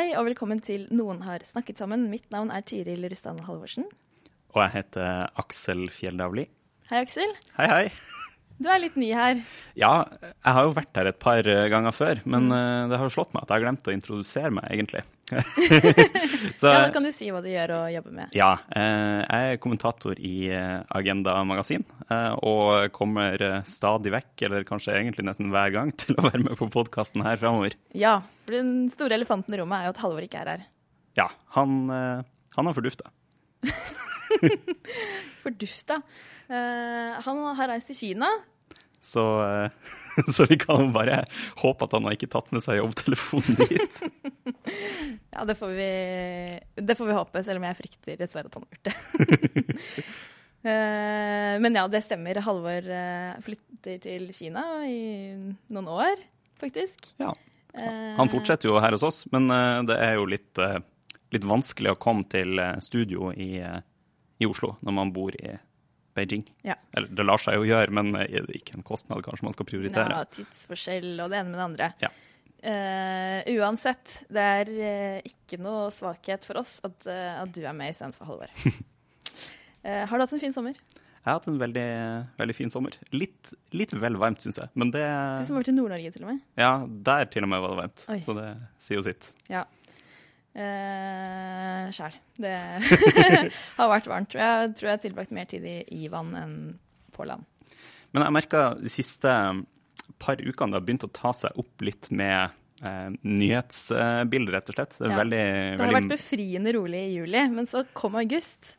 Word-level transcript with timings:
Hei 0.00 0.14
og 0.16 0.30
velkommen 0.30 0.62
til 0.64 0.86
Noen 0.96 1.18
har 1.26 1.42
snakket 1.44 1.76
sammen. 1.76 2.06
Mitt 2.08 2.30
navn 2.32 2.48
er 2.56 2.62
Tiril 2.64 3.02
Rustan 3.12 3.42
Halvorsen. 3.44 3.84
Og 4.54 4.62
jeg 4.62 4.72
heter 4.78 5.26
Aksel 5.42 5.82
Fjelldavli. 5.92 6.46
Hei, 6.88 7.02
Aksel. 7.02 7.34
Hei, 7.58 7.66
hei. 7.68 8.19
Du 8.60 8.68
er 8.68 8.82
litt 8.82 8.96
ny 9.00 9.08
her. 9.16 9.38
Ja, 9.78 10.04
jeg 10.20 10.52
har 10.56 10.66
jo 10.66 10.74
vært 10.76 10.98
her 11.00 11.08
et 11.08 11.20
par 11.22 11.46
ganger 11.72 11.94
før, 11.96 12.20
men 12.28 12.50
mm. 12.52 12.90
det 12.92 12.98
har 13.00 13.08
jo 13.08 13.14
slått 13.14 13.32
meg 13.32 13.46
at 13.46 13.52
jeg 13.52 13.56
har 13.56 13.64
glemt 13.64 13.88
å 13.88 13.94
introdusere 13.94 14.52
meg, 14.52 14.66
egentlig. 14.68 15.00
Så, 16.60 16.68
ja, 16.68 16.80
Da 16.84 16.90
kan 16.92 17.04
du 17.06 17.10
si 17.14 17.28
hva 17.30 17.40
du 17.42 17.48
gjør 17.50 17.74
og 17.76 17.92
jobber 17.94 18.14
med. 18.16 18.34
Ja, 18.36 18.50
eh, 18.76 19.20
jeg 19.22 19.54
er 19.54 19.60
kommentator 19.62 20.18
i 20.18 20.34
eh, 20.52 20.80
Agenda 20.96 21.36
Magasin, 21.46 21.84
eh, 22.08 22.32
og 22.46 22.90
kommer 22.96 23.62
stadig 23.68 24.12
vekk, 24.14 24.32
eller 24.48 24.66
kanskje 24.68 24.96
egentlig 24.98 25.26
nesten 25.28 25.52
hver 25.54 25.72
gang, 25.74 25.94
til 26.02 26.18
å 26.18 26.26
være 26.26 26.42
med 26.44 26.58
på 26.60 26.70
podkasten 26.72 27.24
her 27.26 27.40
framover. 27.40 27.76
Ja, 27.96 28.18
for 28.44 28.58
den 28.58 28.90
store 28.92 29.16
elefanten 29.18 29.56
i 29.56 29.62
rommet 29.62 29.80
er 29.80 29.90
jo 29.90 29.94
at 29.94 30.02
Halvor 30.04 30.26
ikke 30.26 30.42
er 30.42 30.52
her. 30.54 30.66
Ja, 31.18 31.30
han, 31.56 31.80
han 31.90 32.68
har 32.68 32.76
fordufta. 32.76 33.10
fordufta? 35.42 36.00
Uh, 36.50 37.20
han 37.22 37.42
har 37.54 37.70
reist 37.70 37.92
til 37.92 37.98
Kina. 37.98 38.28
Så, 39.00 39.22
uh, 39.22 39.70
så, 40.34 40.46
vi 40.50 40.58
kan 40.58 40.90
bare 40.92 41.22
håpe 41.62 41.86
at 41.86 41.94
han 41.94 42.08
har 42.08 42.16
ikke 42.16 42.30
tatt 42.32 42.50
med 42.54 42.64
seg 42.64 42.80
jobbtelefonen 42.80 43.60
dit. 43.60 44.00
ja, 45.36 45.44
det 45.46 45.56
får, 45.60 45.76
vi, 45.78 45.92
det 46.74 46.98
får 46.98 47.12
vi 47.12 47.20
håpe, 47.20 47.44
selv 47.46 47.62
om 47.62 47.68
jeg 47.68 47.78
frykter 47.78 48.18
dessverre 48.20 48.50
at 48.50 48.58
han 48.58 48.66
har 48.66 48.74
gjort 48.74 48.90
det. 48.90 48.96
uh, 50.66 51.54
men 51.62 51.78
ja, 51.78 51.86
det 51.92 52.02
stemmer. 52.08 52.42
Halvor 52.42 52.90
flytter 53.46 54.02
til 54.02 54.26
Kina 54.34 54.66
i 54.90 55.00
noen 55.70 55.94
år, 56.02 56.26
faktisk. 56.60 57.12
Ja. 57.22 57.30
Han 58.18 58.26
fortsetter 58.26 58.66
jo 58.66 58.80
her 58.82 58.96
hos 58.96 59.06
oss, 59.06 59.22
men 59.30 59.46
det 59.86 59.94
er 60.02 60.16
jo 60.18 60.24
litt, 60.26 60.58
litt 61.30 61.44
vanskelig 61.46 61.92
å 61.92 61.98
komme 62.02 62.26
til 62.26 62.58
studio 62.82 63.28
i, 63.30 63.60
i 63.62 64.48
Oslo 64.50 64.72
når 64.82 64.96
man 64.96 65.12
bor 65.14 65.36
i 65.38 65.52
Beijing. 66.20 66.46
Ja. 66.66 66.76
Eller 66.94 67.12
det 67.16 67.26
lar 67.26 67.42
seg 67.42 67.58
jo 67.58 67.68
gjøre, 67.68 67.92
men 67.96 68.12
er 68.20 68.46
det 68.46 68.60
ikke 68.60 68.78
en 68.78 68.86
kostnad 68.86 69.24
kanskje 69.26 69.48
man 69.48 69.56
skal 69.56 69.68
prioritere? 69.72 70.20
Ja, 70.20 70.26
tidsforskjell 70.38 71.14
og 71.16 71.32
det 71.32 71.40
ene 71.40 71.52
med 71.52 71.58
det 71.58 71.68
andre. 71.70 71.92
Ja. 72.04 72.12
Uh, 72.60 73.40
uansett, 73.56 74.18
det 74.28 74.42
er 74.44 74.68
uh, 74.68 75.18
ikke 75.24 75.56
noe 75.64 75.86
svakhet 75.96 76.44
for 76.44 76.60
oss 76.60 76.74
at, 76.84 77.06
uh, 77.08 77.40
at 77.40 77.52
du 77.56 77.62
er 77.64 77.72
med 77.76 77.94
istedenfor 77.94 78.28
Halvor. 78.28 78.52
har 80.10 80.12
du 80.12 80.24
hatt 80.26 80.34
en 80.36 80.42
fin 80.42 80.52
sommer? 80.52 80.76
Jeg 81.20 81.28
har 81.28 81.38
hatt 81.38 81.48
en 81.48 81.60
veldig, 81.60 81.88
veldig 82.40 82.56
fin 82.56 82.70
sommer. 82.72 82.94
Litt, 83.12 83.50
litt 83.76 83.92
vel 83.96 84.16
varmt, 84.20 84.40
syns 84.44 84.60
jeg. 84.60 84.72
Men 84.80 84.92
det 84.92 85.04
Du 85.04 85.44
som 85.44 85.56
har 85.56 85.62
vært 85.62 85.72
i 85.72 85.76
Nord-Norge, 85.76 86.12
til 86.14 86.24
og 86.24 86.30
med? 86.34 86.44
Ja, 86.60 86.70
der 87.08 87.26
til 87.32 87.44
og 87.44 87.52
med 87.52 87.60
var 87.64 87.74
det 87.74 87.80
varmt. 87.82 88.04
Oi. 88.12 88.16
Så 88.24 88.36
det 88.36 88.46
sier 88.80 89.00
jo 89.00 89.04
sitt. 89.04 89.28
Ja. 89.52 89.66
Eh, 90.54 91.90
Sjæl. 91.94 92.16
Det 92.40 92.54
har 93.78 93.90
vært 93.92 94.08
varmt. 94.10 94.34
Jeg 94.34 94.72
tror 94.76 94.88
jeg 94.88 94.96
har 94.96 95.02
tilbrakt 95.04 95.34
mer 95.34 95.50
tid 95.50 95.66
i, 95.66 95.78
i 96.02 96.08
vann 96.12 96.32
enn 96.38 96.56
på 97.14 97.26
land. 97.28 97.46
Men 98.10 98.26
jeg 98.26 98.34
merka 98.34 98.64
de 98.80 98.90
siste 98.90 99.34
par 100.20 100.40
ukene 100.42 100.74
det 100.74 100.80
har 100.80 100.86
begynt 100.86 101.06
å 101.06 101.12
ta 101.14 101.32
seg 101.36 101.60
opp 101.60 101.84
litt 101.86 102.10
med 102.10 102.50
eh, 102.82 103.08
nyhetsbilder, 103.22 104.56
rett 104.56 104.72
og 104.72 104.78
slett. 104.78 104.98
Det, 104.98 105.08
ja. 105.12 105.20
veldig, 105.22 105.46
det 105.78 105.86
har 105.86 105.98
vært 106.00 106.12
befriende 106.16 106.74
rolig 106.76 107.06
i 107.06 107.16
juli, 107.20 107.46
men 107.54 107.70
så 107.70 107.84
kom 107.96 108.18
august. 108.20 108.74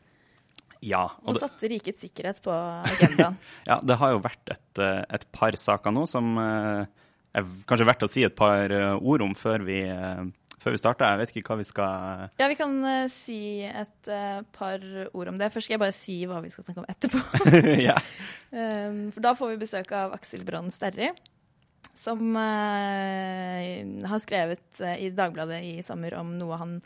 Ja, 0.82 1.04
og, 1.22 1.36
og 1.36 1.38
satte 1.38 1.70
rikets 1.70 2.02
sikkerhet 2.02 2.42
på 2.42 2.52
agendaen. 2.52 3.38
ja, 3.70 3.78
det 3.86 3.96
har 4.00 4.16
jo 4.16 4.22
vært 4.24 4.52
et, 4.52 4.70
eh, 4.82 5.00
et 5.14 5.26
par 5.34 5.56
saker 5.58 5.94
nå 5.94 6.04
som 6.10 6.34
eh, 6.42 7.02
er 7.38 7.52
kanskje 7.70 7.86
verdt 7.88 8.06
å 8.06 8.10
si 8.10 8.24
et 8.26 8.34
par 8.36 8.74
eh, 8.74 8.94
ord 8.98 9.22
om 9.24 9.36
før 9.38 9.62
vi 9.68 9.78
før 10.62 10.76
vi 10.76 10.80
starter. 10.80 11.10
Jeg 11.10 11.20
vet 11.20 11.34
ikke 11.34 11.52
hva 11.52 11.58
vi 11.60 11.66
skal 11.68 12.24
Ja, 12.40 12.48
vi 12.50 12.56
kan 12.58 12.78
uh, 12.84 13.10
si 13.12 13.40
et 13.66 14.10
uh, 14.10 14.40
par 14.54 14.82
ord 15.10 15.32
om 15.32 15.38
det. 15.40 15.50
Først 15.52 15.68
skal 15.68 15.76
jeg 15.76 15.82
bare 15.82 15.96
si 15.96 16.16
hva 16.30 16.40
vi 16.44 16.52
skal 16.52 16.66
snakke 16.66 16.82
om 16.84 16.88
etterpå. 16.90 17.20
ja. 17.88 17.98
um, 18.56 19.04
for 19.14 19.24
da 19.24 19.34
får 19.38 19.52
vi 19.52 19.60
besøk 19.64 19.92
av 19.98 20.16
Aksel 20.16 20.46
Brann 20.46 20.70
Sterri, 20.74 21.10
som 21.98 22.34
uh, 22.38 24.08
har 24.12 24.22
skrevet 24.22 24.82
i 24.96 25.12
Dagbladet 25.14 25.62
i 25.66 25.76
sommer 25.86 26.18
om 26.20 26.34
noe 26.38 26.60
han 26.60 26.76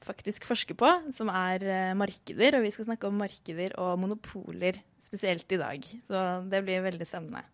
faktisk 0.00 0.46
forsker 0.48 0.78
på, 0.80 0.88
som 1.12 1.28
er 1.28 1.92
markeder. 1.98 2.56
Og 2.56 2.64
vi 2.64 2.72
skal 2.72 2.88
snakke 2.88 3.10
om 3.10 3.18
markeder 3.20 3.74
og 3.82 3.98
monopoler 4.00 4.78
spesielt 5.02 5.50
i 5.52 5.60
dag. 5.60 5.84
Så 6.08 6.22
det 6.48 6.62
blir 6.64 6.86
veldig 6.86 7.08
spennende. 7.08 7.44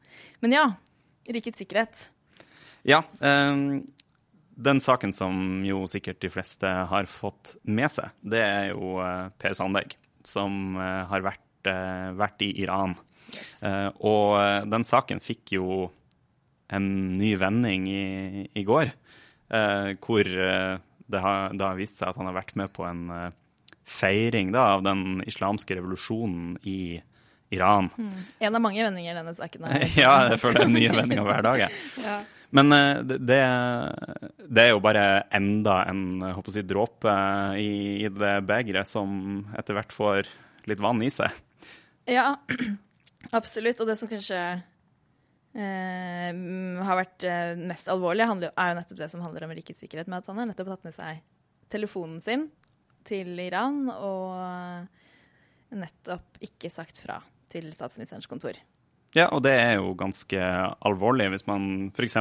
Men 0.44 0.54
ja, 0.54 0.66
rikets 1.26 1.64
sikkerhet. 1.64 2.06
Ja. 2.86 3.02
Um 3.18 3.82
den 4.56 4.80
saken 4.80 5.12
som 5.12 5.62
jo 5.66 5.84
sikkert 5.90 6.20
de 6.24 6.30
fleste 6.32 6.68
har 6.90 7.08
fått 7.10 7.56
med 7.68 7.92
seg, 7.92 8.12
det 8.24 8.42
er 8.42 8.70
jo 8.72 8.96
uh, 9.02 9.28
Per 9.36 9.56
Sandberg, 9.56 9.96
som 10.26 10.78
uh, 10.80 11.04
har 11.10 11.24
vært, 11.26 11.44
uh, 11.68 12.16
vært, 12.16 12.42
i 12.46 12.54
Iran. 12.64 12.96
Yes. 13.26 13.64
og 14.06 14.38
den 14.70 14.84
saken 14.86 15.18
fikk 15.18 15.56
jo 15.56 15.88
en 16.70 16.84
ny 17.18 17.32
vending 17.34 17.88
i, 17.90 18.44
i 18.54 18.62
går, 18.62 18.92
hvor 19.98 20.30
det 20.30 21.22
har, 21.24 21.50
det 21.50 21.64
har, 21.64 21.74
vist 21.74 21.98
seg 21.98 22.12
at 22.12 22.20
han 22.20 22.30
har 22.30 22.36
vært 22.38 22.54
med 22.54 22.70
på 22.70 22.86
en 22.86 23.02
feiring 23.82 24.54
da, 24.54 24.76
av 24.76 24.86
den 24.86 25.24
islamske 25.26 25.74
revolusjonen 25.74 26.54
i 26.62 27.02
Iran. 27.50 27.90
Mm. 27.98 28.14
En 28.46 28.54
av 28.60 28.62
mange 28.62 28.86
vendinger 28.86 29.10
i 29.10 29.18
denne 29.18 29.34
saken. 29.34 29.66
ja, 29.98 30.14
jeg 30.30 30.40
føler 30.42 30.62
det 30.62 30.68
er 30.68 30.74
nye 30.78 30.96
vendinger 31.00 31.26
hver 31.26 31.46
dag. 31.50 31.66
ja. 32.06 32.16
Men 32.54 32.72
eh, 32.72 33.00
det, 33.02 33.18
det, 34.38 34.62
er 34.62 34.70
jo 34.70 34.82
bare 34.84 35.26
enda 35.34 35.80
en 35.90 36.22
håper 36.22 36.54
si, 36.54 36.62
dråpe 36.66 37.14
i, 37.58 38.04
i 38.04 38.10
det 38.12 38.36
begeret 38.46 38.88
som 38.88 39.44
etter 39.58 39.76
hvert 39.78 39.94
får 39.94 40.30
litt 40.70 40.82
vann 40.82 41.02
i 41.02 41.10
seg. 41.12 41.34
Ja, 42.10 42.36
absolutt. 43.38 43.80
Og 43.82 43.90
det 43.90 43.98
som 43.98 44.10
kanskje 44.10 44.42
eh, 45.56 46.30
har 46.90 47.00
vært 47.02 47.26
eh, 47.26 47.56
mest 47.58 47.90
alvorlig, 47.92 48.26
er 48.26 48.70
jo 48.70 48.78
nettopp 48.78 49.02
det 49.02 49.10
som 49.12 49.24
handler 49.26 49.48
om 49.48 49.56
rikets 49.58 49.82
sikkerhet. 49.82 50.10
Med 50.10 50.22
at 50.22 50.30
han 50.30 50.42
har 50.42 50.50
nettopp 50.52 50.74
tatt 50.74 50.86
med 50.86 50.96
seg 50.96 51.24
telefonen 51.72 52.22
sin 52.22 52.48
til 53.06 53.38
Iran 53.42 53.86
og 53.90 55.74
nettopp 55.76 56.38
ikke 56.46 56.70
sagt 56.70 56.98
fra 57.02 57.18
til 57.50 57.68
statsministerens 57.74 58.28
kontor. 58.30 58.58
Ja, 59.16 59.30
og 59.32 59.40
det 59.46 59.54
er 59.56 59.78
jo 59.78 59.94
ganske 59.96 60.38
alvorlig 60.84 61.30
hvis 61.32 61.46
man 61.48 61.88
f.eks. 61.96 62.18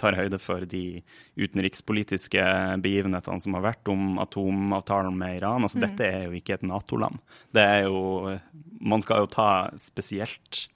tar 0.00 0.16
høyde 0.16 0.38
for 0.40 0.64
de 0.64 1.02
utenrikspolitiske 1.36 2.44
begivenhetene 2.80 3.44
som 3.44 3.56
har 3.58 3.66
vært 3.66 3.90
om 3.92 4.16
atomavtalen 4.22 5.18
med 5.20 5.42
Iran. 5.42 5.66
Altså, 5.66 5.82
mm. 5.82 5.84
Dette 5.84 6.08
er 6.08 6.22
jo 6.24 6.38
ikke 6.38 6.56
et 6.56 6.64
Nato-land. 6.64 7.20
Det 7.52 7.64
er 7.74 7.84
jo 7.84 8.38
Man 8.80 9.04
skal 9.04 9.22
jo 9.22 9.28
ta 9.30 9.48
spesielt 9.78 10.66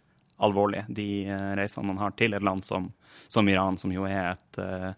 alvorlig 0.44 0.84
de 0.92 1.24
eh, 1.24 1.52
reisene 1.56 1.88
man 1.88 2.02
har 2.04 2.12
til 2.18 2.36
et 2.36 2.44
land 2.44 2.64
som, 2.64 2.90
som 3.26 3.48
Iran, 3.48 3.78
som 3.80 3.92
jo 3.94 4.04
er 4.04 4.34
et, 4.34 4.58
eh, 4.60 4.90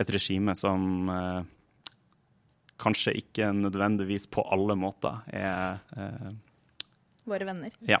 et 0.00 0.14
regime 0.16 0.56
som 0.56 1.12
eh, 1.12 1.42
kanskje 2.80 3.14
ikke 3.20 3.52
nødvendigvis 3.60 4.26
på 4.32 4.46
alle 4.56 4.78
måter 4.80 5.20
er 5.28 5.84
Våre 7.28 7.46
venner. 7.46 7.70
Ja. 7.86 8.00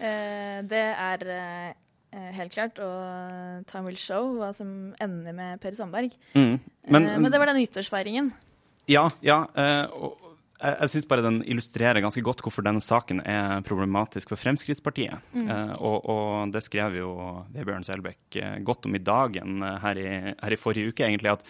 Eh, 0.00 0.60
det 0.70 0.84
er 0.90 1.26
eh, 1.34 2.30
helt 2.38 2.54
klart, 2.54 2.80
og 2.82 3.66
time 3.70 3.90
will 3.90 4.00
show 4.00 4.32
hva 4.38 4.52
som 4.56 4.94
ender 5.02 5.36
med 5.36 5.60
Per 5.62 5.76
Sandberg. 5.76 6.16
Mm. 6.34 6.56
Men, 6.88 7.06
eh, 7.06 7.18
men, 7.18 7.30
det 7.30 7.40
var 7.42 7.52
den 7.52 7.60
nyttårsfeiringen. 7.60 8.32
Ja, 8.90 9.06
ja. 9.22 9.44
og 9.94 10.16
jeg, 10.60 10.76
jeg 10.82 10.90
syns 10.92 11.08
bare 11.08 11.24
den 11.24 11.40
illustrerer 11.48 12.02
ganske 12.02 12.22
godt 12.24 12.42
hvorfor 12.44 12.64
denne 12.66 12.82
saken 12.82 13.22
er 13.22 13.60
problematisk 13.66 14.32
for 14.32 14.40
Fremskrittspartiet. 14.40 15.20
Mm. 15.36 15.46
Eh, 15.46 15.74
og, 15.78 16.08
og, 16.10 16.54
det 16.54 16.64
skrev 16.66 16.98
jo 16.98 17.12
Vebjørn 17.54 17.86
Selbekk 17.86 18.40
godt 18.66 18.88
om 18.88 18.96
i 18.96 19.04
dagen 19.04 19.60
her 19.84 20.00
i, 20.00 20.08
her 20.32 20.56
i, 20.56 20.60
forrige 20.60 20.94
uke, 20.94 21.06
egentlig. 21.06 21.36
at 21.36 21.46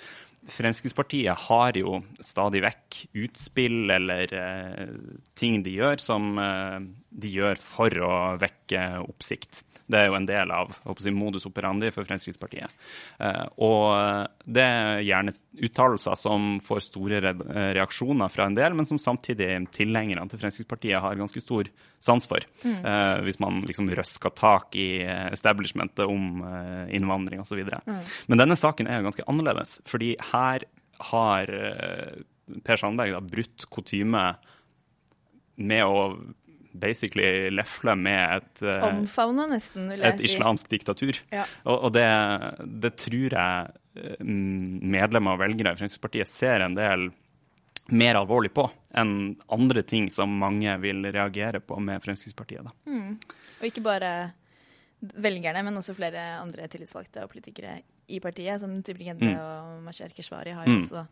Fremskrittspartiet 0.50 1.36
har 1.48 1.76
jo 1.76 1.98
stadig 2.24 2.62
vekk 2.64 3.00
utspill 3.26 3.92
eller 3.92 4.32
eh, 4.32 4.94
ting 5.36 5.60
de 5.64 5.74
gjør 5.76 6.00
som 6.00 6.32
uh, 6.40 6.80
de 7.10 7.32
gjør 7.34 7.58
for 7.58 8.02
å 8.06 8.14
vekke 8.40 8.84
oppsikt. 9.02 9.64
Det 9.90 9.98
er 9.98 10.06
jo 10.06 10.16
en 10.16 10.26
del 10.28 10.52
av 10.54 10.70
si, 11.02 11.10
modus 11.14 11.48
operandi 11.48 11.90
for 11.90 12.06
Fremskrittspartiet. 12.06 12.74
Eh, 13.18 13.46
og 13.66 14.46
det 14.46 14.62
er 14.62 15.02
gjerne 15.02 15.34
uttalelser 15.66 16.18
som 16.18 16.52
får 16.62 16.84
store 16.86 17.32
reaksjoner 17.74 18.30
fra 18.30 18.46
en 18.46 18.54
del, 18.54 18.76
men 18.78 18.86
som 18.86 19.00
samtidig 19.02 19.48
tilhengerne 19.74 20.28
til 20.30 20.42
Fremskrittspartiet 20.42 21.02
har 21.02 21.18
ganske 21.18 21.42
stor 21.42 21.70
sans 21.98 22.30
for. 22.30 22.46
Mm. 22.62 22.78
Eh, 22.78 23.16
hvis 23.26 23.40
man 23.42 23.58
liksom 23.66 23.90
røsker 23.98 24.34
tak 24.38 24.78
i 24.78 25.02
establishmentet 25.32 26.06
om 26.06 26.44
eh, 26.46 26.94
innvandring 27.00 27.42
osv. 27.42 27.64
Mm. 27.66 28.04
Men 28.30 28.44
denne 28.44 28.58
saken 28.60 28.86
er 28.86 29.00
jo 29.00 29.10
ganske 29.10 29.26
annerledes, 29.26 29.80
fordi 29.90 30.14
her 30.30 30.68
har 31.10 31.50
Per 32.66 32.76
Sandberg 32.76 33.14
da, 33.14 33.20
brutt 33.24 33.64
kutyme 33.72 34.24
med 35.60 35.86
å 35.86 36.10
basically 36.72 37.50
lefle 37.50 37.94
med 37.98 38.36
et 38.36 38.62
uh, 38.66 38.86
Omfavne, 38.90 39.46
nesten, 39.50 39.88
vil 39.92 40.04
jeg 40.04 40.14
et 40.14 40.22
si. 40.22 40.30
islamsk 40.32 40.70
diktatur. 40.70 41.18
Ja. 41.34 41.46
Og, 41.64 41.88
og 41.88 41.94
det, 41.96 42.06
det, 42.84 42.92
tror 43.00 43.36
jeg 43.36 43.72
eh, 43.98 44.24
medlemmer 44.24 45.36
og 45.36 45.42
velgere 45.42 45.74
i 45.74 45.80
Fremskrittspartiet 45.80 46.30
ser 46.30 46.66
en 46.66 46.76
del 46.78 47.08
mer 47.90 48.20
alvorlig 48.20 48.52
på 48.54 48.68
enn 48.98 49.34
andre 49.50 49.82
ting 49.82 50.06
som 50.14 50.30
mange 50.38 50.76
vil 50.82 51.02
reagere 51.10 51.62
på 51.64 51.78
med 51.82 52.02
Fremskrittspartiet. 52.04 52.70
Mm. 52.86 53.16
Og 53.60 53.66
ikke 53.66 53.84
bare 53.84 54.12
velgerne, 55.00 55.64
men 55.66 55.80
også 55.80 55.96
flere 55.96 56.22
andre 56.38 56.68
tillitsvalgte 56.70 57.24
og 57.24 57.32
politikere 57.32 57.78
i 58.10 58.20
partiet, 58.22 58.60
som 58.62 58.72
Tybring-Gjedde 58.84 59.32
mm. 59.32 59.40
og 59.40 59.82
Masher 59.86 60.12
Keshvari 60.14 60.54
har 60.54 60.66
jo 60.68 60.76
mm. 60.76 60.84
også 60.84 61.04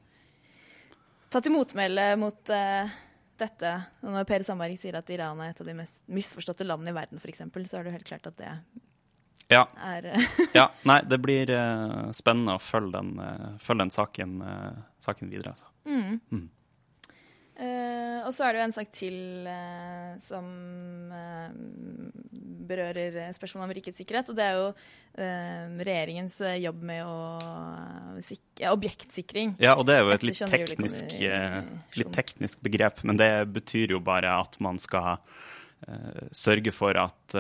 tatt 1.29 1.45
til 1.45 1.55
motmæle 1.55 2.09
mot 2.21 2.53
uh, 2.53 2.97
dette 3.41 3.73
Når 4.03 4.27
Per 4.29 4.45
Sandberg 4.47 4.79
sier 4.81 4.99
at 4.99 5.11
Iran 5.15 5.41
er 5.45 5.53
et 5.53 5.63
av 5.63 5.69
de 5.69 5.77
mest 5.79 6.03
misforståtte 6.11 6.67
landene 6.67 6.93
i 6.93 6.97
verden, 6.97 7.23
f.eks., 7.23 7.43
så 7.43 7.79
er 7.79 7.87
det 7.87 7.93
jo 7.93 7.97
helt 7.99 8.11
klart 8.11 8.29
at 8.31 8.39
det 8.41 8.53
ja. 9.49 9.65
er 9.81 10.11
Ja. 10.59 10.69
Nei, 10.89 11.01
det 11.09 11.19
blir 11.25 11.51
uh, 11.55 12.11
spennende 12.17 12.59
å 12.59 12.63
følge 12.63 12.99
den, 12.99 13.15
uh, 13.21 13.57
følge 13.65 13.87
den 13.87 13.93
saken, 13.95 14.39
uh, 14.45 14.81
saken, 15.05 15.31
videre, 15.33 15.55
altså. 15.55 15.71
Mm. 15.89 16.19
Mm. 16.31 16.49
Uh, 18.19 18.27
og 18.27 18.35
så 18.35 18.47
er 18.47 18.55
det 18.55 18.61
jo 18.61 18.67
en 18.67 18.77
sak 18.77 18.91
til 18.95 19.49
uh, 19.49 20.15
som 20.23 20.47
uh, 21.13 21.49
berører 22.69 23.33
spørsmålet 23.37 23.69
om 23.69 23.75
rikets 23.79 24.01
sikkerhet. 24.03 24.31
Og 24.31 24.39
det 24.39 24.45
er 24.45 24.59
jo 24.59 24.71
regjeringens 25.19 26.37
jobb 26.61 26.83
med 26.87 27.01
å 27.03 27.15
ja, 28.61 28.69
objektsikring. 28.71 29.57
Ja, 29.59 29.73
og 29.75 29.89
det 29.89 29.97
er 29.97 30.05
jo 30.05 30.13
et 30.15 30.27
litt 30.29 30.43
teknisk, 30.53 31.15
litt 31.99 32.13
teknisk, 32.15 32.61
begrep. 32.63 33.01
Men 33.09 33.19
det 33.19 33.31
betyr 33.57 33.97
jo 33.97 34.03
bare 34.05 34.37
at 34.45 34.55
man 34.63 34.79
skal 34.79 35.19
sørge 36.31 36.71
for 36.77 37.01
at 37.01 37.35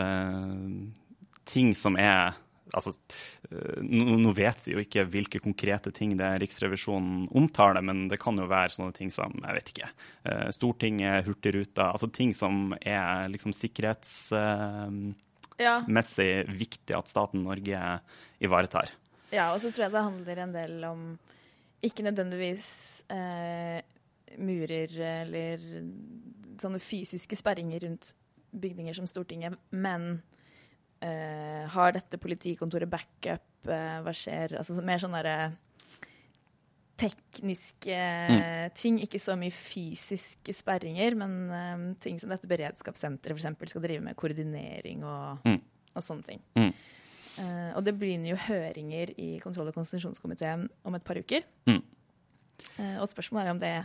ting 1.52 1.70
som 1.76 2.00
er 2.00 2.40
altså, 2.76 2.92
eh, 3.50 3.80
nå, 3.82 4.32
vet 4.36 4.66
vi 4.66 4.74
jo 4.74 4.82
ikke 4.82 5.06
hvilke 5.10 5.40
konkrete 5.44 5.90
ting 5.94 6.16
det 6.18 6.30
Riksrevisjonen 6.42 7.28
omtaler, 7.36 7.82
men 7.84 8.08
det 8.10 8.18
kan 8.22 8.38
jo 8.38 8.46
være 8.50 8.74
sånne 8.74 8.94
ting 8.96 9.10
som 9.14 9.32
jeg 9.42 9.54
vet 9.58 9.68
ikke, 9.74 9.88
eh, 10.28 10.48
Stortinget, 10.54 11.26
Hurtigruta 11.28 11.84
Altså 11.92 12.08
ting 12.12 12.30
som 12.36 12.54
er 12.80 13.28
liksom 13.32 13.52
sikkerhetsmessig 13.56 15.62
ja. 15.62 15.76
viktig 16.48 16.96
at 16.96 17.10
staten 17.10 17.44
Norge 17.46 17.78
ivaretar. 18.44 18.88
Ja, 19.32 19.52
og 19.52 19.60
så 19.60 19.70
tror 19.70 19.84
jeg 19.86 19.94
det 19.94 20.08
handler 20.08 20.36
en 20.42 20.56
del 20.56 20.74
om 20.88 21.00
ikke 21.84 22.06
nødvendigvis 22.06 22.66
eh, 23.12 23.78
murer 24.38 24.90
eller 25.22 25.56
sånne 26.58 26.80
fysiske 26.82 27.36
sperringer 27.38 27.80
rundt 27.86 28.04
bygninger 28.50 28.96
som 28.96 29.06
Stortinget, 29.06 29.54
men 29.70 30.22
Uh, 30.98 31.62
har 31.70 31.94
dette 31.94 32.18
politikontoret 32.18 32.90
backup? 32.90 33.46
Uh, 33.68 34.00
hva 34.02 34.14
skjer? 34.16 34.56
Altså 34.58 34.74
mer 34.82 34.98
sånne 35.02 35.22
derre 35.22 35.38
tekniske 36.98 37.94
mm. 37.94 38.72
ting, 38.74 38.96
ikke 39.04 39.20
så 39.22 39.36
mye 39.38 39.54
fysiske 39.54 40.50
sperringer, 40.56 41.14
men 41.20 41.34
um, 41.46 41.84
ting 42.02 42.16
som 42.18 42.32
dette 42.32 42.50
beredskapssenteret 42.50 43.38
f.eks. 43.38 43.70
skal 43.70 43.84
drive 43.84 44.02
med 44.02 44.18
koordinering 44.18 45.04
og, 45.06 45.44
mm. 45.46 45.60
og 45.94 46.02
sånne 46.02 46.26
ting. 46.26 46.42
Mm. 46.58 46.72
Uh, 47.38 47.70
og 47.78 47.84
det 47.86 47.94
blir 48.00 48.26
jo 48.26 48.40
høringer 48.48 49.12
i 49.14 49.28
kontroll- 49.44 49.70
og 49.70 49.78
konstitusjonskomiteen 49.78 50.66
om 50.82 50.98
et 50.98 51.06
par 51.06 51.20
uker. 51.22 51.46
Mm. 51.70 51.84
og 52.98 53.06
spørsmålet 53.06 53.46
er 53.46 53.54
om 53.54 53.60
det 53.62 53.76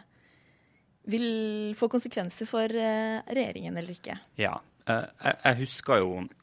vil 1.13 1.75
få 1.77 1.85
konsekvenser 1.93 2.49
for 2.49 2.73
regjeringen 2.73 3.77
eller 3.77 3.93
ikke. 3.93 4.17
Ja. 4.41 4.55
jeg, 4.87 5.35
jeg 5.43 5.59
husker 5.59 6.01
jo 6.01 6.23
Eh, 6.23 6.42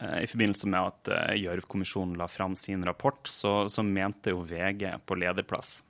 I 0.00 0.26
forbindelse 0.30 0.68
med 0.70 0.80
at 0.80 1.10
uh, 1.12 1.34
Gjørv-kommisjonen 1.36 2.16
la 2.20 2.28
fram 2.30 2.56
sin 2.56 2.84
rapport, 2.86 3.20
så, 3.28 3.68
så, 3.68 3.84
mente 3.84 4.32
jo 4.32 4.44
VG 4.48 4.86
på 5.04 5.18
lederplass 5.20 5.80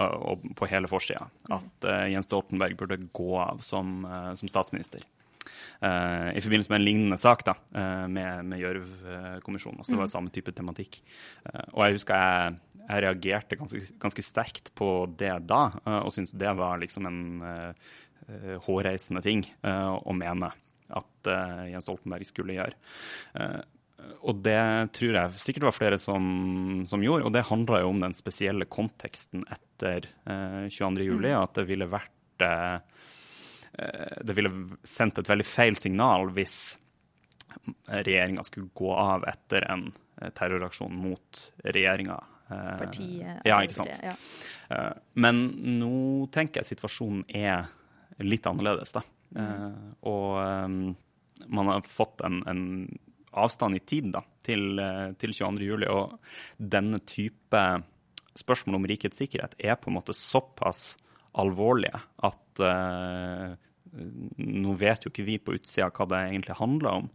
uh, 0.00 0.18
og 0.32 0.44
på 0.58 0.68
hele 0.68 0.90
forsida 0.90 1.24
at 1.52 1.88
Jens 2.12 2.28
Stoltenberg 2.28 2.76
burde 2.80 3.00
gå 3.12 3.32
av 3.40 3.64
som, 3.64 4.02
som 4.38 4.50
statsminister. 4.50 5.04
I 5.82 6.38
forbindelse 6.38 6.70
med 6.70 6.78
en 6.78 6.84
lignende 6.84 7.16
sak 7.18 7.40
da, 7.44 7.56
med, 8.06 8.44
med 8.46 8.60
Gjørv-kommisjonen. 8.60 9.80
Altså, 9.80 9.90
det 9.90 9.98
var 9.98 10.06
mm. 10.06 10.12
samme 10.12 10.30
type 10.30 10.54
tematikk. 10.54 11.00
og 11.72 11.80
jeg 11.82 11.96
husker 11.96 12.22
jeg, 12.22 12.60
jeg 12.84 13.02
reagerte 13.04 13.58
ganske, 13.58 13.80
ganske, 14.04 14.24
sterkt 14.24 14.70
på 14.78 14.88
det 15.18 15.32
da, 15.50 15.64
og 15.98 16.12
syntes 16.14 16.36
det 16.38 16.54
var 16.60 16.78
liksom 16.80 17.10
en 17.10 17.18
hårreisende 18.68 19.24
ting 19.26 19.42
å 19.66 20.14
mene 20.14 20.52
at 20.98 21.30
uh, 21.30 21.62
Jens 21.70 21.86
Stoltenberg 21.88 22.28
skulle 22.28 22.56
gjøre. 22.56 22.76
Uh, 23.36 23.62
og 24.26 24.40
det 24.42 24.58
tror 24.96 25.14
jeg 25.14 25.38
sikkert 25.38 25.68
var 25.68 25.76
flere 25.76 25.98
som, 26.00 26.24
som 26.90 27.02
gjorde. 27.04 27.28
Og 27.28 27.34
det 27.34 27.46
handla 27.48 27.82
jo 27.82 27.92
om 27.92 28.02
den 28.02 28.16
spesielle 28.18 28.66
konteksten 28.70 29.44
etter 29.46 30.08
uh, 30.26 30.66
22.07. 30.66 31.12
Mm. 31.12 31.26
At 31.38 31.58
det 31.60 31.66
ville 31.70 31.90
vært 31.90 32.46
uh, 32.46 32.78
Det 34.22 34.36
ville 34.36 34.52
sendt 34.84 35.22
et 35.22 35.30
veldig 35.30 35.46
feil 35.48 35.78
signal 35.80 36.32
hvis 36.36 36.56
regjeringa 37.88 38.42
skulle 38.44 38.72
gå 38.74 38.90
av 38.96 39.24
etter 39.28 39.64
en 39.68 39.86
terroraksjon 40.36 40.92
mot 40.96 41.40
regjeringa. 41.64 42.16
Partiet. 42.80 43.42
Ja, 43.48 43.58
ikke 43.64 43.76
sant. 43.76 44.00
Ja. 44.04 44.88
Men 45.20 45.42
nå 45.80 46.28
tenker 46.32 46.60
jeg 46.60 46.72
situasjonen 46.72 47.26
er 47.28 47.68
litt 48.24 48.48
annerledes, 48.48 48.92
da. 48.96 49.04
Mm. 49.32 49.76
og 50.04 50.34
um, 50.44 50.74
man 51.48 51.68
har 51.70 51.86
fått 51.88 52.20
en, 52.26 52.42
en, 52.46 52.64
avstand 53.32 53.78
i 53.78 53.80
tid 53.88 54.10
da, 54.12 54.20
til, 54.44 54.76
til 55.16 55.32
22. 55.32 55.64
juli, 55.64 55.86
Og 55.88 56.18
denne 56.60 56.98
type 57.08 57.62
spørsmål 58.36 58.76
om 58.76 58.88
rikets 58.90 59.22
sikkerhet 59.22 59.56
er 59.56 59.78
på 59.80 59.88
en 59.88 59.96
måte 59.96 60.12
såpass 60.16 60.98
alvorlige 61.40 61.96
at 62.28 62.60
uh, 62.60 63.54
nå 64.36 64.74
vet 64.80 65.04
jo 65.04 65.12
ikke 65.12 65.26
vi 65.26 65.38
på 65.40 65.56
utsida 65.56 65.90
hva 65.92 66.08
det 66.08 66.20
egentlig 66.30 66.58
handler 66.58 67.02
om, 67.02 67.08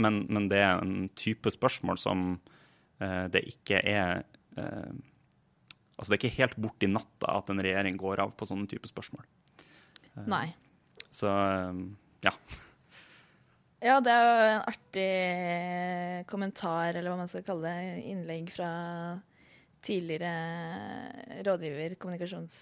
men, 0.00 0.24
men 0.32 0.48
det 0.50 0.60
er 0.64 0.82
en 0.82 1.08
type 1.16 1.52
spørsmål 1.52 2.00
som 2.00 2.26
uh, 3.02 3.24
det 3.32 3.44
ikke 3.54 3.80
er 3.80 4.24
uh, 4.60 4.94
Altså 5.94 6.10
det 6.10 6.16
er 6.16 6.22
ikke 6.24 6.38
helt 6.40 6.56
borti 6.58 6.86
natta 6.90 7.36
at 7.38 7.50
en 7.52 7.60
regjering 7.62 7.94
går 7.94 8.18
av 8.24 8.32
på 8.34 8.48
sånne 8.50 8.66
type 8.66 8.88
spørsmål. 8.90 9.22
Nei. 10.26 10.48
Så 11.14 11.30
ja. 12.24 12.32
Ja, 13.84 13.98
det 14.00 14.12
er 14.14 14.24
jo 14.24 14.44
en 14.48 14.62
artig 14.70 15.08
kommentar, 16.30 16.94
eller 16.94 17.12
hva 17.12 17.18
man 17.20 17.28
skal 17.28 17.44
kalle 17.44 17.68
det, 17.68 17.98
innlegg 18.08 18.48
fra 18.54 18.70
tidligere 19.84 21.42
rådgiver, 21.44 21.98
kommunikasjons... 22.00 22.56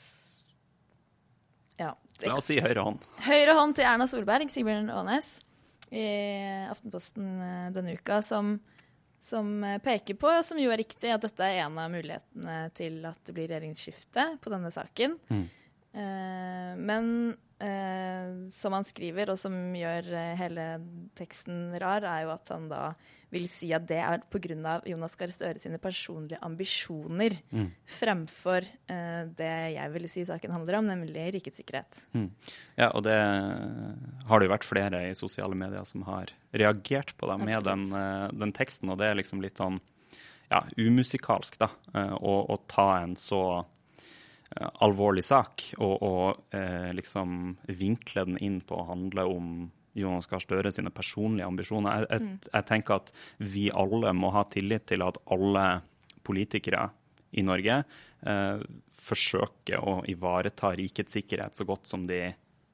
Ja. 1.79 1.93
La 2.27 2.35
oss 2.37 2.51
si 2.51 2.59
høyre 2.63 2.83
hånd. 2.85 3.07
Høyre 3.23 3.55
hånd 3.57 3.79
til 3.79 3.87
Erna 3.87 4.09
Solberg, 4.11 4.51
Sigbjørn 4.53 4.91
Aanes, 4.93 5.31
i 5.95 6.05
Aftenposten 6.73 7.31
eh, 7.47 7.71
denne 7.75 7.95
uka, 7.95 8.19
som, 8.27 8.57
som 9.23 9.55
peker 9.85 10.19
på, 10.19 10.35
som 10.47 10.59
jo 10.59 10.75
er 10.75 10.83
riktig, 10.83 11.11
at 11.15 11.23
dette 11.23 11.47
er 11.47 11.63
en 11.69 11.79
av 11.81 11.91
mulighetene 11.95 12.59
til 12.79 12.99
at 13.09 13.23
det 13.29 13.37
blir 13.37 13.51
regjeringsskifte 13.51 14.27
på 14.43 14.53
denne 14.53 14.75
saken. 14.75 15.17
Mm. 15.31 15.47
Eh, 16.03 16.71
men 16.83 17.09
eh, 17.63 18.29
som 18.53 18.77
han 18.77 18.87
skriver, 18.89 19.33
og 19.33 19.41
som 19.41 19.55
gjør 19.77 20.13
eh, 20.13 20.37
hele 20.41 20.69
teksten 21.19 21.73
rar, 21.81 22.05
er 22.05 22.27
jo 22.27 22.33
at 22.35 22.53
han 22.55 22.69
da 22.73 22.85
vil 23.33 23.47
si 23.49 23.71
at 23.73 23.87
det 23.89 24.01
er 24.03 24.25
pga. 24.29 24.75
Jonas 24.89 25.15
Gahr 25.17 25.33
Støre 25.33 25.61
sine 25.63 25.79
personlige 25.81 26.41
ambisjoner 26.45 27.39
mm. 27.49 27.69
fremfor 27.99 28.67
eh, 28.67 29.23
det 29.39 29.55
jeg 29.77 29.93
ville 29.95 30.11
si 30.11 30.25
saken 30.29 30.53
handler 30.53 30.81
om, 30.81 30.91
nemlig 30.91 31.31
rikets 31.39 31.63
sikkerhet. 31.63 32.03
Mm. 32.13 32.29
Ja, 32.77 32.91
og 32.91 33.05
det 33.07 33.17
har 33.17 34.41
det 34.41 34.49
jo 34.49 34.55
vært 34.55 34.69
flere 34.69 35.05
i 35.09 35.17
sosiale 35.19 35.57
medier 35.59 35.87
som 35.89 36.05
har 36.09 36.35
reagert 36.53 37.15
på 37.17 37.31
det 37.31 37.39
med 37.41 37.65
den, 37.69 37.89
eh, 37.97 38.29
den, 38.45 38.55
teksten, 38.57 38.93
og 38.93 39.01
det 39.01 39.09
er 39.09 39.21
liksom 39.23 39.41
litt 39.45 39.61
sånn 39.61 39.81
ja, 40.53 40.61
umusikalsk, 40.77 41.57
da, 41.63 41.71
eh, 41.97 42.17
å, 42.21 42.37
å 42.53 42.61
ta 42.69 42.91
en 43.01 43.17
så 43.17 43.63
alvorlig 44.57 45.25
sak, 45.25 45.65
og, 45.79 45.95
og 46.03 46.57
eh, 46.57 46.91
liksom 46.97 47.55
vinkle 47.73 48.27
den 48.29 48.41
inn 48.43 48.61
på 48.67 48.79
å 48.79 48.89
handle 48.91 49.27
om 49.31 49.53
Jonas 49.97 50.29
Gahr 50.29 50.43
Støre 50.43 50.73
sine 50.73 50.93
personlige 50.95 51.49
ambisjoner. 51.49 52.05
Jeg, 52.05 52.09
jeg, 52.11 52.39
jeg, 52.49 52.69
tenker 52.69 53.01
at 53.01 53.13
vi 53.53 53.67
alle 53.73 54.13
må 54.17 54.33
ha 54.37 54.45
tillit 54.53 54.87
til 54.89 55.05
at 55.05 55.21
alle 55.33 55.67
politikere 56.25 56.87
i 57.37 57.45
Norge 57.45 57.83
eh, 57.83 58.65
forsøker 58.97 59.85
å 59.85 60.01
ivareta 60.11 60.73
rikets 60.79 61.17
sikkerhet 61.19 61.59
så 61.59 61.69
godt 61.69 61.89
som 61.91 62.07
de, 62.09 62.25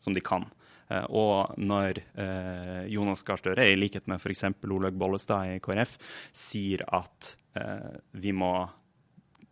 som 0.02 0.14
de 0.14 0.23
kan. 0.25 0.47
Eh, 0.88 1.06
og 1.11 1.58
når 1.61 2.00
eh, 2.00 2.82
Jonas 2.92 3.25
Gahr 3.26 3.40
Støre, 3.40 3.66
i 3.68 3.78
likhet 3.78 4.08
med 4.11 4.23
f.eks. 4.23 4.47
Olaug 4.66 4.99
Bollestad 4.99 5.56
i 5.56 5.62
KrF, 5.64 5.97
sier 6.37 6.85
at 6.97 7.35
eh, 7.58 7.99
vi 8.18 8.35
må 8.37 8.52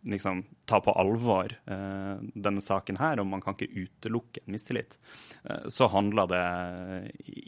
liksom 0.01 0.45
ta 0.65 0.79
på 0.81 0.91
alvor 0.91 1.53
eh, 1.65 2.15
denne 2.33 2.61
saken 2.61 2.99
her, 3.01 3.19
og 3.19 3.27
man 3.29 3.41
kan 3.43 3.55
ikke 3.57 3.85
utelukke 3.87 4.43
en 4.43 4.55
mistillit, 4.55 4.97
eh, 5.43 5.67
så 5.73 5.89
handler 5.91 6.29
det 6.31 6.43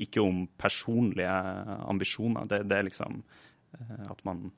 ikke 0.05 0.23
om 0.23 0.45
personlige 0.59 1.35
ambisjoner. 1.89 2.49
Det, 2.49 2.63
det 2.69 2.77
er 2.79 2.87
liksom 2.89 3.21
eh, 3.77 4.05
at 4.09 4.23
man 4.27 4.49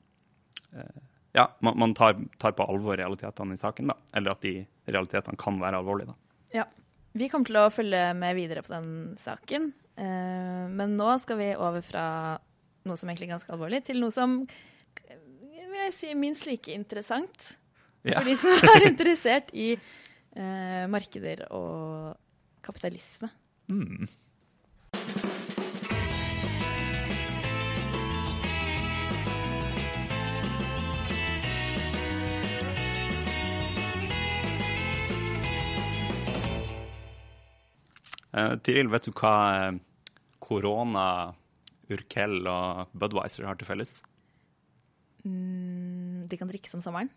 eh, 0.72 1.00
Ja, 1.32 1.46
man, 1.64 1.78
man 1.80 1.94
tar, 1.96 2.18
tar, 2.36 2.52
på 2.52 2.64
alvor 2.68 2.98
realitetene 3.00 3.54
i 3.56 3.60
saken, 3.60 3.88
da. 3.88 3.94
Eller 4.12 4.34
at 4.34 4.42
de 4.44 4.58
realitetene 4.84 5.38
kan 5.40 5.60
være 5.62 5.78
alvorlige, 5.80 6.12
da. 6.12 6.58
Ja. 6.58 6.66
Vi 7.12 7.28
kommer 7.28 7.48
til 7.48 7.56
å 7.60 7.70
følge 7.72 8.02
med 8.16 8.36
videre 8.36 8.62
på 8.64 8.72
den 8.72 9.14
saken. 9.20 9.70
Eh, 9.96 10.66
men 10.68 10.98
nå 10.98 11.08
skal 11.20 11.40
vi 11.40 11.48
over 11.56 11.84
fra 11.84 12.04
noe 12.88 12.98
som 13.00 13.08
egentlig 13.08 13.30
er 13.30 13.34
ganske 13.36 13.52
alvorlig, 13.54 13.82
til 13.86 14.00
noe 14.02 14.12
som 14.12 14.42
vil 15.72 15.80
jeg 15.86 15.94
si 15.96 16.12
minst 16.18 16.46
like 16.48 16.72
interessant. 16.74 17.52
Ja. 18.02 18.18
For 18.18 18.26
de 18.26 18.34
som 18.38 18.72
er 18.74 18.86
interessert 18.90 19.52
i 19.54 19.68
eh, 19.76 20.84
markeder 20.90 21.44
og 21.54 22.18
kapitalisme. 22.66 23.30
Mm. 23.70 24.08
Uh, 38.32 38.56
Tiril, 38.64 38.88
vet 38.88 39.04
du 39.04 39.12
hva 39.12 39.32
eh, 39.60 39.74
korona, 40.40 41.06
Urkel 41.92 42.48
og 42.48 42.94
Budwiser 42.96 43.44
har 43.44 43.58
til 43.60 43.68
felles? 43.68 43.98
Mm, 45.28 46.24
de 46.26 46.38
kan 46.40 46.48
drikke 46.48 46.70
som 46.72 46.80
sommeren? 46.80 47.12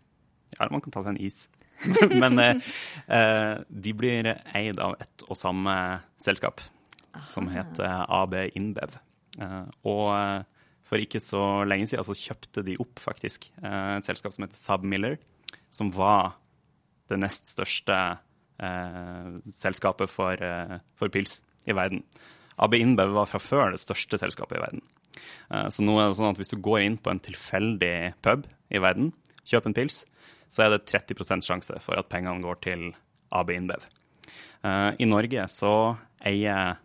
Ja, 0.54 0.68
man 0.70 0.82
kan 0.84 0.94
ta 0.94 1.02
seg 1.02 1.14
en 1.14 1.22
is. 1.22 1.46
Men 2.22 2.40
uh, 2.40 2.72
uh, 3.10 3.54
de 3.68 3.92
blir 3.96 4.30
eid 4.56 4.80
av 4.80 4.96
ett 5.02 5.26
og 5.26 5.36
samme 5.36 5.74
selskap, 6.22 6.62
Aha. 7.12 7.24
som 7.26 7.50
heter 7.52 8.06
AB 8.06 8.38
InBev. 8.54 9.00
og 9.84 10.46
for 10.86 11.02
ikke 11.02 11.20
så 11.20 11.66
lenge 11.68 11.88
siden 11.90 12.06
så 12.06 12.14
kjøpte 12.16 12.62
de 12.64 12.78
opp 12.80 13.02
faktisk 13.02 13.50
et 13.58 14.06
selskap 14.06 14.32
som 14.32 14.46
heter 14.46 14.56
Submiller 14.56 15.18
som 15.76 15.90
var 15.92 16.36
det 17.10 17.18
nest 17.20 17.50
største 17.50 17.96
eh, 18.62 19.28
selskapet 19.54 20.10
for, 20.10 20.40
eh, 20.42 20.78
for, 20.98 21.12
pils 21.12 21.40
i 21.68 21.76
verden. 21.76 22.02
AB 22.62 22.78
InBev 22.78 23.12
var 23.14 23.28
fra 23.30 23.40
før 23.42 23.74
det 23.74 23.82
største 23.82 24.18
selskapet 24.20 24.58
i 24.58 24.62
verden. 24.64 24.84
Eh, 25.52 25.68
så 25.72 25.84
nå 25.84 25.98
er 26.00 26.08
det 26.08 26.18
sånn 26.18 26.32
at 26.32 26.40
hvis 26.40 26.54
du 26.54 26.58
går 26.62 26.82
inn 26.86 26.98
på 26.98 27.12
en 27.12 27.22
tilfeldig 27.22 28.16
pub 28.24 28.48
i 28.72 28.82
verden, 28.82 29.12
kjøper 29.46 29.70
en 29.70 29.78
pils, 29.78 30.02
så 30.52 30.66
er 30.66 30.74
det 30.74 30.86
30% 30.88 31.46
sjanse 31.46 31.78
for 31.84 31.98
at 31.98 32.08
pengene 32.12 32.44
går 32.44 32.60
til 32.64 32.88
AB 33.34 33.52
InBev. 33.56 33.86
Eh, 34.66 34.90
I 35.02 35.08
Norge 35.08 35.46
så 35.52 35.74
eier 36.26 36.76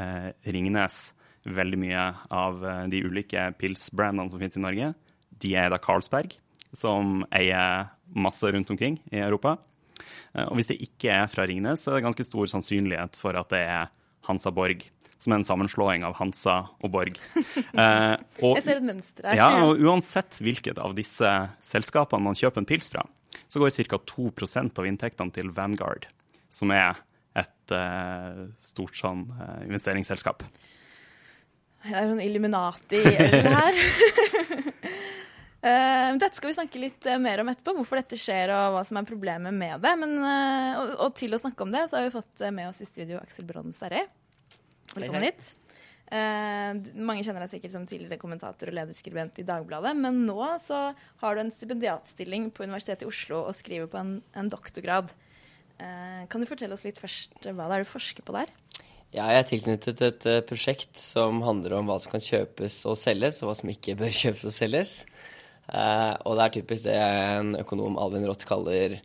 eh, 0.00 0.28
Ringnes 0.50 1.00
veldig 1.48 1.80
mye 1.80 2.04
av 2.34 2.64
eh, 2.66 2.84
de 2.92 3.02
ulike 3.06 3.48
pilsbrandene 3.60 4.32
som 4.32 4.42
finnes 4.42 4.60
i 4.60 4.64
Norge. 4.64 4.92
De 5.40 5.54
er 5.56 5.72
da 5.72 5.80
Carlsberg, 5.80 6.34
som 6.76 7.24
eier 7.36 7.88
masse 8.10 8.48
rundt 8.50 8.72
omkring 8.72 8.98
i 9.12 9.22
Europa. 9.22 9.56
Og 10.48 10.54
hvis 10.56 10.68
det 10.70 10.78
ikke 10.84 11.10
er 11.12 11.30
fra 11.30 11.44
Ringnes, 11.48 11.82
så 11.82 11.90
er 11.90 11.98
det 11.98 12.06
ganske 12.06 12.24
stor 12.26 12.48
sannsynlighet 12.50 13.16
for 13.18 13.36
at 13.38 13.50
det 13.52 13.60
er 13.66 13.88
Hansa 14.28 14.52
Borg. 14.54 14.84
Som 15.20 15.34
er 15.34 15.40
en 15.40 15.44
sammenslåing 15.44 16.04
av 16.08 16.14
Hansa 16.16 16.62
og 16.80 16.92
Borg. 16.94 17.20
Eh, 17.70 18.16
og, 18.42 18.56
Jeg 18.58 18.64
ser 18.64 18.80
et 18.80 18.86
mønster 18.86 19.26
her. 19.28 19.36
Ja, 19.38 19.48
og 19.64 19.78
Uansett 19.84 20.40
hvilket 20.42 20.80
av 20.82 20.94
disse 20.96 21.28
selskapene 21.64 22.24
man 22.24 22.36
kjøper 22.36 22.62
en 22.62 22.68
pils 22.68 22.90
fra, 22.92 23.04
så 23.48 23.62
går 23.62 23.72
ca. 23.88 24.00
2% 24.10 24.80
av 24.80 24.88
inntektene 24.88 25.34
til 25.34 25.52
Vanguard, 25.54 26.08
som 26.52 26.72
er 26.74 26.98
et 27.38 27.74
eh, 27.74 28.42
stort 28.62 28.98
sånn 28.98 29.28
eh, 29.36 29.66
investeringsselskap. 29.68 30.44
Det 31.80 31.96
er 31.96 32.08
jo 32.08 32.16
en 32.16 32.22
Illuminati 32.22 33.00
det 33.00 33.40
her. 33.46 33.78
Uh, 35.60 36.16
dette 36.20 36.34
skal 36.36 36.50
vi 36.50 36.56
snakke 36.58 36.82
litt 36.82 37.06
uh, 37.08 37.16
mer 37.22 37.40
om 37.40 37.48
etterpå, 37.52 37.72
hvorfor 37.78 38.02
dette 38.02 38.18
skjer 38.20 38.52
og 38.52 38.74
hva 38.74 38.82
som 38.84 39.00
er 39.00 39.08
problemet 39.08 39.56
med 39.56 39.80
det. 39.84 39.94
Men, 40.02 40.18
uh, 40.20 40.80
og, 40.82 40.92
og, 41.06 41.14
til 41.16 41.36
å 41.36 41.40
snakke 41.40 41.64
om 41.64 41.72
det, 41.72 41.86
så 41.88 41.98
har 41.98 42.08
vi 42.08 42.16
fått 42.18 42.44
med 42.52 42.68
oss 42.68 42.82
i 42.84 42.88
studio 42.88 43.20
Aksel 43.22 43.48
Bronn 43.48 43.72
Serri. 43.76 44.04
Velkommen 44.94 45.26
hit. 45.28 45.54
mange 46.10 47.22
kjenner 47.22 47.44
deg 47.44 47.52
sikkert 47.52 47.74
som 47.76 47.86
tidligere 47.86 48.18
kommentator 48.18 48.70
og 48.70 48.76
lederskribent 48.76 49.38
i 49.38 49.46
Dagbladet, 49.46 49.92
men 49.98 50.24
nå 50.26 50.38
så 50.64 50.90
har 51.22 51.36
du 51.36 51.42
en 51.44 51.52
stipendiatstilling 51.54 52.48
på 52.54 52.66
Universitetet 52.66 53.06
i 53.06 53.10
Oslo 53.10 53.44
og 53.44 53.54
skriver 53.54 53.90
på 53.90 54.00
en, 54.00 54.16
en 54.34 54.50
doktorgrad. 54.50 55.12
kan 55.78 56.42
du 56.42 56.48
fortelle 56.50 56.74
oss 56.74 56.84
litt 56.84 56.98
først 56.98 57.38
hva 57.46 57.68
det 57.70 57.78
er 57.78 57.86
du 57.86 57.92
forsker 57.92 58.26
på 58.26 58.34
der? 58.34 58.50
Ja, 59.10 59.26
jeg 59.34 59.40
er 59.40 59.46
tilknyttet 59.48 60.02
et 60.06 60.26
prosjekt 60.46 60.98
som 60.98 61.40
handler 61.42 61.78
om 61.80 61.88
hva 61.90 61.96
som 61.98 62.12
kan 62.12 62.22
kjøpes 62.22 62.82
og 62.86 62.98
selges, 62.98 63.40
og 63.42 63.50
hva 63.50 63.56
som 63.58 63.72
ikke 63.72 63.96
bør 63.98 64.12
kjøpes 64.22 64.46
og 64.46 64.54
selges. 64.54 64.92
Uh, 65.70 66.16
og 66.26 66.34
det 66.34 66.44
er 66.44 66.54
typisk 66.56 66.86
det 66.88 66.96
en 66.98 67.52
økonom 67.60 67.98
Alvin 68.02 68.26
Roth 68.26 68.46
kaller 68.48 68.96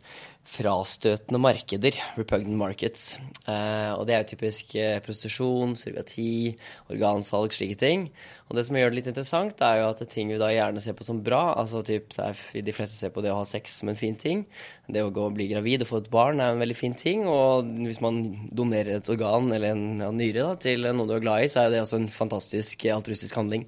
frastøtende 0.46 1.38
markeder, 1.42 1.94
repugnant 2.18 2.58
markets. 2.58 3.04
Uh, 3.46 3.94
og 3.98 4.06
det 4.06 4.14
er 4.14 4.22
jo 4.22 4.30
typisk 4.32 4.74
uh, 4.74 4.96
prostitusjon, 5.02 5.76
surrogati, 5.78 6.56
organsalg, 6.90 7.54
slike 7.54 7.78
ting. 7.78 8.08
Og 8.46 8.58
det 8.58 8.66
som 8.66 8.78
gjør 8.78 8.90
det 8.90 8.98
litt 8.98 9.10
interessant, 9.12 9.62
er 9.62 9.80
jo 9.80 9.88
at 9.92 10.02
det 10.02 10.08
er 10.08 10.12
ting 10.12 10.30
vi 10.32 10.38
da 10.42 10.48
gjerne 10.50 10.82
ser 10.82 10.96
på 10.98 11.06
som 11.06 11.20
bra, 11.26 11.42
altså 11.58 11.84
typ, 11.86 12.14
de 12.14 12.74
fleste 12.74 12.98
ser 12.98 13.14
på 13.14 13.22
det 13.22 13.30
å 13.34 13.40
ha 13.40 13.46
sex 13.46 13.80
som 13.80 13.90
en 13.90 13.98
fin 13.98 14.18
ting. 14.18 14.42
Det 14.90 15.02
å 15.02 15.12
gå 15.14 15.28
og 15.28 15.36
bli 15.38 15.46
gravid 15.50 15.82
og 15.82 15.90
få 15.90 16.00
et 16.02 16.10
barn 16.10 16.42
er 16.42 16.54
en 16.54 16.62
veldig 16.62 16.78
fin 16.78 16.94
ting. 16.98 17.26
Og 17.30 17.66
hvis 17.86 18.02
man 18.02 18.24
donerer 18.50 18.98
et 18.98 19.12
organ 19.14 19.50
eller 19.50 19.74
en 19.74 20.02
ja, 20.02 20.10
nyre 20.14 20.50
da, 20.50 20.58
til 20.66 20.86
noen 20.90 21.06
du 21.06 21.14
er 21.14 21.22
glad 21.26 21.46
i, 21.46 21.50
så 21.50 21.62
er 21.62 21.74
det 21.74 21.82
også 21.82 22.02
en 22.02 22.10
fantastisk 22.10 22.86
altruistisk 22.94 23.38
handling. 23.38 23.66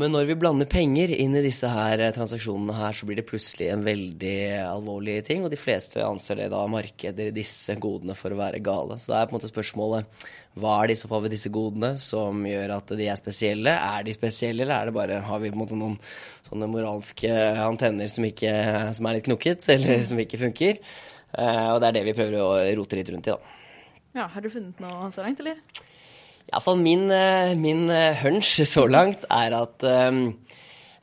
Men 0.00 0.10
når 0.10 0.26
vi 0.26 0.34
blander 0.42 0.66
penger 0.66 1.12
inn 1.14 1.36
i 1.38 1.42
disse 1.44 1.68
her 1.70 2.00
eh, 2.02 2.14
transaksjonene 2.16 2.74
her, 2.74 2.96
så 2.98 3.06
blir 3.06 3.20
det 3.20 3.28
plutselig 3.28 3.68
en 3.70 3.84
veldig 3.86 4.38
alvorlig 4.66 5.20
ting. 5.28 5.44
Og 5.46 5.52
de 5.52 5.60
fleste 5.60 6.02
anser 6.02 6.40
det 6.40 6.48
da 6.50 6.64
markeder 6.70 7.30
disse 7.34 7.76
godene 7.78 8.16
for 8.18 8.34
å 8.34 8.40
være 8.40 8.62
gale. 8.64 8.98
Så 8.98 9.12
da 9.12 9.20
er 9.20 9.30
på 9.30 9.36
en 9.36 9.38
måte 9.38 9.52
spørsmålet 9.52 10.26
hva 10.58 10.74
er 10.80 10.90
det 10.90 10.94
i 10.94 11.00
så 11.00 11.10
fall 11.10 11.24
ved 11.24 11.34
disse 11.34 11.50
godene 11.50 11.94
som 11.98 12.42
gjør 12.46 12.76
at 12.76 12.92
de 12.98 13.08
er 13.10 13.18
spesielle? 13.18 13.74
Er 13.74 14.04
de 14.06 14.14
spesielle, 14.14 14.66
eller 14.66 14.76
er 14.76 14.90
det 14.90 14.98
bare, 14.98 15.22
har 15.30 15.42
vi 15.42 15.50
på 15.50 15.58
en 15.58 15.62
måte 15.62 15.78
noen 15.78 15.96
sånne 16.46 16.70
moralske 16.70 17.32
antenner 17.62 18.10
som, 18.10 18.26
ikke, 18.26 18.52
som 18.94 19.10
er 19.10 19.18
litt 19.18 19.26
knukket, 19.26 19.66
eller 19.74 20.06
som 20.06 20.20
ikke 20.22 20.42
funker? 20.42 20.78
Uh, 21.34 21.74
og 21.74 21.80
det 21.82 21.88
er 21.88 21.96
det 21.98 22.04
vi 22.06 22.14
prøver 22.14 22.38
å 22.38 22.52
rote 22.78 23.00
litt 23.00 23.10
rundt 23.10 23.26
i, 23.26 23.34
da. 23.34 23.58
Ja, 24.14 24.28
Har 24.30 24.44
du 24.44 24.46
funnet 24.46 24.78
noe 24.78 25.10
så 25.10 25.26
langt, 25.26 25.42
eller? 25.42 25.58
Iallfall 26.52 26.80
min, 26.80 27.08
eh, 27.10 27.54
min 27.56 27.88
eh, 27.90 28.20
hunch 28.20 28.58
så 28.68 28.84
langt 28.90 29.24
er 29.32 29.56
at 29.56 29.86
um, 29.88 30.26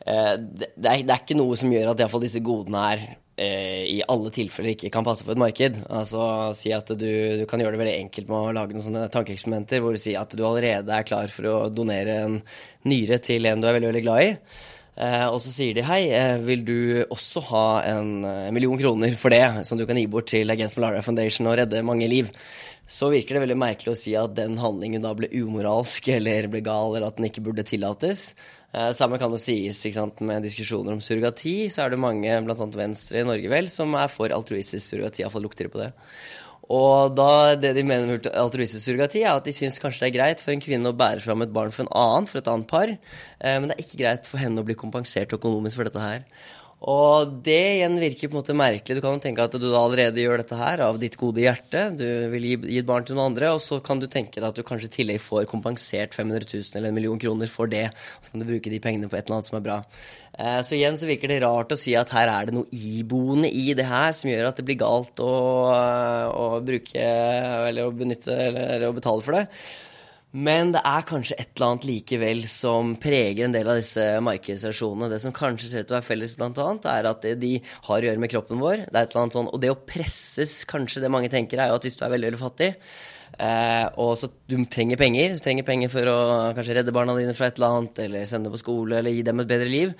det, 0.01 0.67
er, 0.77 1.01
det, 1.01 1.09
er, 1.09 1.17
ikke 1.19 1.37
noe 1.37 1.57
som 1.57 1.71
gjør 1.73 1.91
at 1.91 1.99
iallfall 2.01 2.23
disse 2.25 2.41
godene 2.41 2.85
her 2.85 3.01
i 3.41 4.01
alle 4.11 4.29
tilfeller 4.33 4.75
ikke 4.75 4.89
kan 4.93 5.05
passe 5.05 5.23
for 5.25 5.33
et 5.33 5.39
marked. 5.41 5.77
Altså 5.89 6.23
si 6.57 6.69
at 6.75 6.89
du, 6.93 7.07
du, 7.39 7.43
kan 7.49 7.61
gjøre 7.61 7.73
det 7.73 7.79
veldig 7.79 7.93
enkelt 8.03 8.27
med 8.29 8.37
å 8.37 8.51
lage 8.53 8.75
noen 8.75 8.85
sånne 8.85 9.05
tankeeksperimenter 9.13 9.81
hvor 9.81 9.95
du 9.95 10.01
sier 10.01 10.19
at 10.19 10.35
du 10.37 10.43
allerede 10.45 10.93
er 10.93 11.07
klar 11.07 11.31
for 11.33 11.47
å 11.49 11.55
donere 11.73 12.19
en 12.25 12.35
nyre 12.85 13.17
til 13.23 13.49
en 13.49 13.63
du 13.63 13.65
er 13.69 13.77
veldig, 13.79 13.89
veldig 13.93 14.03
glad 14.05 14.25
i. 14.27 14.29
Og 15.31 15.39
så 15.41 15.55
sier 15.55 15.73
de 15.73 15.85
hei, 15.87 16.01
vil 16.45 16.65
du 16.67 16.77
også 17.07 17.41
ha 17.47 17.65
en 17.89 18.11
million 18.53 18.77
kroner 18.77 19.17
for 19.17 19.33
det, 19.33 19.65
som 19.65 19.79
du 19.79 19.87
kan 19.89 19.97
gi 19.97 20.05
bort 20.11 20.29
til 20.29 20.53
Against 20.53 20.77
Malaria 20.77 21.01
Foundation 21.05 21.49
og 21.49 21.57
redde 21.63 21.81
mange 21.87 22.09
liv? 22.11 22.29
Så 22.91 23.07
virker 23.11 23.37
det 23.37 23.45
veldig 23.45 23.59
merkelig 23.61 23.93
å 23.93 23.99
si 23.99 24.15
at 24.19 24.33
den 24.35 24.57
handlingen 24.59 25.03
da 25.03 25.13
ble 25.15 25.29
umoralsk 25.31 26.09
eller 26.17 26.49
ble 26.51 26.63
gal, 26.65 26.97
eller 26.97 27.07
at 27.07 27.19
den 27.19 27.29
ikke 27.29 27.43
burde 27.45 27.65
tillates. 27.67 28.31
Eh, 28.71 28.91
samme 28.95 29.19
kan 29.19 29.31
jo 29.31 29.39
sies 29.39 29.79
sant, 29.95 30.19
med 30.23 30.43
diskusjoner 30.47 30.95
om 30.95 31.03
surrogati. 31.03 31.55
Så 31.71 31.85
er 31.85 31.93
det 31.93 32.03
mange, 32.03 32.35
bl.a. 32.45 32.69
Venstre 32.75 33.23
i 33.23 33.27
Norge 33.27 33.51
vel, 33.51 33.71
som 33.71 33.95
er 33.99 34.11
for 34.11 34.35
altruistisk 34.35 34.83
surrogati. 34.85 35.23
Iallfall 35.23 35.47
lukter 35.47 35.67
det 35.67 35.73
på 35.73 35.83
det. 35.83 35.91
Og 36.71 37.15
da, 37.17 37.57
det 37.59 37.73
de 37.75 37.83
mener 37.83 38.07
med 38.07 38.29
altruistisk 38.37 38.85
surrogati, 38.85 39.25
er 39.25 39.33
at 39.35 39.47
de 39.47 39.55
syns 39.55 39.79
kanskje 39.81 40.05
det 40.05 40.11
er 40.11 40.17
greit 40.19 40.43
for 40.43 40.53
en 40.53 40.63
kvinne 40.63 40.91
å 40.91 40.95
bære 40.95 41.23
fram 41.23 41.43
et 41.43 41.51
barn 41.51 41.73
for 41.75 41.83
en 41.83 41.93
annen, 41.99 42.29
for 42.31 42.39
et 42.39 42.47
annet 42.47 42.69
par, 42.69 42.91
eh, 42.91 43.57
men 43.57 43.67
det 43.67 43.75
er 43.75 43.83
ikke 43.83 43.99
greit 44.03 44.29
for 44.29 44.39
henne 44.39 44.63
å 44.63 44.67
bli 44.67 44.77
kompensert 44.79 45.35
økonomisk 45.35 45.79
for 45.79 45.89
dette 45.89 46.03
her. 46.03 46.23
Og 46.81 47.33
det 47.45 47.59
igjen 47.75 47.99
virker 48.01 48.29
på 48.29 48.33
en 48.33 48.39
måte 48.39 48.55
merkelig. 48.57 48.95
Du 48.97 49.03
kan 49.03 49.13
jo 49.13 49.21
tenke 49.21 49.43
at 49.45 49.53
du 49.53 49.67
allerede 49.77 50.23
gjør 50.23 50.41
dette 50.41 50.57
her 50.57 50.81
av 50.81 50.97
ditt 51.01 51.13
gode 51.19 51.43
hjerte. 51.43 51.83
Du 51.93 52.05
vil 52.33 52.47
gi, 52.47 52.55
gi 52.73 52.79
et 52.81 52.87
barn 52.87 53.05
til 53.05 53.19
noen 53.19 53.29
andre, 53.29 53.51
og 53.53 53.61
så 53.61 53.77
kan 53.85 54.01
du 54.01 54.07
tenke 54.09 54.39
deg 54.39 54.47
at 54.47 54.57
du 54.57 54.65
kanskje 54.65 54.89
i 54.89 54.95
tillegg 54.95 55.21
får 55.21 55.45
kompensert 55.51 56.17
500 56.17 56.47
000 56.49 56.79
eller 56.79 56.89
en 56.89 56.97
million 56.97 57.21
kroner 57.21 57.51
for 57.53 57.69
det. 57.69 57.83
Og 57.91 58.25
så 58.25 58.33
kan 58.33 58.41
du 58.41 58.47
bruke 58.49 58.73
de 58.73 58.81
pengene 58.81 59.11
på 59.11 59.19
et 59.19 59.27
eller 59.27 59.37
annet 59.37 59.51
som 59.51 59.59
er 59.59 59.67
bra. 59.67 59.77
Eh, 60.33 60.57
så 60.65 60.79
igjen 60.79 60.97
så 60.97 61.11
virker 61.11 61.29
det 61.29 61.43
rart 61.45 61.75
å 61.75 61.77
si 61.77 61.93
at 61.99 62.15
her 62.17 62.33
er 62.33 62.49
det 62.49 62.57
noe 62.57 62.65
iboende 62.73 63.53
i 63.53 63.77
det 63.77 63.85
her 63.85 64.09
som 64.17 64.33
gjør 64.33 64.49
at 64.49 64.57
det 64.57 64.65
blir 64.65 64.81
galt 64.81 65.21
å, 65.21 65.31
å 66.33 66.49
bruke 66.65 67.05
eller 67.69 67.85
å 67.85 67.93
benytte 67.93 68.33
eller, 68.33 68.73
eller 68.79 68.89
å 68.89 68.97
betale 68.97 69.27
for 69.27 69.37
det. 69.37 69.45
Men 70.31 70.69
det 70.71 70.79
er 70.87 71.03
kanskje 71.03 71.35
et 71.35 71.49
eller 71.57 71.73
annet 71.73 71.85
likevel 71.89 72.45
som 72.47 72.93
preger 73.03 73.43
en 73.43 73.55
del 73.55 73.67
av 73.67 73.81
disse 73.81 74.03
markedsreaksjonene. 74.23 75.09
Det 75.11 75.19
som 75.19 75.33
kanskje 75.35 75.67
ser 75.67 75.83
ut 75.83 75.89
til 75.89 75.97
å 75.97 75.97
være 75.97 76.07
felles, 76.07 76.35
blant 76.39 76.61
annet, 76.63 76.87
er 76.87 77.09
at 77.09 77.25
det 77.25 77.33
de 77.41 77.51
har 77.89 77.97
å 77.97 78.07
gjøre 78.07 78.23
med 78.23 78.31
kroppen 78.31 78.61
vår. 78.63 78.85
Det 78.85 78.95
er 78.95 79.09
et 79.09 79.11
eller 79.11 79.25
annet 79.25 79.35
sånn, 79.35 79.49
Og 79.51 79.59
det 79.59 79.73
å 79.73 79.79
presses, 79.91 80.61
kanskje 80.71 81.03
det 81.03 81.11
mange 81.11 81.31
tenker, 81.31 81.59
er 81.59 81.73
jo 81.73 81.81
at 81.81 81.87
hvis 81.87 81.99
du 81.99 82.05
er 82.07 82.13
veldig, 82.15 82.31
veldig 82.31 82.43
fattig, 82.45 82.69
eh, 83.43 83.87
og 83.99 84.13
så 84.21 84.31
du 84.47 84.55
trenger 84.71 85.01
penger, 85.01 85.35
du 85.35 85.43
trenger 85.43 85.67
penger 85.67 85.91
for 85.91 86.07
å 86.07 86.19
kanskje 86.55 86.79
redde 86.79 86.95
barna 86.95 87.17
dine 87.19 87.35
fra 87.35 87.51
et 87.51 87.59
eller 87.59 87.81
annet, 87.81 88.05
eller 88.07 88.29
sende 88.29 88.53
på 88.53 88.63
skole, 88.63 89.01
eller 89.01 89.11
gi 89.11 89.27
dem 89.27 89.43
et 89.43 89.51
bedre 89.51 89.67
liv, 89.67 89.91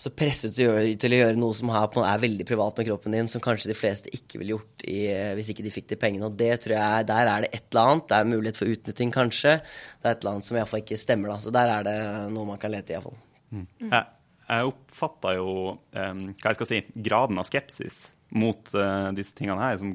så 0.00 0.08
presset 0.16 0.56
du 0.56 0.62
til 0.96 1.12
å 1.12 1.18
gjøre 1.18 1.36
noe 1.36 1.56
som 1.56 1.68
er 1.76 2.22
veldig 2.22 2.46
privat 2.48 2.78
med 2.80 2.86
kroppen 2.88 3.12
din, 3.12 3.26
som 3.28 3.42
kanskje 3.44 3.68
de 3.68 3.76
fleste 3.76 4.12
ikke 4.16 4.38
ville 4.40 4.54
gjort 4.54 4.84
i, 4.88 5.00
hvis 5.36 5.50
ikke 5.52 5.64
de 5.66 5.72
fikk 5.74 5.90
de 5.90 5.98
pengene. 6.00 6.30
Og 6.30 6.38
det 6.40 6.54
tror 6.64 6.72
jeg, 6.78 7.08
der 7.10 7.28
er 7.28 7.44
det 7.44 7.50
et 7.52 7.66
eller 7.68 7.90
annet. 7.90 8.06
Det 8.08 8.16
er 8.16 8.30
mulighet 8.30 8.60
for 8.62 8.72
utnytting, 8.72 9.12
kanskje. 9.12 9.58
Det 9.60 10.08
er 10.08 10.14
et 10.16 10.22
eller 10.22 10.38
annet 10.38 10.48
som 10.48 10.56
iallfall 10.56 10.80
ikke 10.80 10.98
stemmer, 11.02 11.34
da. 11.34 11.36
Så 11.44 11.52
der 11.52 11.72
er 11.74 11.84
det 11.84 11.98
noe 12.32 12.48
man 12.48 12.62
kan 12.62 12.72
lete 12.72 12.94
i, 12.94 12.96
iallfall. 12.96 13.18
Mm. 13.50 13.66
Jeg, 13.90 14.00
jeg 14.46 14.70
oppfatta 14.70 15.34
jo 15.36 15.50
um, 15.74 16.24
hva 16.32 16.54
jeg 16.54 16.60
skal 16.60 16.70
si, 16.70 16.80
graden 17.10 17.42
av 17.42 17.50
skepsis 17.50 18.00
mot 18.40 18.72
uh, 18.78 19.10
disse 19.12 19.36
tingene 19.36 19.66
her 19.66 19.78
som 19.82 19.92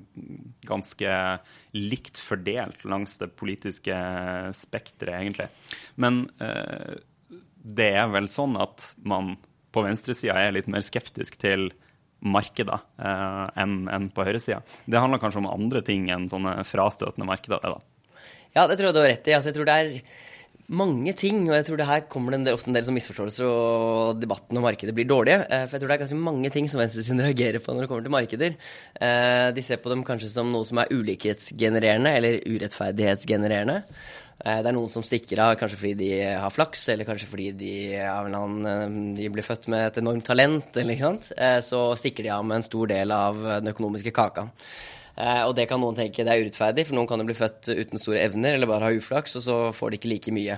ganske 0.70 1.18
likt 1.80 2.22
fordelt 2.22 2.86
langs 2.86 3.18
det 3.24 3.32
politiske 3.40 3.98
spekteret, 4.62 5.18
egentlig. 5.18 5.50
Men 5.98 6.28
uh, 6.38 6.94
det 7.66 7.90
er 7.98 8.14
vel 8.14 8.30
sånn 8.30 8.54
at 8.62 8.92
man 9.02 9.34
på 9.76 9.84
venstresida 9.86 10.38
er 10.40 10.56
litt 10.56 10.70
mer 10.72 10.86
skeptisk 10.86 11.38
til 11.42 11.70
markeder 12.26 12.80
eh, 12.98 13.44
enn 13.62 13.90
en 13.92 14.08
på 14.14 14.26
høyresida. 14.26 14.62
Det 14.88 15.02
handler 15.02 15.22
kanskje 15.22 15.44
om 15.44 15.52
andre 15.52 15.84
ting 15.86 16.08
enn 16.14 16.30
sånne 16.32 16.58
frastøtende 16.68 17.28
markeder? 17.28 17.62
Da. 17.62 18.24
Ja, 18.56 18.66
det 18.66 18.80
tror 18.80 18.90
jeg 18.90 18.96
du 18.96 19.04
har 19.04 19.12
rett 19.12 19.28
i. 19.30 19.36
Altså, 19.36 19.52
jeg 19.52 19.58
tror 19.60 19.70
det 19.70 19.76
er 19.76 19.92
mange 20.66 21.14
ting, 21.14 21.44
og 21.46 21.54
jeg 21.54 21.66
tror 21.68 21.78
det 21.78 21.88
her 21.90 22.06
kommer 22.10 22.34
det 22.34 22.54
ofte 22.56 22.72
en 22.72 22.78
del 22.78 22.86
som 22.88 22.96
misforståelser, 22.98 23.46
og 23.46 24.22
debatten 24.22 24.58
om 24.58 24.66
markedet 24.66 24.96
blir 24.98 25.08
dårlige. 25.10 25.44
Eh, 25.44 25.66
for 25.68 25.78
jeg 25.78 25.84
tror 25.84 25.92
det 25.92 25.98
er 25.98 26.04
ganske 26.06 26.22
mange 26.32 26.52
ting 26.54 26.70
som 26.72 26.82
venstresiden 26.82 27.22
reagerer 27.28 27.62
på 27.62 27.76
når 27.76 27.86
det 27.86 27.92
kommer 27.92 28.08
til 28.08 28.16
markeder. 28.16 28.60
Eh, 28.98 29.48
de 29.56 29.66
ser 29.66 29.82
på 29.84 29.94
dem 29.94 30.06
kanskje 30.08 30.32
som 30.34 30.50
noe 30.54 30.66
som 30.68 30.82
er 30.82 30.94
ulikhetsgenererende 30.96 32.16
eller 32.18 32.40
urettferdighetsgenererende. 32.48 33.82
Eh, 34.44 34.60
det 34.60 34.68
er 34.68 34.76
noen 34.76 34.92
som 34.92 35.04
stikker 35.06 35.40
av 35.40 35.54
kanskje 35.60 35.80
fordi 35.80 35.94
de 36.02 36.10
har 36.42 36.52
flaks, 36.54 36.84
eller 36.92 37.08
kanskje 37.08 37.30
fordi 37.32 37.48
de, 37.56 37.76
annen, 38.04 38.58
eh, 38.68 38.98
de 39.22 39.30
blir 39.32 39.46
født 39.46 39.70
med 39.72 39.88
et 39.88 40.02
enormt 40.02 40.28
talent. 40.28 41.32
Eh, 41.38 41.62
så 41.64 41.88
stikker 41.96 42.28
de 42.28 42.34
av 42.36 42.44
med 42.46 42.60
en 42.60 42.68
stor 42.68 42.92
del 42.92 43.16
av 43.16 43.40
den 43.46 43.72
økonomiske 43.72 44.14
kaka. 44.16 44.50
Og 45.16 45.54
det 45.56 45.64
kan 45.70 45.80
noen 45.80 45.96
tenke 45.96 46.26
det 46.28 46.32
er 46.34 46.42
urettferdig, 46.44 46.84
for 46.90 46.98
noen 46.98 47.08
kan 47.08 47.22
jo 47.22 47.26
bli 47.30 47.38
født 47.40 47.70
uten 47.72 48.02
store 48.02 48.20
evner 48.26 48.58
eller 48.58 48.68
bare 48.68 48.90
ha 48.90 48.98
uflaks, 48.98 49.38
og 49.40 49.44
så 49.46 49.56
får 49.72 49.94
de 49.94 50.00
ikke 50.02 50.10
like 50.12 50.34
mye. 50.36 50.58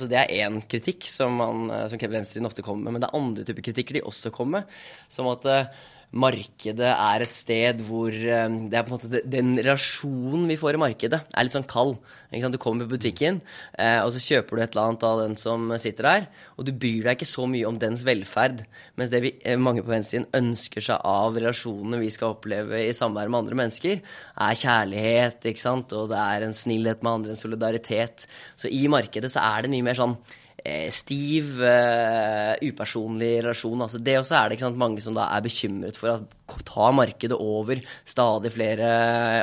Så 0.00 0.08
det 0.08 0.16
er 0.16 0.32
én 0.46 0.56
kritikk 0.64 1.04
som, 1.04 1.36
man, 1.36 1.68
som 1.84 2.00
venstresiden 2.00 2.48
ofte 2.48 2.64
kommer 2.64 2.86
med. 2.86 2.96
Men 2.96 3.04
det 3.04 3.10
er 3.10 3.18
andre 3.20 3.44
typer 3.44 3.66
kritikker 3.68 3.98
de 3.98 4.02
også 4.08 4.32
kommer 4.32 4.64
med, 4.64 4.80
som 5.12 5.28
at 5.28 5.44
markedet 6.14 6.88
er 6.92 7.24
et 7.24 7.34
sted 7.34 7.80
hvor 7.86 8.14
eh, 8.14 8.56
det 8.70 8.78
er 8.78 8.86
på 8.86 8.92
en 8.92 8.96
måte 8.96 9.22
Den 9.26 9.56
relasjonen 9.58 10.46
vi 10.50 10.58
får 10.60 10.76
i 10.76 10.80
markedet, 10.80 11.20
er 11.26 11.46
litt 11.46 11.56
sånn 11.56 11.66
kald. 11.68 11.96
Du 12.30 12.58
kommer 12.60 12.84
på 12.84 12.96
butikken, 12.96 13.40
eh, 13.78 13.98
og 14.04 14.12
så 14.14 14.20
kjøper 14.22 14.56
du 14.56 14.62
et 14.62 14.74
eller 14.74 14.90
annet 14.90 15.06
av 15.08 15.20
den 15.22 15.36
som 15.40 15.70
sitter 15.80 16.08
der, 16.08 16.26
og 16.56 16.66
du 16.68 16.72
bryr 16.72 17.06
deg 17.06 17.16
ikke 17.16 17.28
så 17.28 17.46
mye 17.48 17.66
om 17.68 17.78
dens 17.80 18.04
velferd. 18.06 18.64
Mens 18.96 19.12
det 19.12 19.22
vi, 19.24 19.34
eh, 19.42 19.56
mange 19.56 19.82
på 19.82 19.92
venstresiden 19.92 20.28
ønsker 20.36 20.84
seg 20.84 21.00
av 21.02 21.36
relasjonene 21.36 22.00
vi 22.02 22.10
skal 22.12 22.36
oppleve 22.36 22.82
i 22.86 22.96
samvær 22.96 23.30
med 23.30 23.44
andre 23.44 23.60
mennesker, 23.62 24.00
er 24.00 24.60
kjærlighet, 24.62 25.46
ikke 25.48 25.64
sant, 25.64 25.92
og 25.96 26.10
det 26.12 26.20
er 26.20 26.46
en 26.46 26.56
snillhet 26.56 27.02
med 27.02 27.12
andre, 27.12 27.30
en 27.30 27.44
solidaritet. 27.44 28.26
Så 28.56 28.70
i 28.70 28.86
markedet 28.86 29.32
så 29.32 29.42
er 29.42 29.64
det 29.64 29.72
mye 29.72 29.86
mer 29.86 29.98
sånn 29.98 30.18
stiv, 30.94 31.56
uh, 31.60 32.54
upersonlig 32.64 33.40
relasjon. 33.44 33.84
Altså 33.84 34.00
det 34.02 34.16
også 34.20 34.36
er 34.38 34.52
det 34.52 34.58
sant, 34.62 34.78
mange 34.80 35.04
som 35.04 35.16
da 35.16 35.28
er 35.34 35.44
bekymret 35.44 35.98
for 35.98 36.14
å 36.16 36.58
ta 36.66 36.90
markedet 36.94 37.36
over 37.38 37.80
stadig 38.06 38.52
flere. 38.54 38.90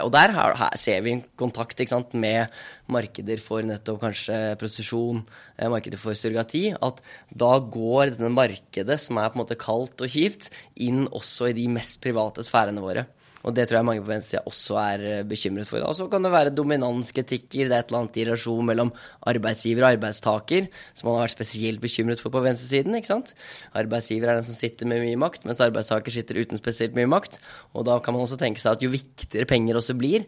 Og 0.05 0.11
der 0.15 0.35
her, 0.35 0.55
her 0.59 0.77
ser 0.79 1.01
vi 1.05 1.15
en 1.17 1.23
kontakt 1.39 1.81
sant, 1.89 2.13
med 2.13 2.51
markeder 2.91 3.41
for 3.41 3.65
nettopp 3.65 4.01
kanskje 4.03 4.37
prostitusjon, 4.61 5.23
eh, 5.57 5.71
markedet 5.71 5.99
for 6.01 6.17
surrogati. 6.17 6.69
At 6.75 7.01
da 7.29 7.57
går 7.59 8.15
denne 8.17 8.31
markedet, 8.33 8.99
som 9.01 9.19
er 9.19 9.29
på 9.29 9.39
en 9.39 9.45
måte 9.45 9.59
kaldt 9.59 10.03
og 10.03 10.13
kjipt, 10.13 10.51
inn 10.75 11.05
også 11.07 11.51
i 11.51 11.57
de 11.57 11.67
mest 11.71 12.01
private 12.03 12.45
sfærene 12.45 12.83
våre. 12.83 13.07
Og 13.43 13.55
det 13.55 13.65
tror 13.67 13.79
jeg 13.79 13.87
mange 13.87 14.03
på 14.03 14.09
venstresida 14.09 14.43
også 14.47 14.77
er 14.79 15.03
eh, 15.09 15.23
bekymret 15.27 15.67
for. 15.67 15.83
Og 15.83 15.95
så 15.97 16.07
kan 16.11 16.23
det 16.23 16.31
være 16.31 16.53
dominanskritikker, 16.55 17.67
det 17.67 17.75
er 17.75 17.83
et 17.83 17.91
eller 17.91 18.03
annet 18.03 18.19
i 18.19 18.25
relasjon 18.27 18.69
mellom 18.69 18.93
arbeidsgiver 19.27 19.83
og 19.83 19.97
arbeidstaker 19.97 20.69
som 20.93 21.09
man 21.09 21.17
har 21.17 21.25
vært 21.25 21.35
spesielt 21.35 21.83
bekymret 21.83 22.23
for 22.23 22.33
på 22.33 22.43
venstresiden. 22.45 22.95
ikke 22.95 23.11
sant? 23.11 23.33
Arbeidsgiver 23.75 24.31
er 24.31 24.39
den 24.39 24.47
som 24.47 24.57
sitter 24.57 24.87
med 24.89 25.03
mye 25.03 25.19
makt, 25.19 25.47
mens 25.47 25.61
arbeidstaker 25.63 26.15
sitter 26.15 26.39
uten 26.39 26.61
spesielt 26.61 26.95
mye 26.95 27.09
makt. 27.09 27.39
Og 27.75 27.87
da 27.89 27.99
kan 28.03 28.15
man 28.15 28.23
også 28.23 28.39
tenke 28.39 28.63
seg 28.63 28.77
at 28.77 28.85
jo 28.85 28.93
viktigere 28.93 29.49
penger 29.49 29.79
også 29.79 29.97
blir 29.99 30.27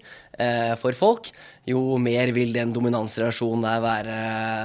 for 0.82 0.96
folk, 0.98 1.30
jo 1.66 1.96
mer 2.02 2.30
vil 2.36 2.52
den 2.56 2.74
dominansrelasjonen 2.76 3.64
der 3.66 3.84
være 3.84 4.18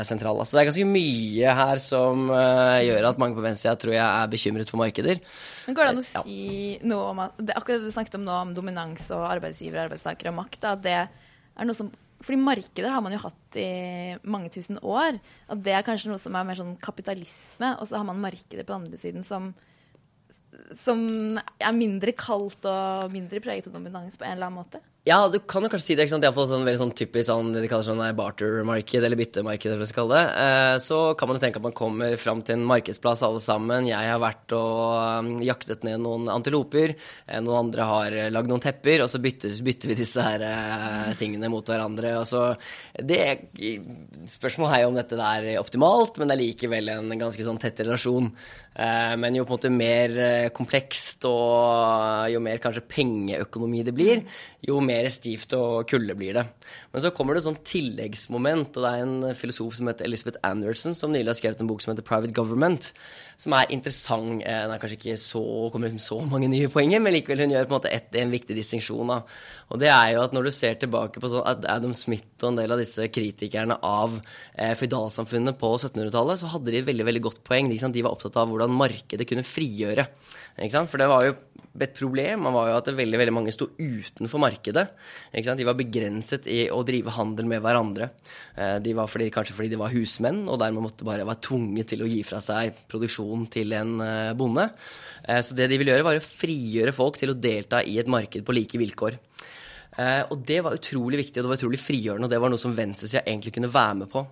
sentral. 0.09 0.41
Altså 0.43 0.57
det 0.57 0.63
er 0.63 0.69
ganske 0.71 0.89
mye 0.91 1.55
her 1.61 1.81
som 1.83 2.27
uh, 2.33 2.81
gjør 2.83 3.09
at 3.13 3.23
mange 3.23 3.39
på 3.39 3.45
venstresida 3.45 3.77
tror 3.79 3.95
jeg 3.95 4.05
er 4.05 4.33
bekymret 4.35 4.73
for 4.73 4.83
markeder. 4.83 5.23
Men 5.69 5.79
Går 5.79 5.89
det 5.89 5.95
an 5.95 6.03
å 6.03 6.07
si 6.09 6.37
ja. 6.75 6.85
noe 6.91 7.09
om 7.15 7.25
at 7.25 7.41
det, 7.41 7.57
Akkurat 7.57 7.83
det 7.83 7.91
du 7.91 7.95
snakket 7.95 8.19
om 8.19 8.27
nå, 8.27 8.37
om 8.49 8.55
dominans 8.57 9.09
og 9.15 9.25
arbeidsgivere, 9.31 9.87
arbeidstakere 9.89 10.35
og 10.35 10.41
makt, 10.43 10.69
at 10.75 10.87
det 10.87 10.97
er 11.01 11.69
noe 11.69 11.79
som 11.79 11.93
fordi 12.21 12.37
markeder 12.37 12.93
har 12.93 13.01
man 13.01 13.15
jo 13.15 13.23
hatt 13.23 13.57
i 13.57 13.71
mange 14.29 14.51
tusen 14.53 14.77
år. 14.85 15.17
At 15.49 15.63
det 15.65 15.73
er 15.73 15.85
kanskje 15.87 16.11
noe 16.11 16.21
som 16.21 16.35
er 16.37 16.45
mer 16.45 16.59
sånn 16.59 16.75
kapitalisme, 16.83 17.73
og 17.81 17.89
så 17.89 17.97
har 17.97 18.05
man 18.05 18.21
markeder 18.21 18.67
på 18.67 18.75
den 18.75 18.83
andre 18.83 19.01
siden 19.01 19.25
som 19.25 19.55
som 20.77 21.01
er 21.39 21.73
mindre 21.75 22.13
kaldt 22.19 22.67
og 22.69 23.11
mindre 23.13 23.41
preget 23.43 23.69
av 23.71 23.75
dominans 23.75 24.19
på 24.19 24.27
en 24.27 24.37
eller 24.37 24.51
annen 24.51 24.61
måte? 24.61 24.81
Ja, 25.09 25.17
du 25.33 25.39
kan 25.49 25.65
jo 25.65 25.71
kanskje 25.73 25.87
si 25.87 25.95
det. 25.97 26.05
ikke 26.05 26.13
sant? 26.13 26.25
Iallfall 26.27 26.45
sånn 26.51 26.67
veldig 26.67 26.81
sånn 26.83 26.91
typisk 26.93 27.31
sånn, 27.31 27.55
det 27.55 27.63
de 27.65 27.69
kaller 27.73 27.87
sånn 27.87 28.03
barter-marked, 28.19 29.01
eller 29.01 29.17
byttemarked, 29.17 29.71
eller 29.71 29.81
hva 29.81 29.87
skal 29.89 30.03
kalle 30.03 30.19
det. 30.19 30.43
Eh, 30.45 30.75
så 30.85 30.99
kan 31.17 31.31
man 31.31 31.39
jo 31.39 31.43
tenke 31.47 31.57
at 31.57 31.65
man 31.65 31.77
kommer 31.79 32.17
fram 32.21 32.43
til 32.45 32.59
en 32.59 32.67
markedsplass 32.69 33.25
alle 33.25 33.41
sammen. 33.41 33.89
Jeg 33.89 34.11
har 34.13 34.21
vært 34.21 34.53
og 34.59 35.25
um, 35.25 35.33
jaktet 35.41 35.89
ned 35.89 36.05
noen 36.05 36.29
antiloper. 36.29 36.93
Eh, 37.25 37.41
noen 37.41 37.63
andre 37.63 37.89
har 37.89 38.19
uh, 38.19 38.27
lagd 38.35 38.53
noen 38.53 38.61
tepper, 38.67 39.07
og 39.07 39.09
så 39.09 39.23
bytter, 39.25 39.57
bytter 39.65 39.95
vi 39.95 40.01
disse 40.03 40.27
her 40.27 40.45
uh, 40.45 41.17
tingene 41.17 41.49
mot 41.49 41.65
hverandre. 41.65 42.19
Og 42.21 42.29
så, 42.29 42.51
det, 43.01 43.23
Spørsmålet 44.29 44.77
er 44.77 44.85
jo 44.85 44.93
om 44.93 45.01
dette 45.01 45.17
er 45.17 45.55
optimalt, 45.63 46.21
men 46.21 46.29
det 46.29 46.37
er 46.37 46.45
likevel 46.45 46.93
en 46.93 47.17
ganske 47.25 47.49
sånn 47.49 47.63
tett 47.63 47.81
relasjon. 47.87 48.29
Eh, 48.71 49.15
men 49.19 49.35
jo 49.35 49.43
på 49.45 49.57
en 49.57 49.59
måte 49.59 49.71
mer 49.75 50.13
eh, 50.23 50.51
komplekst 50.55 51.27
og 51.27 52.31
jo 52.31 52.39
mer 52.45 52.61
kanskje 52.63 52.85
pengeøkonomi 52.87 53.83
det 53.85 53.95
blir, 53.97 54.23
jo 54.67 54.81
mer 54.85 55.09
stivt 55.13 55.55
og 55.57 55.89
kulde 55.91 56.17
blir 56.19 56.37
det. 56.37 56.47
Men 56.91 57.05
så 57.05 57.13
kommer 57.15 57.37
det 57.37 57.45
et 57.45 57.47
sånt 57.47 57.63
tilleggsmoment, 57.71 58.75
og 58.75 58.83
det 58.83 58.91
er 58.91 59.05
en 59.05 59.35
filosof 59.39 59.77
som 59.79 59.91
heter 59.91 60.09
Elizabeth 60.09 60.41
Anderson, 60.47 60.97
som 60.99 61.13
nylig 61.15 61.31
har 61.31 61.39
skrevet 61.39 61.63
en 61.63 61.71
bok 61.71 61.85
som 61.85 61.93
heter 61.93 62.07
Private 62.07 62.35
Government, 62.35 62.89
som 63.39 63.55
er 63.55 63.71
interessant. 63.71 64.43
Eh, 64.43 64.63
den 64.65 64.75
er 64.75 64.83
kanskje 64.83 64.99
ikke 64.99 65.19
så, 65.23 65.43
kommer 65.71 65.93
med 65.95 66.03
så 66.03 66.19
mange 66.27 66.51
nye 66.51 66.71
poenger, 66.73 67.03
men 67.03 67.15
likevel 67.15 67.45
hun 67.45 67.55
gjør 67.55 67.69
på 67.69 67.75
en 67.75 67.79
måte 67.79 67.93
et, 67.95 68.11
en 68.19 68.35
viktig 68.35 68.57
distinksjon. 68.59 69.15
Og 69.71 69.79
det 69.83 69.93
er 69.93 70.17
jo 70.17 70.25
at 70.25 70.35
når 70.35 70.49
du 70.49 70.53
ser 70.55 70.81
tilbake 70.83 71.23
på 71.23 71.31
sånn 71.31 71.47
at 71.47 71.69
Adam 71.71 71.95
Smith 71.95 72.43
og 72.43 72.51
en 72.51 72.61
del 72.63 72.75
av 72.75 72.83
disse 72.83 73.07
kritikerne 73.15 73.79
av 73.87 74.19
eh, 74.19 74.75
føydalsamfunnet 74.81 75.61
på 75.61 75.73
1700-tallet, 75.77 76.43
så 76.43 76.51
hadde 76.57 76.75
de 76.75 76.83
veldig 76.91 77.07
veldig 77.07 77.25
godt 77.29 77.45
poeng. 77.47 77.71
De, 77.71 78.03
var 78.03 78.17
opptatt 78.17 78.39
av 78.41 78.51
hvordan 78.51 78.75
markedet 78.75 79.29
kunne 79.31 79.47
frigjøre. 79.47 80.09
For 80.59 80.99
det 81.01 81.09
var 81.09 81.29
jo 81.29 81.39
et 81.79 81.93
problem 81.95 82.49
var 82.51 82.71
jo 82.71 82.79
at 82.81 82.89
veldig 82.99 83.19
veldig 83.21 83.35
mange 83.35 83.53
sto 83.55 83.69
utenfor 83.79 84.43
markedet. 84.43 84.87
De 85.31 85.67
var 85.67 85.79
begrenset 85.79 86.49
i 86.51 86.65
å 86.73 86.80
drive 86.89 87.13
handel 87.15 87.49
med 87.51 87.63
hverandre. 87.65 88.11
Eh, 88.57 88.77
de 88.85 88.95
var 88.97 89.11
fordi, 89.11 89.31
kanskje 89.35 89.57
fordi 89.57 89.73
de 89.73 89.81
var 89.81 89.95
husmenn, 89.95 90.43
og 90.49 90.61
dermed 90.63 90.85
måtte 90.85 91.07
bare 91.07 91.27
være 91.29 91.43
tvunget 91.47 91.93
til 91.93 92.05
å 92.05 92.11
gi 92.11 92.21
fra 92.27 92.43
seg 92.45 92.83
produksjon 92.91 93.47
til 93.53 93.75
en 93.79 93.97
eh, 94.05 94.35
bonde. 94.39 94.69
Eh, 95.25 95.41
så 95.45 95.57
det 95.59 95.71
de 95.71 95.81
ville 95.81 95.95
gjøre, 95.95 96.07
var 96.07 96.21
å 96.21 96.25
frigjøre 96.25 96.95
folk 96.97 97.21
til 97.21 97.35
å 97.35 97.39
delta 97.39 97.85
i 97.85 97.99
et 98.03 98.11
marked 98.11 98.47
på 98.47 98.57
like 98.57 98.81
vilkår. 98.81 99.19
Og 99.99 100.43
det 100.47 100.61
var 100.65 100.77
utrolig 100.79 101.19
viktig, 101.19 101.41
og 101.41 101.45
det 101.45 101.51
var 101.51 101.59
utrolig 101.59 101.81
frigjørende, 101.83 102.29
og 102.29 102.33
det 102.33 102.39
var 102.41 102.53
noe 102.53 102.63
som 102.63 102.77
venstresida 102.77 103.25
egentlig 103.27 103.53
kunne 103.57 103.73
være 103.75 103.97
med 103.99 104.11
på. 104.13 104.23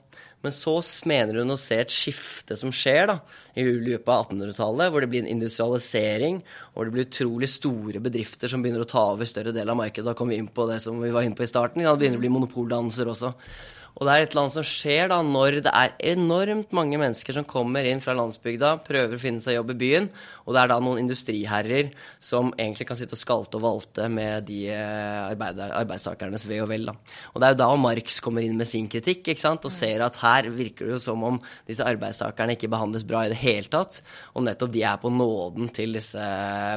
Men 0.45 0.55
så 0.55 0.77
mener 1.11 1.41
hun 1.41 1.51
å 1.51 1.59
se 1.59 1.81
et 1.83 1.93
skifte 1.93 2.55
som 2.59 2.71
skjer 2.75 3.09
da, 3.11 3.17
i 3.59 3.65
løpet 3.67 4.07
av 4.07 4.29
1800-tallet, 4.29 4.93
hvor 4.95 5.03
det 5.03 5.09
blir 5.11 5.25
en 5.25 5.33
industrialisering, 5.33 6.39
hvor 6.75 6.87
det 6.87 6.95
blir 6.95 7.09
utrolig 7.09 7.49
store 7.51 8.03
bedrifter 8.05 8.51
som 8.51 8.63
begynner 8.63 8.85
å 8.85 8.89
ta 8.89 9.03
over 9.17 9.29
større 9.29 9.55
del 9.57 9.73
av 9.73 9.81
markedet. 9.81 10.07
Da 10.07 10.15
kom 10.19 10.31
vi 10.31 10.39
inn 10.39 10.51
på 10.55 10.69
det 10.71 10.79
som 10.85 11.03
vi 11.03 11.11
var 11.15 11.27
inne 11.27 11.39
på 11.39 11.43
i 11.47 11.51
starten. 11.51 11.83
Ja, 11.83 11.97
det 11.97 12.05
begynner 12.05 12.23
å 12.23 12.27
bli 12.27 12.33
monopoldanser 12.37 13.11
også. 13.11 13.33
Og 13.99 14.07
det 14.07 14.13
er 14.15 14.25
et 14.25 14.33
eller 14.33 14.45
annet 14.45 14.55
som 14.55 14.67
skjer 14.67 15.09
da 15.11 15.19
når 15.27 15.59
det 15.67 15.73
er 15.75 15.95
enormt 16.13 16.75
mange 16.77 16.99
mennesker 17.01 17.35
som 17.35 17.47
kommer 17.49 17.87
inn 17.89 18.03
fra 18.03 18.15
landsbygda, 18.15 18.77
prøver 18.87 19.17
å 19.17 19.23
finne 19.23 19.43
seg 19.43 19.57
jobb 19.57 19.73
i 19.75 19.79
byen, 19.81 20.07
og 20.47 20.55
det 20.55 20.61
er 20.63 20.71
da 20.71 20.77
noen 20.83 21.01
industriherrer 21.03 21.91
som 22.23 22.53
egentlig 22.55 22.87
kan 22.89 22.99
sitte 22.99 23.17
og 23.19 23.21
skalte 23.21 23.59
og 23.59 23.65
valte 23.65 24.07
med 24.13 24.47
de 24.49 24.61
eh, 24.71 25.35
arbeidstakernes 25.35 26.47
ve 26.49 26.61
og 26.63 26.71
vel. 26.71 26.87
Da. 26.89 26.95
Og 27.35 27.43
det 27.43 27.49
er 27.49 27.57
jo 27.57 27.61
da 27.65 27.69
Marx 27.83 28.21
kommer 28.25 28.47
inn 28.47 28.55
med 28.59 28.71
sin 28.71 28.87
kritikk 28.91 29.33
ikke 29.35 29.43
sant? 29.43 29.67
og 29.67 29.75
ser 29.75 30.05
at 30.07 30.21
her 30.23 30.47
virker 30.55 30.87
det 30.87 30.95
jo 30.95 31.01
som 31.03 31.25
om 31.27 31.41
disse 31.67 31.85
arbeidstakerne 31.85 32.55
ikke 32.55 32.71
behandles 32.71 33.05
bra 33.09 33.25
i 33.27 33.33
det 33.33 33.41
hele 33.43 33.67
tatt, 33.73 33.99
og 34.39 34.47
nettopp 34.47 34.73
de 34.77 34.87
er 34.87 35.03
på 35.03 35.11
nåden 35.11 35.73
til 35.75 35.99
disse 35.99 36.31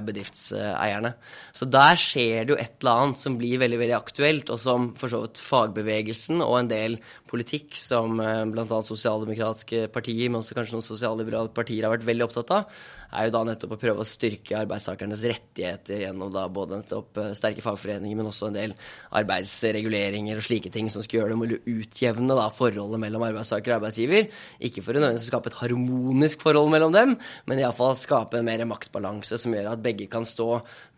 bedriftseierne. 0.10 1.14
Så 1.54 1.70
der 1.70 2.02
skjer 2.02 2.48
det 2.50 2.56
jo 2.56 2.60
et 2.60 2.82
eller 2.82 3.06
annet 3.06 3.22
som 3.22 3.38
blir 3.38 3.62
veldig, 3.62 3.80
veldig 3.86 3.98
aktuelt, 4.00 4.50
og 4.50 4.60
som 4.60 4.92
for 4.98 5.14
så 5.14 5.22
vidt 5.28 5.46
fagbevegelsen 5.46 6.42
og 6.42 6.58
en 6.58 6.74
del 6.74 7.00
politikk 7.32 7.76
som 7.80 8.20
eh, 8.24 8.44
bl.a. 8.52 8.82
sosialdemokratiske 8.86 9.86
partier, 9.94 10.30
men 10.30 10.42
også 10.42 10.58
kanskje 10.58 10.78
noen 10.78 10.88
sosialliberale 10.88 11.54
partier 11.56 11.88
har 11.88 11.96
vært 11.96 12.08
veldig 12.08 12.28
opptatt 12.28 12.56
av, 12.56 12.82
er 13.12 13.28
jo 13.28 13.34
da 13.36 13.42
nettopp 13.48 13.76
å 13.76 13.80
prøve 13.82 14.04
å 14.04 14.08
styrke 14.08 14.58
arbeidstakernes 14.62 15.24
rettigheter 15.28 16.04
gjennom 16.06 16.32
da 16.34 16.46
både 16.52 16.82
nettopp 16.82 17.20
eh, 17.22 17.32
sterke 17.38 17.64
fagforeninger, 17.66 18.18
men 18.18 18.30
også 18.30 18.50
en 18.50 18.58
del 18.58 18.76
arbeidsreguleringer 19.20 20.40
og 20.40 20.46
slike 20.46 20.72
ting 20.74 20.90
som 20.92 21.04
skal 21.06 21.22
gjøre 21.22 21.36
det 21.36 21.40
mulig 21.42 21.60
å 21.60 21.76
utjevne 21.82 22.38
da 22.38 22.48
forholdet 22.54 23.02
mellom 23.04 23.26
arbeidstaker 23.28 23.74
og 23.74 23.80
arbeidsgiver. 23.82 24.30
Ikke 24.64 24.84
for 24.86 24.96
å 24.96 25.04
nødvendigvis 25.04 25.30
skape 25.32 25.52
et 25.52 25.60
harmonisk 25.62 26.46
forhold 26.46 26.72
mellom 26.74 26.96
dem, 26.96 27.18
men 27.50 27.62
iallfall 27.62 27.96
skape 28.00 28.40
en 28.40 28.48
mer 28.48 28.64
maktbalanse 28.70 29.40
som 29.42 29.56
gjør 29.56 29.74
at 29.74 29.84
begge 29.84 30.08
kan 30.12 30.28
stå 30.28 30.50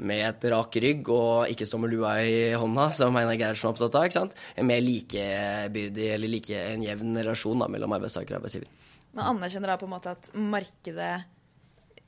med 0.05 0.23
et 0.27 0.47
rak 0.53 0.79
rygg 0.83 1.11
og 1.13 1.51
ikke 1.53 1.67
stå 1.69 1.81
med 1.81 1.93
lua 1.93 2.15
i 2.23 2.37
hånda, 2.59 2.89
som 2.93 3.17
Einar 3.19 3.37
Gerhardsen 3.39 3.69
er 3.69 3.73
opptatt 3.73 3.99
av. 3.99 4.07
ikke 4.07 4.19
sant? 4.21 4.37
En 4.59 4.69
mer 4.69 4.81
likebyrdig 4.83 6.09
eller 6.15 6.31
like 6.31 6.65
en 6.73 6.85
jevn 6.85 7.21
relasjon 7.21 7.63
da, 7.63 7.69
mellom 7.71 7.95
arbeidstaker 7.97 8.35
og 8.35 8.41
arbeidsgiver. 8.41 8.69
Men 9.13 9.29
anerkjenner 9.35 9.73
da 9.73 9.77
på 9.77 9.87
en 9.87 9.93
måte 9.93 10.13
at 10.15 10.29
markedet 10.33 11.13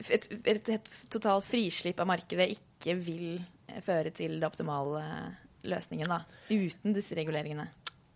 et, 0.03 0.27
et, 0.43 0.69
et 0.75 0.93
totalt 1.11 1.47
frislipp 1.47 1.99
av 2.03 2.09
markedet 2.09 2.49
ikke 2.57 2.97
vil 2.99 3.39
føre 3.85 4.11
til 4.15 4.37
det 4.39 4.47
optimale 4.47 5.03
løsningen, 5.65 6.11
da, 6.11 6.21
uten 6.51 6.95
disse 6.95 7.17
reguleringene. 7.17 7.67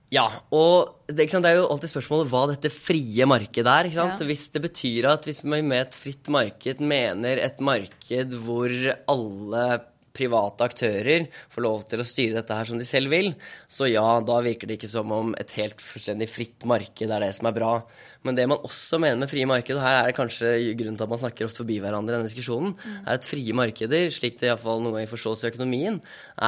Ja, 0.09 0.25
og 0.55 1.05
det, 1.05 1.27
det, 1.29 1.45
er 1.45 1.59
jo 1.59 1.67
alltid 1.69 1.91
spørsmålet 1.91 2.31
hva 2.31 2.41
dette 2.49 2.71
frie 2.73 3.27
markedet 3.29 3.69
er. 3.69 3.89
sant? 3.93 4.15
Ja. 4.15 4.17
Så 4.17 4.25
Hvis 4.25 4.47
det 4.53 4.63
betyr 4.63 5.07
at 5.11 5.27
hvis 5.27 5.43
vi 5.45 5.61
med 5.61 5.83
et 5.83 5.97
fritt 5.97 6.31
marked 6.33 6.81
mener 6.81 7.41
et 7.43 7.61
marked 7.61 8.33
hvor 8.41 8.73
alle 9.13 9.65
private 10.19 10.67
aktører 10.67 11.27
får 11.49 11.65
lov 11.65 11.87
til 11.89 12.03
å 12.03 12.07
styre 12.07 12.37
dette 12.37 12.57
her 12.59 12.69
som 12.69 12.79
de 12.79 12.87
selv 12.87 13.13
vil, 13.13 13.31
så 13.71 13.87
ja, 13.89 14.05
da 14.25 14.39
virker 14.45 14.69
det 14.69 14.77
ikke 14.79 14.91
som 14.91 15.11
om 15.15 15.33
et 15.39 15.53
helt 15.57 15.81
fullstendig 15.83 16.29
fritt 16.31 16.67
marked 16.69 17.09
er 17.09 17.25
det 17.25 17.31
som 17.37 17.49
er 17.49 17.55
bra. 17.55 17.73
Men 18.27 18.37
det 18.37 18.47
man 18.51 18.63
også 18.67 18.99
mener 19.01 19.21
med 19.23 19.31
frie 19.31 19.47
marked, 19.49 19.77
og 19.77 19.83
her 19.85 20.01
er 20.01 20.09
det 20.11 20.17
kanskje 20.19 20.53
grunnen 20.79 20.99
til 20.99 21.07
at 21.07 21.13
man 21.13 21.23
snakker 21.23 21.47
ofte 21.47 21.63
forbi 21.63 21.79
hverandre 21.83 22.13
i 22.13 22.17
denne 22.17 22.29
diskusjonen, 22.29 22.75
er 23.05 23.15
at 23.15 23.27
frie 23.27 23.55
markeder, 23.55 24.09
slik 24.13 24.39
det 24.41 24.51
iallfall 24.51 24.83
noen 24.83 24.99
ganger 24.99 25.13
forstås 25.13 25.45
i 25.45 25.51
økonomien, 25.53 26.01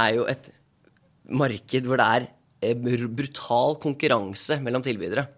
er 0.03 0.15
jo 0.19 0.27
et 0.31 0.51
marked 1.31 1.87
hvor 1.87 2.01
det 2.01 2.09
er 2.17 2.31
eh, 2.65 3.05
brutal 3.21 3.79
konkurranse 3.81 4.59
mellom 4.63 4.83
tilbydere. 4.85 5.29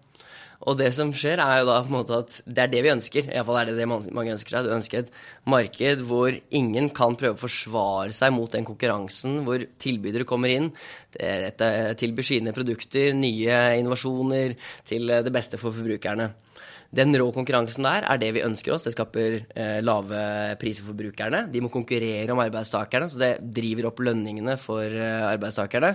Og 0.64 0.78
det 0.80 0.90
som 0.96 1.10
skjer, 1.12 1.40
er 1.42 1.60
jo 1.60 1.66
da 1.68 1.80
på 1.84 1.90
en 1.90 1.96
måte 1.98 2.20
at 2.22 2.36
det 2.48 2.62
er 2.62 2.70
det 2.72 2.82
vi 2.86 2.92
ønsker. 2.94 3.26
Iallfall 3.28 3.58
er 3.60 3.68
det 3.68 3.74
det 3.76 3.88
mange 3.88 4.32
ønsker 4.32 4.56
seg. 4.56 4.64
Du 4.64 4.72
ønsker 4.72 5.02
et 5.02 5.10
marked 5.50 6.04
hvor 6.08 6.38
ingen 6.56 6.88
kan 6.96 7.18
prøve 7.20 7.36
å 7.36 7.42
forsvare 7.42 8.14
seg 8.16 8.32
mot 8.32 8.52
den 8.52 8.64
konkurransen, 8.68 9.42
hvor 9.44 9.66
tilbydere 9.82 10.28
kommer 10.28 10.54
inn, 10.54 10.70
tilbyr 11.18 12.30
sine 12.30 12.56
produkter, 12.56 13.12
nye 13.18 13.60
innovasjoner, 13.80 14.56
til 14.88 15.12
det 15.26 15.34
beste 15.34 15.60
for 15.60 15.76
forbrukerne. 15.76 16.32
Den 16.94 17.14
rå 17.18 17.28
konkurransen 17.34 17.86
der 17.86 18.06
er 18.08 18.20
det 18.20 18.30
vi 18.36 18.44
ønsker 18.46 18.74
oss. 18.74 18.84
Det 18.86 18.94
skaper 18.94 19.40
eh, 19.54 19.78
lave 19.84 20.20
priser 20.60 20.86
for 20.86 20.96
brukerne. 20.98 21.44
De 21.50 21.62
må 21.64 21.70
konkurrere 21.72 22.30
om 22.34 22.42
arbeidstakerne, 22.42 23.08
så 23.10 23.20
det 23.20 23.32
driver 23.56 23.90
opp 23.90 24.02
lønningene 24.04 24.56
for 24.60 24.84
eh, 24.86 25.24
arbeidstakerne. 25.32 25.94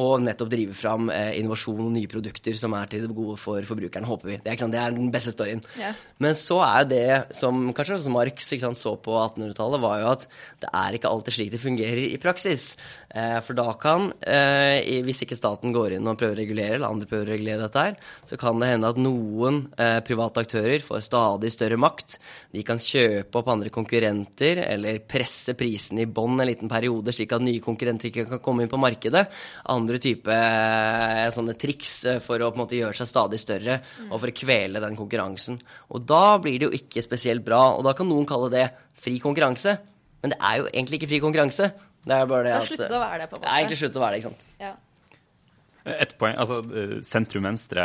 Og 0.00 0.24
nettopp 0.24 0.52
driver 0.52 0.78
fram 0.78 1.12
eh, 1.14 1.34
innovasjon 1.40 1.84
og 1.84 1.92
nye 1.94 2.10
produkter 2.10 2.56
som 2.58 2.76
er 2.78 2.90
til 2.92 3.04
det 3.06 3.16
gode 3.16 3.36
for 3.40 3.64
forbrukerne, 3.68 4.08
håper 4.08 4.32
vi. 4.32 4.38
Det 4.44 4.54
er, 4.54 4.72
det 4.72 4.82
er 4.82 4.96
den 4.96 5.12
beste 5.14 5.34
storyen. 5.34 5.64
Ja. 5.80 5.92
Men 6.22 6.36
så 6.38 6.60
er 6.66 6.88
det 6.88 7.06
som 7.36 7.68
kanskje 7.76 7.98
også 7.98 8.14
Marx 8.14 8.48
sant, 8.48 8.80
så 8.80 8.94
på 9.02 9.14
1800-tallet, 9.18 9.82
var 9.84 10.00
jo 10.02 10.12
at 10.14 10.26
det 10.64 10.72
er 10.74 10.96
ikke 10.96 11.10
alltid 11.12 11.36
slik 11.36 11.52
det 11.52 11.62
fungerer 11.62 12.04
i 12.08 12.18
praksis. 12.20 12.70
Eh, 13.08 13.38
for 13.44 13.56
da 13.58 13.72
kan, 13.80 14.10
eh, 14.22 15.02
hvis 15.04 15.22
ikke 15.24 15.38
staten 15.38 15.72
går 15.72 15.96
inn 15.96 16.08
og 16.08 16.18
prøver 16.20 16.36
å 16.36 16.40
regulere, 16.42 16.74
eller 16.76 16.88
andre 16.88 17.08
prøver 17.08 17.28
å 17.28 17.32
regulere 17.34 17.64
dette 17.64 17.84
her, 17.86 17.96
så 18.24 18.38
kan 18.40 18.60
det 18.60 18.72
hende 18.72 18.90
at 18.90 19.00
noen 19.00 19.62
eh, 19.78 20.00
private 20.38 20.46
aktører 20.46 20.82
får 20.84 21.02
stadig 21.04 21.50
større 21.52 21.78
makt. 21.78 22.18
De 22.52 22.62
kan 22.66 22.78
kjøpe 22.78 23.38
opp 23.38 23.48
andre 23.48 23.70
konkurrenter 23.70 24.62
eller 24.64 25.00
presse 25.08 25.54
prisene 25.58 26.04
i 26.04 26.06
bånn 26.06 26.38
en 26.40 26.48
liten 26.48 26.68
periode, 26.70 27.12
slik 27.12 27.32
at 27.32 27.42
nye 27.42 27.60
konkurrenter 27.60 28.08
ikke 28.08 28.26
kan 28.28 28.42
komme 28.42 28.62
inn 28.62 28.70
på 28.70 28.78
markedet. 28.80 29.26
Andre 29.68 29.98
type 29.98 30.32
eh, 30.32 31.28
sånne 31.34 31.56
triks 31.58 32.04
eh, 32.06 32.20
for 32.20 32.40
å 32.40 32.50
på 32.50 32.58
en 32.58 32.64
måte 32.64 32.78
gjøre 32.78 32.96
seg 32.96 33.10
stadig 33.10 33.40
større 33.42 33.80
og 34.08 34.18
for 34.18 34.30
å 34.30 34.36
kvele 34.36 34.82
den 34.82 34.98
konkurransen. 34.98 35.58
Og 35.92 36.06
da 36.08 36.38
blir 36.42 36.58
det 36.58 36.68
jo 36.68 36.74
ikke 36.78 37.04
spesielt 37.04 37.44
bra. 37.46 37.74
Og 37.76 37.84
da 37.86 37.94
kan 37.96 38.08
noen 38.08 38.28
kalle 38.28 38.50
det 38.54 38.66
fri 38.98 39.18
konkurranse, 39.22 39.78
men 40.22 40.34
det 40.34 40.40
er 40.42 40.60
jo 40.62 40.68
egentlig 40.72 41.00
ikke 41.00 41.12
fri 41.12 41.22
konkurranse. 41.22 41.72
Det 42.08 42.14
er 42.14 42.28
bare 42.28 42.46
det 42.46 42.52
at 42.54 42.62
Det 42.62 42.64
har 42.64 42.70
sluttet 42.72 42.96
å 42.96 43.02
være 43.02 43.18
det, 43.22 43.30
på 43.30 43.36
en 43.36 43.40
måte. 43.40 43.46
Det 43.46 43.54
er 43.54 43.62
egentlig 43.62 43.80
sluttet 43.82 43.98
å 43.98 44.04
være 44.04 44.14
det, 44.14 44.20
ikke 44.22 44.30
sant. 44.32 44.46
Ja. 44.62 44.74
Et 45.88 46.12
poeng, 46.20 46.34
altså 46.36 46.60
Sentrum-venstre 47.06 47.84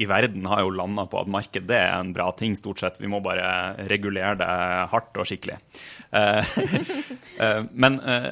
i 0.00 0.08
verden 0.08 0.46
har 0.50 0.64
jo 0.64 0.74
landa 0.74 1.04
på 1.10 1.20
at 1.20 1.30
marked 1.30 1.68
det 1.68 1.78
er 1.78 1.92
en 1.94 2.14
bra 2.16 2.30
ting, 2.38 2.56
stort 2.58 2.82
sett. 2.82 3.00
Vi 3.02 3.10
må 3.10 3.20
bare 3.24 3.86
regulere 3.90 4.34
det 4.40 4.50
hardt 4.92 5.20
og 5.20 5.28
skikkelig. 5.28 5.58
Eh, 6.16 6.56
eh, 7.44 7.60
men 7.72 8.00
eh, 8.02 8.30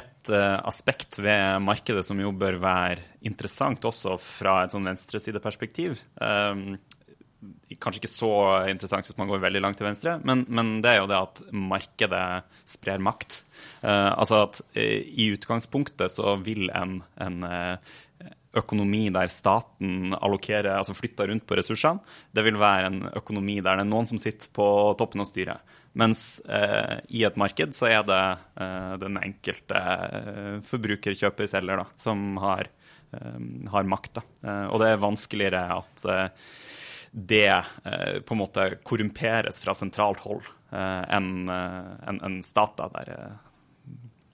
et 0.00 0.30
aspekt 0.30 1.18
ved 1.18 1.62
markedet 1.64 2.04
som 2.06 2.20
jo 2.20 2.30
bør 2.36 2.60
være 2.62 3.08
interessant 3.26 3.82
også 3.88 4.14
fra 4.20 4.60
et 4.62 4.74
sånn 4.74 4.86
venstresideperspektiv 4.86 5.96
Kanskje 7.80 8.02
ikke 8.02 8.12
så 8.12 8.32
interessant 8.68 9.08
hvis 9.08 9.16
man 9.16 9.30
går 9.30 9.40
veldig 9.40 9.62
langt 9.64 9.78
til 9.80 9.86
venstre, 9.88 10.18
men, 10.28 10.44
men 10.52 10.78
det 10.84 10.90
er 10.92 10.98
jo 11.00 11.08
det 11.08 11.16
at 11.16 11.40
markedet 11.56 12.24
sprer 12.68 13.00
makt. 13.00 13.42
altså 13.80 14.42
at 14.44 14.60
i 14.76 15.30
utgangspunktet 15.32 16.12
så 16.12 16.34
vil 16.44 16.68
en, 16.76 16.98
en 17.16 17.38
økonomi 18.56 19.04
der 19.14 19.30
staten 19.30 20.14
allokerer, 20.16 20.72
altså 20.76 20.94
flytter 20.96 21.30
rundt 21.30 21.46
på 21.46 21.58
ressursene. 21.58 22.02
Det 22.34 22.44
vil 22.46 22.58
være 22.60 22.88
en 22.90 23.02
økonomi 23.20 23.60
der 23.60 23.78
det 23.78 23.84
er 23.84 23.90
noen 23.90 24.08
som 24.10 24.20
sitter 24.20 24.50
på 24.56 24.66
toppen 24.98 25.22
og 25.22 25.28
styrer. 25.30 25.62
Mens 25.98 26.40
eh, 26.46 26.98
i 27.18 27.24
et 27.26 27.38
marked 27.40 27.74
så 27.74 27.88
er 27.90 28.02
det 28.06 28.22
eh, 28.62 28.92
den 29.02 29.18
enkelte 29.22 29.80
eh, 29.80 30.58
forbruker, 30.66 31.16
kjøper, 31.18 31.50
selger 31.50 31.82
da, 31.82 31.86
som 31.98 32.38
har, 32.42 32.70
har 33.74 33.90
makt. 33.90 34.22
Eh, 34.42 34.66
og 34.70 34.82
det 34.82 34.90
er 34.90 35.02
vanskeligere 35.02 35.64
at 35.80 36.06
det 37.10 37.50
på 38.26 38.34
en 38.36 38.38
måte 38.38 38.66
korrumperes 38.86 39.58
fra 39.62 39.74
sentralt 39.74 40.20
hold 40.22 40.44
enn 40.70 41.50
en, 41.50 42.20
en 42.22 42.36
stat 42.46 42.78
der 42.78 43.14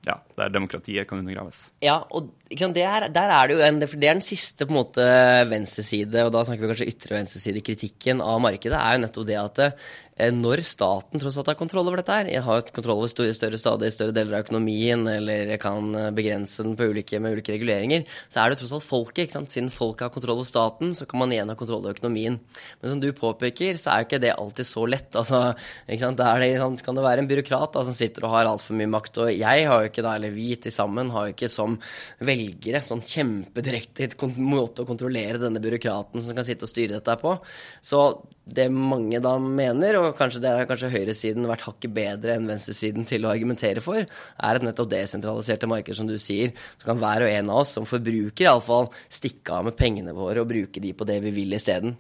ja, 0.07 0.21
der 0.39 0.53
demokratiet 0.55 1.09
kan 1.11 1.19
undergraves. 1.19 1.65
Ja, 1.83 1.97
og 2.15 2.29
sant, 2.55 2.77
er, 2.79 3.09
der 3.11 3.33
er 3.35 3.49
det 3.49 3.57
jo 3.57 3.63
en, 3.67 3.81
det 3.83 3.89
er 3.97 4.05
den 4.05 4.23
siste 4.23 4.63
på 4.63 4.71
en 4.71 4.79
måte 4.79 5.07
venstreside, 5.51 6.23
og 6.23 6.31
da 6.35 6.45
snakker 6.47 6.63
vi 6.63 6.71
kanskje 6.71 6.91
ytre 6.93 7.17
venstreside, 7.17 7.65
kritikken 7.67 8.23
av 8.23 8.39
markedet, 8.45 8.79
er 8.79 8.95
jo 8.95 9.03
nettopp 9.03 9.27
det 9.27 9.41
at 9.41 9.63
Eh, 9.65 10.06
når 10.17 10.63
staten 10.65 11.21
tross 11.21 11.37
alt 11.37 11.51
har 11.51 11.59
kontroll 11.59 11.91
over 11.91 12.01
dette 12.01 12.15
her, 12.15 12.29
jeg 12.33 12.41
har 12.47 12.63
kontroll 12.73 13.03
over 13.03 13.11
større, 13.11 13.59
stadig 13.61 13.91
større 13.93 14.15
deler 14.17 14.39
av 14.39 14.47
økonomien, 14.47 15.03
eller 15.13 15.51
kan 15.61 15.91
eh, 15.93 16.09
begrense 16.17 16.65
den 16.65 16.73
ulike, 16.73 17.21
med 17.21 17.37
ulike 17.37 17.53
reguleringer, 17.53 18.07
så 18.33 18.41
er 18.41 18.51
det 18.51 18.61
tross 18.63 18.73
alt 18.79 18.87
folket. 18.87 19.27
ikke 19.27 19.37
sant? 19.37 19.53
Siden 19.53 19.69
folket 19.73 20.07
har 20.07 20.15
kontroll 20.15 20.39
over 20.39 20.49
staten, 20.49 20.95
så 20.97 21.05
kan 21.09 21.21
man 21.21 21.35
igjen 21.35 21.53
ha 21.53 21.57
kontroll 21.59 21.83
over 21.83 21.99
økonomien. 21.99 22.39
Men 22.81 22.93
som 22.95 23.03
du 23.03 23.11
påpeker, 23.17 23.77
så 23.77 23.93
er 23.93 24.01
jo 24.01 24.09
ikke 24.09 24.23
det 24.25 24.33
alltid 24.33 24.71
så 24.71 24.87
lett. 24.89 25.11
altså, 25.21 25.43
ikke 25.85 26.05
sant? 26.07 26.23
Der 26.23 26.41
det, 26.47 26.85
kan 26.87 26.97
det 26.97 27.05
være 27.05 27.25
en 27.25 27.29
byråkrat 27.29 27.77
da, 27.77 27.85
som 27.85 27.97
sitter 27.97 28.25
og 28.25 28.33
har 28.39 28.49
altfor 28.49 28.79
mye 28.79 28.93
makt. 28.95 29.21
Og 29.21 29.33
jeg 29.35 29.67
har 29.69 29.85
jo 29.85 29.91
ikke 29.91 30.07
da, 30.07 30.15
eller 30.17 30.33
vi 30.33 30.49
til 30.57 30.73
sammen 30.73 31.13
har 31.13 31.29
jo 31.29 31.37
ikke 31.37 31.53
som 31.53 31.77
velgere 32.25 32.81
sånn 32.85 33.05
kjempedirekte 33.05 34.09
måte 34.41 34.85
å 34.85 34.89
kontrollere 34.89 35.43
denne 35.43 35.61
byråkraten 35.61 36.25
som 36.25 36.37
kan 36.37 36.49
sitte 36.49 36.65
og 36.65 36.73
styre 36.73 36.97
dette 36.97 37.21
på. 37.21 37.37
Så 37.85 38.07
det 38.47 38.69
mange 38.71 39.19
da 39.23 39.33
mener, 39.43 39.99
og 39.99 40.15
kanskje 40.19 40.41
det 40.45 40.53
har 40.55 40.69
kanskje 40.71 40.93
høyresiden 40.93 41.49
vært 41.51 41.65
hakket 41.67 41.95
bedre 41.97 42.37
enn 42.37 42.47
venstresiden 42.47 43.07
til 43.09 43.27
å 43.27 43.33
argumentere 43.33 43.83
for, 43.83 44.07
er 44.07 44.59
et 44.59 44.67
nettopp 44.67 44.93
desentraliserte 44.93 45.67
markeder, 45.71 45.99
som 45.99 46.07
du 46.07 46.15
sier. 46.23 46.55
Så 46.79 46.87
kan 46.87 47.01
hver 47.03 47.27
og 47.27 47.33
en 47.33 47.51
av 47.51 47.65
oss 47.65 47.75
som 47.75 47.89
forbruker 47.89 48.47
iallfall 48.47 48.93
stikke 49.11 49.59
av 49.59 49.67
med 49.67 49.79
pengene 49.79 50.15
våre 50.15 50.45
og 50.45 50.51
bruke 50.53 50.83
de 50.83 50.95
på 50.95 51.09
det 51.09 51.19
vi 51.27 51.35
vil 51.43 51.59
isteden. 51.59 51.97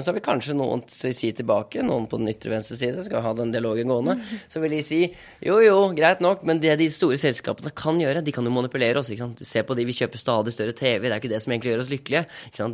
Men 0.00 0.06
så 0.06 0.14
vil 0.16 0.22
kanskje 0.24 0.54
noen 0.56 0.80
si 0.88 1.28
tilbake, 1.36 1.82
noen 1.84 2.06
på 2.08 2.16
den 2.16 2.30
ytre 2.32 2.54
venstre 2.54 2.78
side, 2.80 3.02
skal 3.04 3.20
ha 3.20 3.34
den 3.36 3.50
dialogen 3.52 3.90
gående, 3.92 4.14
så 4.48 4.62
vil 4.62 4.72
de 4.72 4.78
si 4.80 5.00
jo 5.44 5.58
jo, 5.60 5.74
greit 5.92 6.22
nok, 6.24 6.40
men 6.48 6.62
det 6.62 6.78
de 6.80 6.86
store 6.88 7.18
selskapene 7.20 7.68
kan 7.76 8.00
gjøre, 8.00 8.22
de 8.24 8.32
kan 8.32 8.48
jo 8.48 8.52
manipulere 8.54 9.02
oss. 9.02 9.10
Se 9.44 9.60
på 9.66 9.76
de 9.76 9.84
vi 9.84 9.98
kjøper 9.98 10.22
stadig 10.22 10.54
større 10.54 10.72
TV, 10.78 11.04
det 11.04 11.12
er 11.12 11.20
ikke 11.20 11.32
det 11.34 11.42
som 11.44 11.52
egentlig 11.52 11.74
gjør 11.74 11.84
oss 11.84 11.92
lykkelige. 11.92 12.24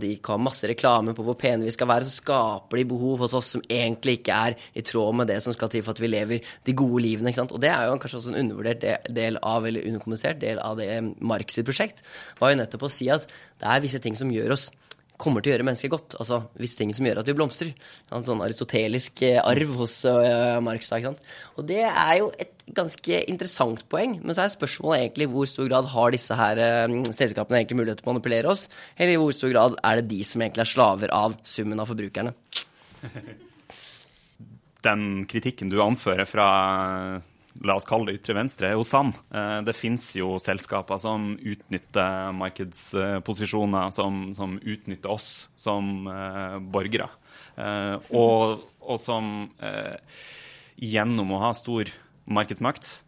De 0.06 0.12
har 0.28 0.38
masse 0.44 0.70
reklame 0.70 1.16
på 1.18 1.26
hvor 1.26 1.38
pene 1.40 1.66
vi 1.66 1.74
skal 1.74 1.90
være, 1.90 2.06
så 2.06 2.20
skaper 2.20 2.78
de 2.78 2.86
behov 2.94 3.26
hos 3.26 3.34
oss 3.40 3.50
som 3.56 3.66
egentlig 3.66 4.20
ikke 4.20 4.38
er 4.46 4.58
i 4.78 4.86
tråd 4.86 5.18
med 5.18 5.32
det 5.34 5.40
som 5.42 5.58
skal 5.58 5.74
til 5.74 5.82
for 5.82 5.98
at 5.98 6.04
vi 6.06 6.14
lever 6.14 6.54
de 6.62 6.78
gode 6.78 7.02
livene. 7.08 7.34
Og 7.48 7.58
det 7.58 7.74
er 7.74 7.88
jo 7.88 7.98
kanskje 8.06 8.22
også 8.22 8.36
en 8.36 8.42
undervurdert 8.44 9.10
del 9.18 9.42
av, 9.42 9.66
eller 9.66 9.90
underkommunisert 9.90 10.38
del 10.46 10.62
av 10.62 10.78
det 10.78 10.92
Marx 11.18 11.58
sitt 11.58 11.66
prosjekt, 11.66 12.06
var 12.38 12.54
jo 12.54 12.62
nettopp 12.62 12.86
å 12.86 12.96
si 13.02 13.10
at 13.10 13.26
det 13.58 13.66
er 13.66 13.82
visse 13.82 13.98
ting 14.04 14.14
som 14.14 14.30
gjør 14.30 14.54
oss 14.54 14.70
kommer 15.20 15.42
til 15.42 15.50
å 15.50 15.54
gjøre 15.54 15.66
mennesket 15.66 15.92
godt. 15.92 16.16
Altså 16.20 16.42
visse 16.60 16.78
ting 16.78 16.92
som 16.96 17.06
gjør 17.08 17.20
at 17.22 17.30
vi 17.30 17.36
blomstrer. 17.36 17.72
En 18.14 18.26
sånn 18.26 18.42
aristotelisk 18.44 19.22
eh, 19.26 19.40
arv 19.40 19.72
hos 19.80 19.98
uh, 20.08 20.58
Marx. 20.64 20.90
Ikke 20.92 21.12
sant? 21.12 21.32
Og 21.56 21.66
det 21.68 21.82
er 21.86 22.14
jo 22.20 22.30
et 22.36 22.52
ganske 22.76 23.22
interessant 23.30 23.84
poeng. 23.92 24.18
Men 24.22 24.36
så 24.36 24.44
er 24.44 24.54
spørsmålet 24.54 25.04
egentlig 25.04 25.30
hvor 25.32 25.48
stor 25.50 25.70
grad 25.70 25.90
har 25.92 26.14
disse 26.14 26.38
her 26.38 26.60
uh, 26.60 26.98
selskapene 27.16 27.62
egentlig 27.62 27.80
mulighet 27.82 28.02
til 28.02 28.08
å 28.08 28.12
manipulere 28.14 28.52
oss? 28.52 28.66
Eller 28.96 29.16
i 29.16 29.20
hvor 29.22 29.34
stor 29.36 29.52
grad 29.54 29.78
er 29.82 30.00
det 30.00 30.10
de 30.12 30.20
som 30.26 30.44
egentlig 30.44 30.66
er 30.66 30.72
slaver 30.74 31.14
av 31.16 31.38
summen 31.46 31.82
av 31.82 31.90
forbrukerne? 31.92 32.34
Den 34.86 35.24
kritikken 35.26 35.72
du 35.72 35.80
anfører 35.82 36.28
fra 36.28 36.46
la 37.64 37.76
oss 37.78 37.86
kalle 37.88 38.10
det 38.10 38.20
ytre 38.20 38.36
venstre, 38.36 38.70
er 38.70 38.76
jo 38.76 38.86
sann. 38.86 39.12
Eh, 39.30 39.58
det 39.66 39.76
fins 39.76 40.08
jo 40.18 40.36
selskaper 40.42 41.00
som 41.00 41.34
utnytter 41.36 42.34
markedsposisjoner, 42.36 43.92
som, 43.94 44.30
som 44.36 44.58
utnytter 44.60 45.12
oss 45.12 45.30
som 45.56 46.08
uh, 46.10 46.58
borgere. 46.60 47.08
Uh, 47.56 47.96
og, 48.12 48.66
og, 48.82 48.96
som 49.00 49.48
uh, 49.62 49.96
gjennom 50.76 51.34
å 51.36 51.42
ha 51.46 51.52
stor 51.56 51.90
markedsmakt 52.26 52.98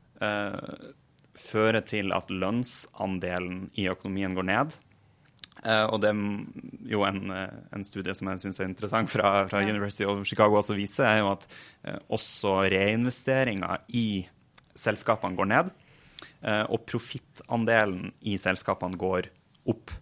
fører 1.39 1.85
til 1.87 2.11
at 2.11 2.31
lønnsandelen 2.33 3.69
i 3.79 3.85
økonomien 3.91 4.35
går 4.35 4.47
ned. 4.49 4.73
Uh, 5.59 5.87
og 5.91 6.01
det 6.03 6.11
er 6.13 6.19
jo 6.93 7.03
en, 7.07 7.33
en, 7.35 7.85
studie 7.87 8.15
som 8.15 8.31
jeg 8.31 8.43
syns 8.45 8.61
er 8.63 8.69
interessant 8.69 9.11
fra, 9.11 9.43
fra 9.51 9.63
University 9.67 10.07
of 10.07 10.23
Chicago 10.29 10.61
også 10.61 10.77
viser, 10.79 11.09
er 11.09 11.23
jo 11.23 11.33
at 11.33 11.47
uh, 11.83 11.97
også 12.15 12.61
reinvesteringer 12.71 13.83
i 13.99 14.09
selskapene 14.79 15.39
går 15.39 15.51
ned, 15.53 15.73
eh, 16.43 16.65
og 16.67 16.85
profittandelen 16.89 18.13
i 18.27 18.37
selskapene 18.41 18.99
går 18.99 19.31
opp. 19.69 19.93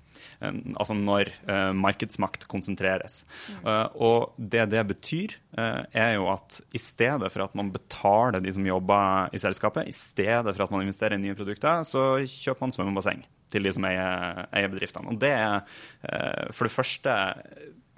Eh, 0.40 0.58
altså 0.78 0.94
når 0.96 1.30
uh, 1.48 1.72
markedsmakt 1.76 2.46
konsentreres. 2.50 3.24
Og 3.66 4.36
det 4.38 4.68
det 4.72 4.82
betyr, 4.88 5.36
er 5.56 6.12
jo 6.16 6.28
at 6.32 6.60
i 6.76 6.80
stedet 6.80 7.30
for 7.32 7.46
at 7.46 7.56
man 7.58 7.72
betaler 7.74 8.42
de 8.44 8.52
som 8.52 8.66
jobber 8.66 9.32
i 9.34 9.40
selskapet, 9.40 9.88
i 9.88 9.94
stedet 9.94 10.52
for 10.52 10.66
at 10.66 10.74
man 10.74 10.84
investerer 10.84 11.16
i 11.16 11.22
nye 11.22 11.36
produkter, 11.38 11.82
så 11.88 12.20
kjøper 12.22 12.66
man 12.66 12.74
svømmebasseng 12.74 13.24
til 13.52 13.66
de 13.66 13.72
som 13.72 13.86
eier, 13.88 14.44
eier 14.50 14.70
bedriftene. 14.72 15.12
Og 15.12 15.20
det 15.22 15.32
er 15.32 16.50
for 16.52 16.66
det 16.66 16.74
første 16.74 17.16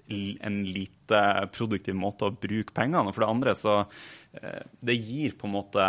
en 0.09 0.61
lite 0.65 1.23
produktiv 1.53 1.97
måte 1.99 2.29
å 2.29 2.33
bruke 2.35 2.75
pengene, 2.77 3.09
og 3.11 3.17
for 3.17 3.25
det 3.25 3.33
andre 3.33 3.57
så 3.59 3.75
det 4.81 4.97
gir 4.97 5.35
på 5.37 5.49
en 5.49 5.57
måte 5.59 5.89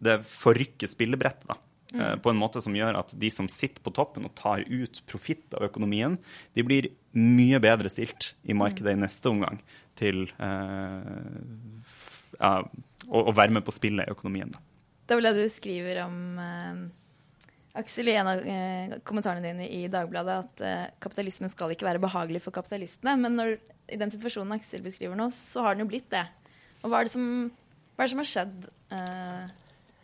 det 0.00 0.20
forrykker 0.26 0.90
spillebrettet. 0.90 1.48
da. 1.48 1.58
Mm. 1.92 2.00
Eh, 2.00 2.16
på 2.22 2.30
en 2.30 2.38
måte 2.38 2.62
som 2.62 2.76
gjør 2.76 3.00
at 3.00 3.12
de 3.18 3.30
som 3.34 3.48
sitter 3.50 3.82
på 3.82 3.92
toppen 3.94 4.28
og 4.28 4.34
tar 4.38 4.62
ut 4.68 5.02
profitt 5.10 5.56
av 5.58 5.66
økonomien, 5.66 6.18
de 6.54 6.66
blir 6.66 6.90
mye 7.18 7.58
bedre 7.62 7.90
stilt 7.90 8.34
i 8.46 8.54
markedet 8.54 8.94
i 8.94 9.00
neste 9.00 9.32
omgang 9.32 9.58
til 9.98 10.28
eh, 10.38 11.10
ja, 12.38 12.54
å, 13.08 13.24
å, 13.24 13.34
være 13.34 13.56
med 13.58 13.66
på 13.66 13.74
spillet 13.74 14.06
i 14.06 14.14
økonomien. 14.14 14.54
Da. 14.54 14.62
Det 15.06 15.16
er 15.16 15.20
vel 15.20 15.30
det 15.30 15.42
du 15.42 15.52
skriver 15.52 16.04
om, 16.06 16.18
eh, 16.38 16.80
Aksel, 17.80 18.10
i 18.10 18.16
en 18.18 18.30
av 18.30 18.40
eh, 18.42 18.96
kommentarene 19.06 19.50
dine 19.50 19.68
i 19.70 19.84
Dagbladet, 19.90 20.38
at 20.44 20.62
eh, 20.66 20.86
kapitalismen 21.02 21.50
skal 21.52 21.74
ikke 21.74 21.86
være 21.86 22.02
behagelig 22.02 22.42
for 22.46 22.54
kapitalistene. 22.54 23.16
Men 23.20 23.38
når, 23.38 23.56
i 23.90 23.98
den 24.00 24.10
situasjonen 24.14 24.56
Aksel 24.56 24.82
beskriver 24.86 25.18
nå, 25.18 25.28
så 25.34 25.66
har 25.66 25.76
den 25.76 25.84
jo 25.84 25.90
blitt 25.90 26.10
det. 26.14 26.24
Og 26.80 26.90
hva 26.90 27.00
er 27.00 27.10
det 27.10 27.14
som, 27.14 27.26
hva 27.94 28.02
er 28.02 28.08
det 28.08 28.14
som 28.14 28.22
har 28.22 28.30
skjedd? 28.30 28.70
Eh, 28.96 29.59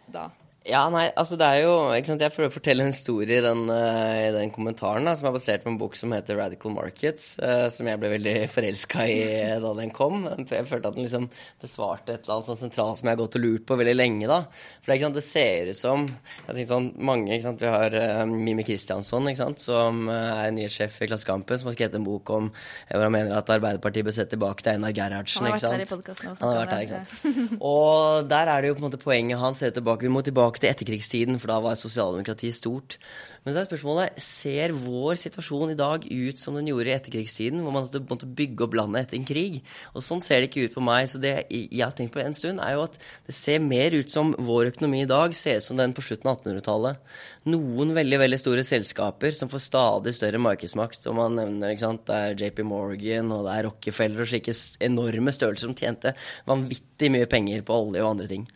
da? 0.09 0.33
Ja, 0.67 0.83
nei, 0.91 1.05
altså 1.15 1.37
det 1.39 1.47
er 1.47 1.61
jo 1.63 1.75
ikke 1.95 2.11
sant, 2.11 2.23
Jeg 2.25 2.35
prøver 2.35 2.51
å 2.51 2.55
fortelle 2.55 2.83
en 2.83 2.91
historie 2.91 3.39
i 3.39 3.45
den, 3.45 3.69
uh, 3.71 4.17
i 4.19 4.31
den 4.35 4.51
kommentaren 4.55 5.07
da, 5.07 5.15
som 5.19 5.29
er 5.29 5.35
basert 5.37 5.63
på 5.63 5.71
en 5.71 5.79
bok 5.79 5.95
som 5.99 6.11
heter 6.15 6.39
'Radical 6.39 6.73
Markets', 6.75 7.37
uh, 7.39 7.69
som 7.71 7.87
jeg 7.87 8.01
ble 8.03 8.11
veldig 8.17 8.35
forelska 8.55 9.07
i 9.07 9.21
da 9.63 9.73
den 9.79 9.93
kom. 9.95 10.27
Jeg 10.27 10.67
følte 10.67 10.91
at 10.91 10.99
den 10.99 11.07
liksom 11.07 11.29
besvarte 11.63 12.17
et 12.17 12.27
eller 12.27 12.39
annet 12.39 12.51
sånn 12.51 12.61
sentralt 12.65 12.99
som 12.99 13.07
jeg 13.07 13.15
har 13.17 13.23
gått 13.23 13.39
og 13.39 13.45
lurt 13.45 13.67
på 13.69 13.79
veldig 13.79 13.95
lenge. 13.95 14.27
da. 14.27 14.41
For 14.83 14.93
det, 14.93 14.99
sant, 15.05 15.21
det 15.21 15.25
ser 15.27 15.71
ut 15.71 15.79
som 15.79 16.07
jeg 16.07 16.51
tenker 16.51 16.71
sånn, 16.73 16.91
mange, 16.99 17.31
ikke 17.31 17.47
sant, 17.47 17.63
Vi 17.63 17.71
har 17.71 17.95
uh, 17.95 18.27
Mimi 18.27 18.67
Kristiansson, 18.67 19.31
ikke 19.31 19.43
sant, 19.45 19.63
som 19.63 20.09
er 20.11 20.51
nyhetssjef 20.57 20.99
i 21.03 21.11
Klassekampen, 21.13 21.61
som 21.61 21.71
har 21.71 21.79
skrevet 21.79 21.99
en 22.01 22.07
bok 22.07 22.31
om 22.35 22.51
hvor 22.91 23.07
han 23.07 23.15
mener 23.15 23.37
at 23.39 23.51
Arbeiderpartiet 23.55 24.07
bør 24.07 24.15
se 24.19 24.27
tilbake 24.31 24.65
til 24.65 24.75
Einar 24.75 24.95
Gerhardsen. 24.97 25.47
Han 25.47 25.55
har 25.55 25.61
vært 25.61 25.79
her 25.79 25.87
i 25.87 25.91
podkasten 25.91 26.35
vært 26.43 26.75
der, 26.75 26.85
ikke 26.87 27.01
sant. 27.07 27.57
og 27.61 28.29
der 28.31 28.51
er 28.51 28.63
det 28.63 28.71
jo 28.71 28.77
på 28.77 28.83
en 28.83 28.89
måte 28.89 29.03
poenget 29.03 29.41
hans 29.41 29.63
ser 29.63 29.75
tilbake. 29.77 30.07
Vi 30.07 30.13
må 30.13 30.23
tilbake 30.27 30.56
tilbake 30.57 30.63
til 30.63 30.73
etterkrigstiden, 30.73 31.39
for 31.39 31.51
da 31.51 31.61
var 31.61 31.77
sosialdemokratiet 31.77 32.55
stort. 32.55 32.97
Men 33.45 33.55
så 33.55 33.61
er 33.61 33.69
spørsmålet 33.69 34.21
ser 34.21 34.73
vår 34.73 35.17
situasjon 35.21 35.73
i 35.73 35.79
dag 35.79 36.05
ut 36.05 36.39
som 36.39 36.57
den 36.57 36.69
gjorde 36.71 36.91
i 36.91 36.97
etterkrigstiden, 36.97 37.63
hvor 37.63 37.73
man 37.73 37.87
måtte 37.87 38.27
bygge 38.27 38.65
opp 38.65 38.75
landet 38.75 39.07
etter 39.07 39.19
en 39.19 39.27
krig? 39.27 39.63
Og 39.95 40.03
sånn 40.03 40.23
ser 40.25 40.41
det 40.41 40.51
ikke 40.51 40.67
ut 40.67 40.77
på 40.77 40.85
meg. 40.85 41.09
Så 41.11 41.21
det 41.21 41.47
jeg 41.51 41.83
har 41.83 41.95
tenkt 41.95 42.15
på 42.15 42.23
en 42.23 42.35
stund, 42.35 42.61
er 42.61 42.77
jo 42.77 42.87
at 42.87 42.99
det 43.27 43.37
ser 43.37 43.61
mer 43.61 43.95
ut 43.95 44.11
som 44.11 44.35
vår 44.39 44.73
økonomi 44.73 45.05
i 45.05 45.11
dag 45.11 45.35
ser 45.37 45.61
ut 45.61 45.67
som 45.67 45.79
den 45.79 45.95
på 45.97 46.05
slutten 46.05 46.31
av 46.31 46.41
1800-tallet. 46.41 47.15
Noen 47.47 47.95
veldig 47.95 48.19
veldig 48.25 48.41
store 48.43 48.67
selskaper 48.67 49.35
som 49.37 49.51
får 49.53 49.63
stadig 49.69 50.17
større 50.17 50.43
markedsmakt. 50.43 51.07
Og 51.07 51.19
man 51.19 51.39
nevner 51.39 51.75
ikke 51.75 51.87
sant, 51.87 52.07
det 52.09 52.17
er 52.17 52.47
JP 52.47 52.65
Morgan 52.67 53.31
og 53.35 53.47
det 53.47 53.55
er 53.55 53.69
Rockefeller 53.69 54.25
og 54.25 54.31
slike 54.33 54.57
enorme 54.83 55.35
størrelser 55.35 55.69
som 55.69 55.79
tjente 55.79 56.15
vanvittig 56.47 57.11
mye 57.13 57.29
penger 57.31 57.63
på 57.67 57.79
olje 57.87 58.03
og 58.03 58.15
andre 58.17 58.29
ting. 58.31 58.47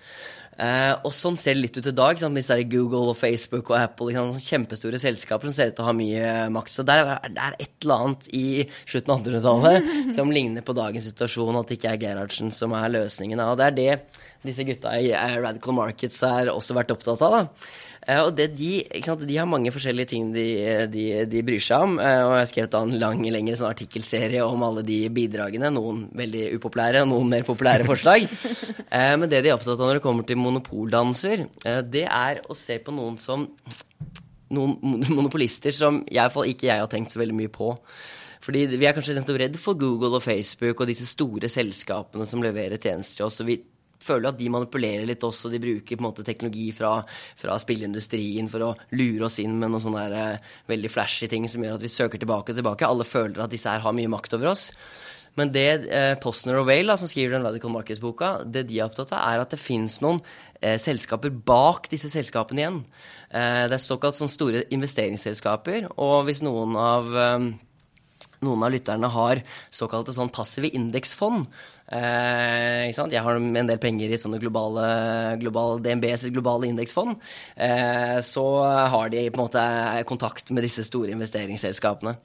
Uh, 0.61 0.92
og 1.09 1.12
sånn 1.16 1.38
ser 1.40 1.57
det 1.57 1.62
litt 1.62 1.79
ut 1.81 1.87
i 1.88 1.94
dag. 1.96 2.18
Sant? 2.20 2.37
Hvis 2.37 2.51
det 2.51 2.59
er 2.59 2.66
Google 2.68 3.14
og 3.14 3.16
Facebook 3.16 3.70
og 3.73 3.79
Apple, 3.79 4.11
liksom, 4.11 4.35
kjempestore 4.44 5.01
selskaper 5.01 5.49
som 5.49 5.57
ser 5.57 5.70
ut 5.70 5.79
til 5.79 5.87
å 5.87 5.88
ha 5.88 5.94
mye 5.96 6.33
makt. 6.53 6.75
Så 6.75 6.85
det 6.85 6.96
er, 7.01 7.12
det 7.33 7.46
er 7.46 7.57
et 7.57 7.87
eller 7.87 8.05
annet 8.05 8.29
i 8.37 8.44
slutten 8.85 9.14
av 9.14 9.23
1800-tallet 9.23 9.92
som 10.18 10.35
ligner 10.35 10.66
på 10.66 10.77
dagens 10.77 11.09
situasjon, 11.09 11.61
at 11.62 11.70
det 11.70 11.81
ikke 11.81 11.94
er 11.94 12.03
Gerhardsen 12.05 12.53
som 12.53 12.77
er 12.77 12.92
løsningen. 12.92 13.40
Og 13.46 13.57
det 13.61 13.70
er 13.70 13.79
det 13.79 13.94
disse 14.44 14.64
gutta 14.68 14.92
i 15.01 15.12
Radical 15.12 15.77
Markets 15.77 16.20
har 16.25 16.53
også 16.53 16.77
vært 16.77 16.92
opptatt 16.92 17.25
av. 17.25 17.38
da. 17.38 17.70
Uh, 18.11 18.25
og 18.27 18.33
det 18.35 18.49
de, 18.59 18.70
sant, 19.07 19.23
de 19.29 19.37
har 19.38 19.46
mange 19.46 19.70
forskjellige 19.70 20.11
ting 20.12 20.31
de, 20.35 20.46
de, 20.90 21.05
de 21.31 21.42
bryr 21.46 21.62
seg 21.62 21.85
om. 21.87 21.99
Uh, 22.01 22.23
og 22.27 22.33
jeg 22.35 22.40
har 22.40 22.49
skrevet 22.51 22.79
en 22.81 22.94
lang, 22.99 23.23
lengre 23.31 23.59
sånn 23.59 23.70
artikkelserie 23.70 24.42
om 24.42 24.64
alle 24.66 24.83
de 24.87 24.99
bidragene. 25.14 25.70
Noen 25.75 26.07
veldig 26.18 26.49
upopulære, 26.57 27.05
og 27.05 27.12
noen 27.12 27.31
mer 27.37 27.46
populære 27.46 27.87
forslag. 27.87 28.27
uh, 28.27 29.14
men 29.20 29.29
det 29.31 29.44
de 29.44 29.53
er 29.53 29.55
opptatt 29.55 29.77
av 29.77 29.85
når 29.87 30.01
det 30.01 30.07
kommer 30.09 30.27
til 30.27 30.40
monopoldanser, 30.40 31.46
det 31.87 32.07
er 32.09 32.42
å 32.51 32.57
se 32.57 32.81
på 32.83 32.94
noen 32.96 33.20
som 33.20 33.46
Noen 34.51 35.05
monopolister 35.14 35.70
som 35.70 36.01
iallfall 36.11 36.49
ikke 36.51 36.66
jeg 36.66 36.83
har 36.83 36.88
tenkt 36.90 37.12
så 37.12 37.20
veldig 37.20 37.37
mye 37.38 37.51
på. 37.55 37.68
Fordi 38.42 38.64
vi 38.73 38.88
er 38.88 38.96
kanskje 38.96 39.14
redd 39.38 39.55
for 39.62 39.79
Google 39.79 40.16
og 40.18 40.25
Facebook 40.25 40.81
og 40.83 40.88
disse 40.90 41.07
store 41.07 41.46
selskapene 41.46 42.27
som 42.27 42.42
leverer 42.42 42.81
tjenester 42.83 43.20
til 43.20 43.29
oss. 43.29 43.38
og 43.44 43.46
vi 43.46 43.61
føler 44.05 44.31
at 44.31 44.39
de 44.39 44.49
manipulerer 44.53 45.07
litt 45.09 45.25
også. 45.27 45.51
De 45.53 45.61
bruker 45.63 45.97
på 45.97 46.03
en 46.03 46.09
måte 46.09 46.25
teknologi 46.27 46.71
fra, 46.77 46.97
fra 47.39 47.59
spilleindustrien 47.61 48.49
for 48.51 48.67
å 48.67 48.73
lure 48.97 49.29
oss 49.29 49.41
inn 49.43 49.59
med 49.59 49.73
noen 49.73 49.85
sånne 49.85 50.09
der, 50.11 50.41
uh, 50.41 50.59
veldig 50.71 50.91
flashy 50.93 51.31
ting 51.31 51.47
som 51.51 51.65
gjør 51.65 51.79
at 51.79 51.87
vi 51.87 51.93
søker 51.93 52.21
tilbake 52.21 52.55
og 52.55 52.61
tilbake. 52.61 52.89
Alle 52.89 53.09
føler 53.09 53.45
at 53.45 53.55
disse 53.55 53.71
her 53.71 53.85
har 53.85 53.97
mye 53.97 54.11
makt 54.13 54.37
over 54.39 54.53
oss. 54.55 54.69
Men 55.39 55.53
det 55.55 55.69
uh, 55.87 56.15
Postner 56.23 56.59
og 56.61 56.69
Whale, 56.69 56.97
som 56.99 57.11
skriver 57.11 57.37
den 57.37 57.47
Radical 57.47 57.73
Markets-boka, 57.75 58.35
det 58.45 58.67
de 58.69 58.81
er 58.81 58.89
opptatt 58.89 59.15
av, 59.15 59.23
er 59.23 59.45
at 59.45 59.55
det 59.55 59.63
fins 59.63 60.01
noen 60.05 60.21
uh, 60.25 60.77
selskaper 60.83 61.33
bak 61.33 61.91
disse 61.93 62.11
selskapene 62.13 62.65
igjen. 62.65 62.85
det 63.31 63.77
er 63.77 63.83
såkalt 63.83 64.17
sånne 64.19 64.33
store 64.33 64.65
investeringsselskaper. 64.75 65.93
Og 66.03 66.25
hvis 66.27 66.43
noen 66.43 66.75
av 66.75 67.13
noen 68.46 68.64
av 68.64 68.72
lytterne 68.72 69.11
har 69.12 69.42
såkalte 69.74 70.14
sånn 70.16 70.33
passive 70.33 70.70
indeksfond. 70.76 71.46
Eh, 71.90 72.90
Jeg 72.90 73.22
har 73.24 73.37
en 73.37 73.66
del 73.66 73.79
penger 73.79 74.11
i 74.11 74.20
sånne 74.20 74.40
globale, 74.40 75.37
globale 75.40 75.81
DNBs 75.85 76.31
globale 76.31 76.70
indeksfond. 76.70 77.20
Eh, 77.57 78.20
så 78.20 78.46
har 78.64 79.09
de 79.11 79.29
på 79.31 79.40
en 79.40 79.46
måte 79.46 80.05
kontakt 80.07 80.50
med 80.50 80.64
disse 80.64 80.85
store 80.85 81.12
investeringsselskapene. 81.12 82.16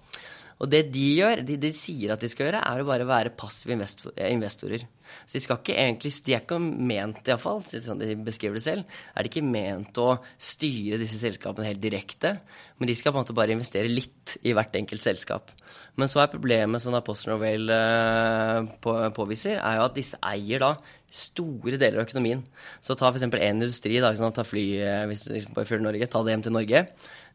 Og 0.63 0.69
det 0.71 0.86
de 0.93 1.08
gjør, 1.17 1.41
de, 1.43 1.58
de 1.60 1.71
sier 1.75 2.13
at 2.13 2.21
de 2.23 2.30
skal 2.32 2.47
gjøre, 2.47 2.62
er 2.63 2.82
å 2.82 2.88
bare 2.88 3.08
være 3.08 3.34
passive 3.36 3.75
investor, 3.75 4.13
investorer. 4.15 4.86
Så 5.28 5.36
de 5.36 5.41
skal 5.43 5.60
ikke 5.60 5.75
egentlig, 5.75 6.12
de 6.23 6.36
er 6.36 6.45
ikke 6.45 6.60
ment, 6.62 7.28
iallfall, 7.28 7.60
sånn 7.67 7.99
de 7.99 8.15
beskriver 8.23 8.56
det 8.58 8.63
selv, 8.63 8.95
er 9.13 9.25
de 9.25 9.32
ikke 9.32 9.43
ment 9.43 9.99
å 10.01 10.15
styre 10.39 10.99
disse 11.01 11.19
selskapene 11.19 11.67
helt 11.67 11.84
direkte. 11.84 12.38
Men 12.80 12.88
de 12.89 12.95
skal 12.95 13.12
på 13.12 13.19
en 13.19 13.25
måte 13.25 13.36
bare 13.36 13.56
investere 13.56 13.91
litt 13.91 14.38
i 14.47 14.56
hvert 14.56 14.80
enkelt 14.80 15.04
selskap. 15.04 15.51
Men 15.95 16.12
så 16.12 16.19
er 16.21 16.31
problemet, 16.31 16.84
som 16.84 16.95
Apostle 16.97 17.36
Novell 17.36 17.69
uh, 17.71 18.67
på, 18.84 18.93
påviser, 19.15 19.62
er 19.62 19.79
jo 19.79 19.86
at 19.88 19.95
disse 19.95 20.19
eier 20.19 20.60
da 20.63 20.73
store 21.15 21.79
deler 21.79 22.01
av 22.01 22.10
økonomien. 22.10 22.41
Så 22.84 22.97
ta 22.99 23.12
f.eks. 23.12 23.23
en 23.23 23.38
industri, 23.39 24.01
da, 24.03 24.12
ta 24.12 24.43
fly 24.43 24.65
eh, 24.84 25.03
hvis 25.08 25.23
du 25.29 25.62
før 25.63 25.86
Norge, 25.86 26.10
ta 26.12 26.23
det 26.25 26.34
hjem 26.36 26.43
til 26.43 26.55
Norge. 26.58 26.81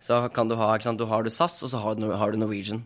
Så 0.04 0.20
kan 0.36 0.50
du 0.50 0.58
ha, 0.60 0.74
sant, 0.84 1.00
du 1.00 1.08
har 1.08 1.24
du 1.24 1.32
SAS, 1.32 1.56
og 1.64 1.72
så 1.72 1.80
har 1.80 1.96
du 1.96 2.40
Norwegian. 2.40 2.84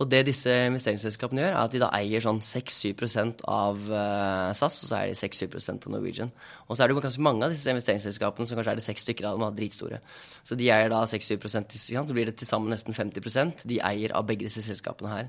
Og 0.00 0.08
det 0.08 0.22
disse 0.24 0.48
investeringsselskapene 0.70 1.42
gjør, 1.42 1.52
er 1.52 1.66
at 1.66 1.72
de 1.74 1.80
da 1.82 1.90
eier 1.98 2.22
sånn 2.24 2.38
6-7% 2.40 3.42
av 3.52 3.80
uh, 3.90 4.48
SAS, 4.56 4.78
og 4.86 4.88
så 4.88 4.98
er 4.98 5.10
de 5.10 5.18
6-7 5.18 5.52
av 5.68 5.90
Norwegian. 5.92 6.30
Og 6.64 6.72
så 6.72 6.82
er 6.82 6.88
det 6.88 6.96
jo 6.96 7.02
ganske 7.04 7.24
mange 7.26 7.44
av 7.44 7.52
disse 7.52 7.68
investeringsselskapene 7.68 8.48
som 8.48 8.56
kanskje 8.56 8.72
er 8.72 8.80
det 8.80 8.86
seks 8.86 9.04
stykker 9.04 9.28
av 9.28 9.36
dem, 9.36 9.44
er 9.44 9.58
dritstore. 9.58 9.98
Så 10.48 10.56
de 10.56 10.70
eier 10.72 10.88
da 10.92 11.02
6-7 11.04 11.44
så 11.92 12.16
blir 12.16 12.30
det 12.30 12.38
til 12.40 12.48
sammen 12.48 12.72
nesten 12.72 12.96
50% 12.96 13.66
de 13.68 13.82
eier 13.84 14.16
av 14.16 14.24
begge 14.30 14.48
disse 14.48 14.64
selskapene 14.64 15.12
her. 15.12 15.28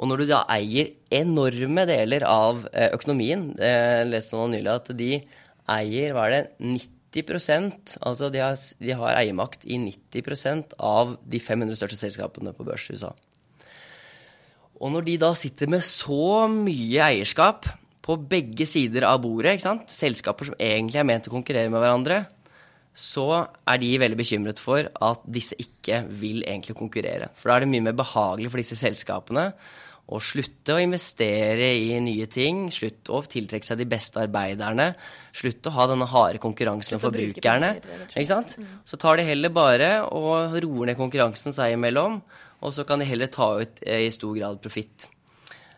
Og 0.00 0.08
når 0.08 0.24
du 0.24 0.26
da 0.32 0.40
eier 0.50 0.94
enorme 1.12 1.84
deler 1.90 2.24
av 2.26 2.64
uh, 2.64 2.88
økonomien, 2.88 3.50
jeg 3.60 4.00
uh, 4.00 4.08
leste 4.08 4.40
nå 4.40 4.48
nylig 4.54 4.72
at 4.72 4.90
de 4.96 5.10
eier, 5.76 6.16
hva 6.16 6.24
er 6.30 6.38
det, 6.38 6.42
90 7.14 8.00
altså 8.02 8.32
de 8.32 8.40
har, 8.42 8.56
de 8.80 8.96
har 8.98 9.20
eiermakt 9.20 9.68
i 9.68 9.76
90% 9.78 10.74
av 10.82 11.14
de 11.30 11.38
500 11.38 11.78
største 11.78 12.00
selskapene 12.00 12.56
på 12.56 12.66
børs 12.66 12.88
i 12.88 12.96
USA. 12.96 13.12
Og 14.82 14.92
når 14.94 15.06
de 15.06 15.16
da 15.22 15.32
sitter 15.38 15.70
med 15.70 15.84
så 15.86 16.46
mye 16.50 17.02
eierskap 17.06 17.68
på 18.04 18.16
begge 18.30 18.66
sider 18.68 19.06
av 19.08 19.22
bordet, 19.24 19.60
selskaper 19.90 20.50
som 20.50 20.58
egentlig 20.60 21.00
er 21.00 21.08
ment 21.08 21.30
å 21.30 21.34
konkurrere 21.34 21.72
med 21.72 21.80
hverandre, 21.80 22.24
så 22.94 23.26
er 23.66 23.80
de 23.82 23.94
veldig 23.98 24.18
bekymret 24.18 24.60
for 24.62 24.86
at 24.86 25.24
disse 25.26 25.56
ikke 25.58 26.04
vil 26.20 26.44
egentlig 26.44 26.76
konkurrere. 26.78 27.32
For 27.34 27.50
da 27.50 27.56
er 27.56 27.64
det 27.64 27.72
mye 27.72 27.88
mer 27.88 27.96
behagelig 27.98 28.52
for 28.52 28.62
disse 28.62 28.78
selskapene 28.78 29.48
å 30.04 30.20
slutte 30.20 30.74
å 30.76 30.82
investere 30.84 31.70
i 31.80 31.96
nye 32.04 32.26
ting, 32.28 32.66
slutte 32.72 33.14
å 33.16 33.22
tiltrekke 33.24 33.64
seg 33.64 33.80
de 33.80 33.86
beste 33.88 34.20
arbeiderne, 34.20 34.90
slutte 35.32 35.70
å 35.70 35.76
ha 35.78 35.86
denne 35.88 36.08
harde 36.10 36.42
konkurransen 36.42 36.98
om 36.98 37.02
forbrukerne. 37.06 37.70
Ikke 38.10 38.28
sant? 38.28 38.52
Mm. 38.60 38.82
Så 38.84 39.00
tar 39.00 39.16
de 39.16 39.24
heller 39.30 39.54
bare 39.54 39.94
og 40.04 40.58
roer 40.60 40.90
ned 40.90 41.00
konkurransen 41.00 41.56
seg 41.56 41.78
imellom, 41.78 42.20
og 42.60 42.72
så 42.74 42.86
kan 42.88 43.02
de 43.02 43.08
heller 43.08 43.32
ta 43.32 43.50
ut 43.60 43.82
eh, 43.86 44.06
i 44.06 44.14
stor 44.14 44.36
grad 44.36 44.62
profitt. 44.62 45.08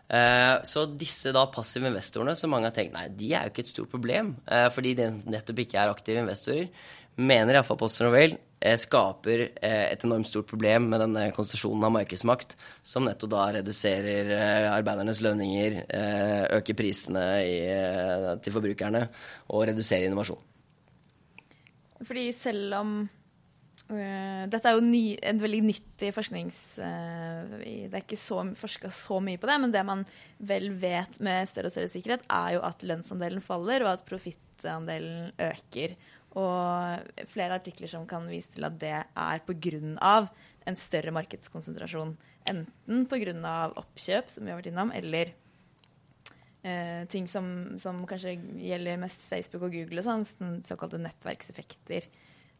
Uh, 0.07 0.63
så 0.63 0.85
disse 0.87 1.33
da 1.35 1.41
passive 1.51 1.89
investorene, 1.89 2.35
som 2.39 2.53
mange 2.53 2.69
har 2.69 2.75
tenkt 2.75 2.93
nei, 2.95 3.09
de 3.11 3.33
er 3.35 3.47
jo 3.47 3.51
ikke 3.51 3.65
et 3.65 3.71
stort 3.73 3.91
problem, 3.91 4.37
uh, 4.47 4.69
fordi 4.71 4.93
de 4.95 5.09
nettopp 5.27 5.65
ikke 5.65 5.81
er 5.81 5.91
aktive 5.91 6.21
investorer, 6.23 6.69
mener 7.19 7.57
iallfall 7.57 7.79
Poster 7.81 8.07
Novell 8.07 8.37
uh, 8.37 8.77
skaper 8.79 9.43
et 9.59 10.05
enormt 10.07 10.29
stort 10.29 10.47
problem 10.47 10.87
med 10.93 11.03
denne 11.03 11.25
konsesjonen 11.35 11.83
av 11.89 11.91
markedsmakt, 11.97 12.55
som 12.87 13.03
nettopp 13.03 13.33
da 13.33 13.49
reduserer 13.57 14.31
arbeidernes 14.71 15.19
lønninger, 15.25 15.81
øker 16.55 16.77
prisene 16.77 17.25
i, 17.43 17.59
til 18.43 18.55
forbrukerne 18.55 19.03
og 19.51 19.67
reduserer 19.67 20.07
innovasjon. 20.07 20.39
Fordi 22.07 22.29
selv 22.37 22.79
om 22.79 22.97
dette 23.87 24.67
er 24.67 24.75
jo 24.75 24.83
ny, 24.83 25.15
en 25.23 25.39
veldig 25.39 25.61
nyttig 25.63 26.09
forsknings... 26.15 26.57
Uh, 26.81 27.55
det 27.63 27.93
er 27.93 28.03
ikke 28.03 28.19
så 28.19 28.41
forska 28.59 28.91
så 28.91 29.21
mye 29.23 29.39
på 29.39 29.47
det, 29.47 29.55
men 29.63 29.71
det 29.71 29.83
man 29.87 30.03
vel 30.43 30.73
vet 30.81 31.19
med 31.23 31.47
større 31.47 31.71
og 31.71 31.75
større 31.75 31.91
sikkerhet, 31.93 32.25
er 32.27 32.57
jo 32.57 32.65
at 32.67 32.83
lønnsandelen 32.83 33.43
faller, 33.43 33.85
og 33.85 33.93
at 33.93 34.05
profittandelen 34.09 35.31
øker. 35.39 35.95
Og 36.37 37.25
flere 37.31 37.57
artikler 37.57 37.89
som 37.89 38.05
kan 38.09 38.27
vise 38.29 38.51
til 38.53 38.67
at 38.67 38.75
det 38.81 38.93
er 38.93 39.43
pga. 39.47 40.27
en 40.67 40.75
større 40.75 41.11
markedskonsentrasjon. 41.15 42.17
Enten 42.49 43.05
pga. 43.07 43.71
oppkjøp, 43.75 44.29
som 44.29 44.43
vi 44.43 44.51
har 44.51 44.59
vært 44.59 44.71
innom, 44.73 44.91
eller 44.91 45.31
eh, 46.63 47.07
ting 47.07 47.27
som, 47.27 47.77
som, 47.79 48.03
kanskje 48.05 48.37
gjelder 48.59 48.99
mest 48.99 49.23
Facebook 49.29 49.63
og 49.63 49.71
Google, 49.71 50.03
og 50.03 50.07
sånn, 50.07 50.61
såkalte 50.67 50.99
nettverkseffekter. 50.99 52.09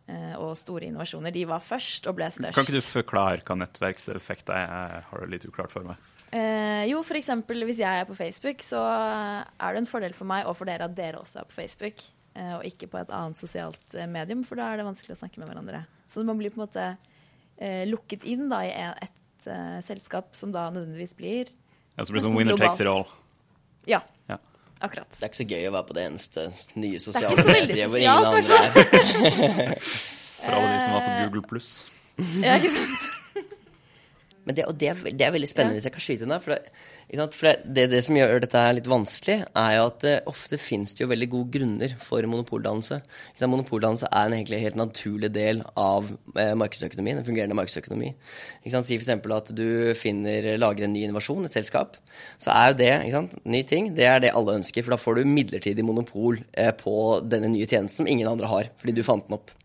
Eh, 0.07 0.35
og 0.39 0.53
store 0.55 0.87
innovasjoner. 0.87 1.33
De 1.35 1.41
var 1.49 1.59
først 1.59 2.05
og 2.07 2.15
ble 2.15 2.29
størst. 2.31 2.55
Kan 2.55 2.63
ikke 2.63 2.79
du 2.79 2.85
forklare 2.85 3.43
hva 3.43 3.57
nettverkseffekter 3.59 4.55
er? 4.55 4.93
Jeg 4.93 5.03
har 5.09 5.23
det 5.25 5.33
litt 5.33 5.47
uklart 5.49 5.73
for 5.73 5.83
meg. 5.83 5.99
Eh, 6.31 6.85
jo, 6.87 7.01
f.eks. 7.03 7.33
hvis 7.47 7.81
jeg 7.81 8.03
er 8.03 8.07
på 8.07 8.15
Facebook, 8.15 8.63
så 8.63 8.79
er 8.87 9.75
det 9.75 9.81
en 9.81 9.89
fordel 9.89 10.15
for 10.15 10.29
meg 10.29 10.47
og 10.47 10.55
for 10.59 10.69
dere 10.69 10.87
at 10.87 10.95
dere 10.95 11.19
også 11.19 11.41
er 11.41 11.49
på 11.49 11.57
Facebook, 11.59 12.05
eh, 12.39 12.53
og 12.55 12.63
ikke 12.67 12.87
på 12.93 13.01
et 13.01 13.11
annet 13.19 13.39
sosialt 13.39 13.99
eh, 13.99 14.07
medium, 14.07 14.47
for 14.47 14.59
da 14.59 14.71
er 14.71 14.79
det 14.79 14.87
vanskelig 14.87 15.17
å 15.17 15.21
snakke 15.25 15.43
med 15.43 15.51
hverandre. 15.51 15.83
Så 16.07 16.23
man 16.27 16.39
blir 16.39 16.55
på 16.55 16.61
en 16.61 16.65
måte 16.65 16.87
eh, 17.59 17.83
lukket 17.91 18.23
inn 18.27 18.47
da, 18.51 18.63
i 18.63 18.73
et 18.73 19.23
et 19.47 19.85
selskap 19.85 20.33
som 20.35 20.51
da 20.51 20.65
nødvendigvis 20.73 21.13
blir 21.15 21.51
Ja, 21.95 22.03
Så 22.03 22.11
blir 22.11 22.19
det 22.19 22.25
sånn 22.25 22.35
winner 22.35 22.57
takes 22.59 22.81
it 22.83 22.89
all? 22.89 23.05
Ja. 23.87 24.01
ja. 24.27 24.35
Akkurat. 24.83 25.09
Det 25.13 25.23
er 25.23 25.31
ikke 25.31 25.41
så 25.41 25.47
gøy 25.49 25.67
å 25.69 25.73
være 25.73 25.87
på 25.89 25.95
det 25.97 26.03
eneste 26.11 26.47
nye 26.77 26.99
sosiale 27.01 27.45
mediet 27.47 27.89
hvor 27.89 28.01
ingen 28.01 28.27
andre 28.29 28.59
er. 28.61 29.77
For 30.37 30.53
alle 30.53 30.73
de 30.73 30.81
som 30.83 30.93
var 30.93 31.05
på 31.07 31.13
Google 31.23 31.45
pluss. 31.49 31.71
ja, 32.45 32.57
ikke 32.59 32.73
sant. 32.75 33.06
Men 34.47 34.55
det, 34.55 34.63
og 34.69 34.77
det, 34.79 34.93
det 35.19 35.25
er 35.27 35.33
veldig 35.35 35.49
spennende 35.49 35.75
ja. 35.75 35.81
hvis 35.81 35.87
jeg 35.89 35.93
kan 35.97 36.03
skyte 36.05 36.23
inn 36.23 36.31
der. 36.31 36.43
For, 36.43 36.55
det, 36.55 37.25
for 37.35 37.63
det, 37.75 37.83
det, 37.91 37.99
som 38.05 38.15
gjør 38.15 38.39
dette 38.43 38.61
her 38.63 38.75
litt 38.77 38.87
vanskelig, 38.87 39.35
er 39.59 39.73
jo 39.75 39.81
at 39.89 39.97
det, 40.05 40.13
eh, 40.21 40.29
ofte 40.31 40.59
finnes 40.61 40.95
det 40.95 41.03
jo 41.03 41.09
veldig 41.11 41.27
gode 41.33 41.51
grunner 41.57 41.95
for 41.99 42.29
monopoldannelse. 42.31 43.01
Monopoldannelse 43.43 44.07
er 44.07 44.29
en 44.29 44.37
egentlig 44.37 44.61
helt 44.63 44.79
naturlig 44.79 45.31
del 45.35 45.59
av 45.75 46.07
eh, 46.39 46.53
markedsøkonomien, 46.63 47.19
en 47.19 47.27
fungerende 47.27 47.59
markedsøkonomi. 47.59 48.13
Si 48.63 48.99
f.eks. 48.99 49.11
at 49.11 49.53
du 49.57 49.67
finner, 49.99 50.53
lager 50.61 50.87
en 50.87 50.95
ny 50.95 51.03
innovasjon, 51.09 51.43
et 51.49 51.59
selskap. 51.59 51.99
Så 52.39 52.55
er 52.55 52.71
jo 52.71 52.79
det 52.85 52.91
ikke 52.95 53.17
sant? 53.19 53.37
ny 53.43 53.65
ting. 53.67 53.91
Det 53.99 54.07
er 54.07 54.23
det 54.23 54.35
alle 54.37 54.55
ønsker, 54.61 54.85
for 54.85 54.95
da 54.95 55.01
får 55.01 55.19
du 55.19 55.35
midlertidig 55.35 55.83
monopol 55.83 56.39
eh, 56.55 56.71
på 56.71 56.95
denne 57.27 57.51
nye 57.51 57.67
tjenesten 57.67 58.05
som 58.05 58.11
ingen 58.11 58.31
andre 58.31 58.47
har, 58.51 58.71
fordi 58.79 58.95
du 58.95 59.03
fant 59.03 59.27
den 59.27 59.41
opp. 59.41 59.56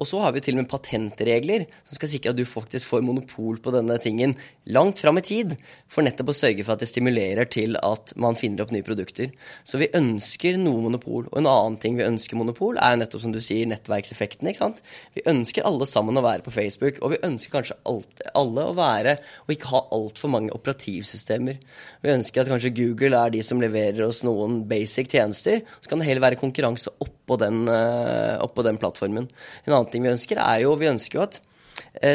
Og 0.00 0.08
så 0.10 0.20
har 0.24 0.34
vi 0.34 0.42
til 0.44 0.56
og 0.56 0.62
med 0.62 0.70
patentregler 0.70 1.66
som 1.86 1.98
skal 1.98 2.10
sikre 2.10 2.32
at 2.34 2.38
du 2.38 2.44
faktisk 2.48 2.88
får 2.90 3.04
monopol 3.06 3.60
på 3.62 3.74
denne 3.74 3.98
tingen 4.02 4.34
langt 4.66 5.00
fram 5.00 5.18
i 5.18 5.24
tid, 5.24 5.54
for 5.90 6.04
nettopp 6.06 6.30
å 6.32 6.36
sørge 6.36 6.64
for 6.64 6.74
at 6.74 6.82
det 6.82 6.88
stimulerer 6.88 7.48
til 7.52 7.76
at 7.80 8.14
man 8.20 8.36
finner 8.38 8.64
opp 8.64 8.72
nye 8.74 8.86
produkter. 8.86 9.32
Så 9.66 9.80
vi 9.80 9.90
ønsker 9.96 10.56
noe 10.60 10.82
monopol. 10.86 11.28
Og 11.30 11.38
en 11.40 11.50
annen 11.50 11.78
ting 11.82 11.98
vi 11.98 12.06
ønsker 12.06 12.38
monopol, 12.40 12.78
er 12.80 12.98
nettopp 13.00 13.24
som 13.24 13.34
du 13.34 13.40
sier, 13.44 13.68
nettverkseffekten. 13.70 14.48
ikke 14.48 14.62
sant? 14.62 14.82
Vi 15.16 15.24
ønsker 15.30 15.68
alle 15.68 15.88
sammen 15.90 16.18
å 16.18 16.24
være 16.24 16.46
på 16.46 16.54
Facebook, 16.54 17.00
og 17.02 17.14
vi 17.14 17.22
ønsker 17.26 17.58
kanskje 17.58 17.78
alt, 17.90 18.24
alle 18.34 18.68
å 18.70 18.76
være 18.76 19.18
og 19.44 19.54
ikke 19.54 19.72
ha 19.74 19.84
altfor 19.94 20.32
mange 20.32 20.54
operativsystemer. 20.56 21.60
Vi 22.04 22.14
ønsker 22.14 22.44
at 22.44 22.52
kanskje 22.52 22.74
Google 22.76 23.20
er 23.20 23.34
de 23.34 23.42
som 23.44 23.60
leverer 23.62 24.06
oss 24.08 24.24
noen 24.26 24.62
basic 24.70 25.12
tjenester. 25.12 25.64
Så 25.80 25.90
kan 25.90 26.00
det 26.00 26.08
heller 26.08 26.28
være 26.30 26.40
konkurranse 26.40 26.92
oppå 27.04 27.38
den, 27.40 27.66
uh, 27.68 28.40
oppå 28.44 28.64
den 28.64 28.80
plattformen. 28.80 29.28
En 29.64 29.74
annen 29.74 29.90
ting 29.92 30.04
vi 30.04 30.14
ønsker, 30.14 30.40
er 30.40 30.64
jo 30.64 30.72
Vi 30.74 30.90
ønsker 30.90 31.20
jo 31.20 31.26
at 31.28 31.38
Eh, 31.38 31.53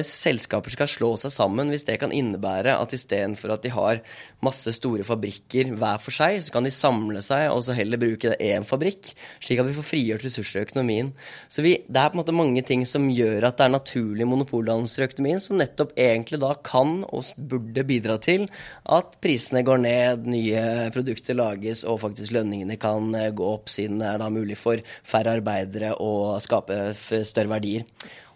selskaper 0.05 0.73
skal 0.73 0.89
slå 0.91 1.13
seg 1.19 1.34
sammen, 1.34 1.71
hvis 1.71 1.86
det 1.88 1.99
kan 2.01 2.13
innebære 2.15 2.75
at 2.75 2.93
istedenfor 2.95 3.55
at 3.55 3.63
de 3.65 3.71
har 3.73 4.01
masse 4.45 4.71
store 4.75 5.05
fabrikker 5.08 5.73
hver 5.79 6.01
for 6.03 6.15
seg, 6.15 6.39
så 6.43 6.53
kan 6.53 6.67
de 6.67 6.73
samle 6.73 7.21
seg 7.25 7.47
og 7.51 7.63
så 7.65 7.75
heller 7.77 8.01
bruke 8.01 8.36
én 8.36 8.65
fabrikk, 8.67 9.12
slik 9.43 9.62
at 9.62 9.69
vi 9.69 9.75
får 9.77 9.88
frigjort 9.88 10.25
ressurser 10.25 10.62
i 10.62 10.67
økonomien. 10.67 11.12
Så 11.51 11.63
vi, 11.65 11.75
det 11.88 12.01
er 12.01 12.12
på 12.12 12.17
en 12.17 12.21
måte 12.21 12.36
mange 12.36 12.63
ting 12.67 12.86
som 12.88 13.10
gjør 13.12 13.49
at 13.49 13.60
det 13.60 13.67
er 13.67 13.75
naturlige 13.75 14.29
monopoldannelser 14.29 15.03
i 15.03 15.10
økonomien, 15.10 15.43
som 15.43 15.60
nettopp 15.60 15.95
egentlig 15.99 16.41
da 16.43 16.53
kan 16.65 16.99
og 17.08 17.34
burde 17.49 17.86
bidra 17.88 18.19
til 18.23 18.47
at 18.89 19.17
prisene 19.23 19.63
går 19.67 19.84
ned, 19.84 20.29
nye 20.29 20.63
produkter 20.95 21.38
lages 21.38 21.86
og 21.88 22.01
faktisk 22.03 22.36
lønningene 22.36 22.79
kan 22.79 23.13
eh, 23.17 23.32
gå 23.36 23.51
opp, 23.55 23.69
siden 23.71 23.99
det 24.01 24.10
er 24.13 24.23
da 24.23 24.32
mulig 24.34 24.58
for 24.60 24.82
færre 25.08 25.38
arbeidere 25.39 25.95
å 25.99 26.38
skape 26.43 26.82
større 26.95 27.51
verdier. 27.51 27.86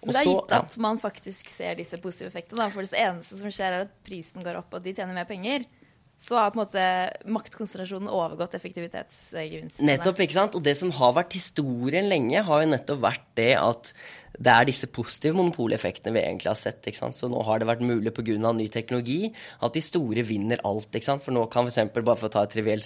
Men 0.06 0.16
det 0.16 0.24
er 0.24 0.30
gitt 0.32 0.58
at 0.58 0.76
man 0.86 1.00
faktisk 1.02 1.52
ser 1.54 1.78
disse 1.80 2.00
positive 2.02 2.32
effektene. 2.32 2.68
For 2.74 2.86
det 2.86 3.00
eneste 3.00 3.40
som 3.40 3.54
skjer, 3.54 3.78
er 3.78 3.88
at 3.88 3.96
prisen 4.06 4.44
går 4.46 4.60
opp, 4.60 4.76
og 4.76 4.86
de 4.86 4.96
tjener 4.96 5.16
mer 5.16 5.30
penger. 5.30 5.68
Så 6.24 6.38
har 6.38 6.52
på 6.54 6.60
en 6.60 6.64
måte 6.64 6.84
maktkonsentrasjonen 7.36 8.12
overgått 8.12 8.54
effektivitetsgevinstene. 8.56 9.88
Nettopp, 9.90 10.22
ikke 10.24 10.38
sant. 10.38 10.56
Og 10.56 10.64
det 10.64 10.76
som 10.80 10.94
har 10.96 11.16
vært 11.18 11.36
historien 11.36 12.08
lenge, 12.12 12.44
har 12.46 12.64
jo 12.64 12.70
nettopp 12.70 13.02
vært 13.04 13.26
det 13.40 13.54
at 13.60 13.92
det 14.34 14.50
er 14.50 14.66
disse 14.66 14.88
positive 14.90 15.38
monopoleffektene 15.38 16.16
vi 16.16 16.24
egentlig 16.24 16.50
har 16.50 16.58
sett. 16.58 16.82
ikke 16.88 16.98
sant? 16.98 17.16
Så 17.18 17.30
nå 17.30 17.42
har 17.46 17.62
det 17.62 17.68
vært 17.70 17.84
mulig 17.86 18.14
pga. 18.16 18.54
ny 18.54 18.68
teknologi 18.68 19.34
at 19.62 19.74
de 19.74 19.82
store 19.82 20.24
vinner 20.26 20.62
alt. 20.66 20.90
ikke 20.90 21.06
sant? 21.06 21.24
For 21.24 21.36
nå 21.36 21.46
kan 21.54 21.70
f.eks., 21.70 21.94
bare 21.94 22.18
for 22.18 22.30
å 22.30 22.34
ta 22.34 22.44
et 22.44 22.54
trivielt, 22.56 22.86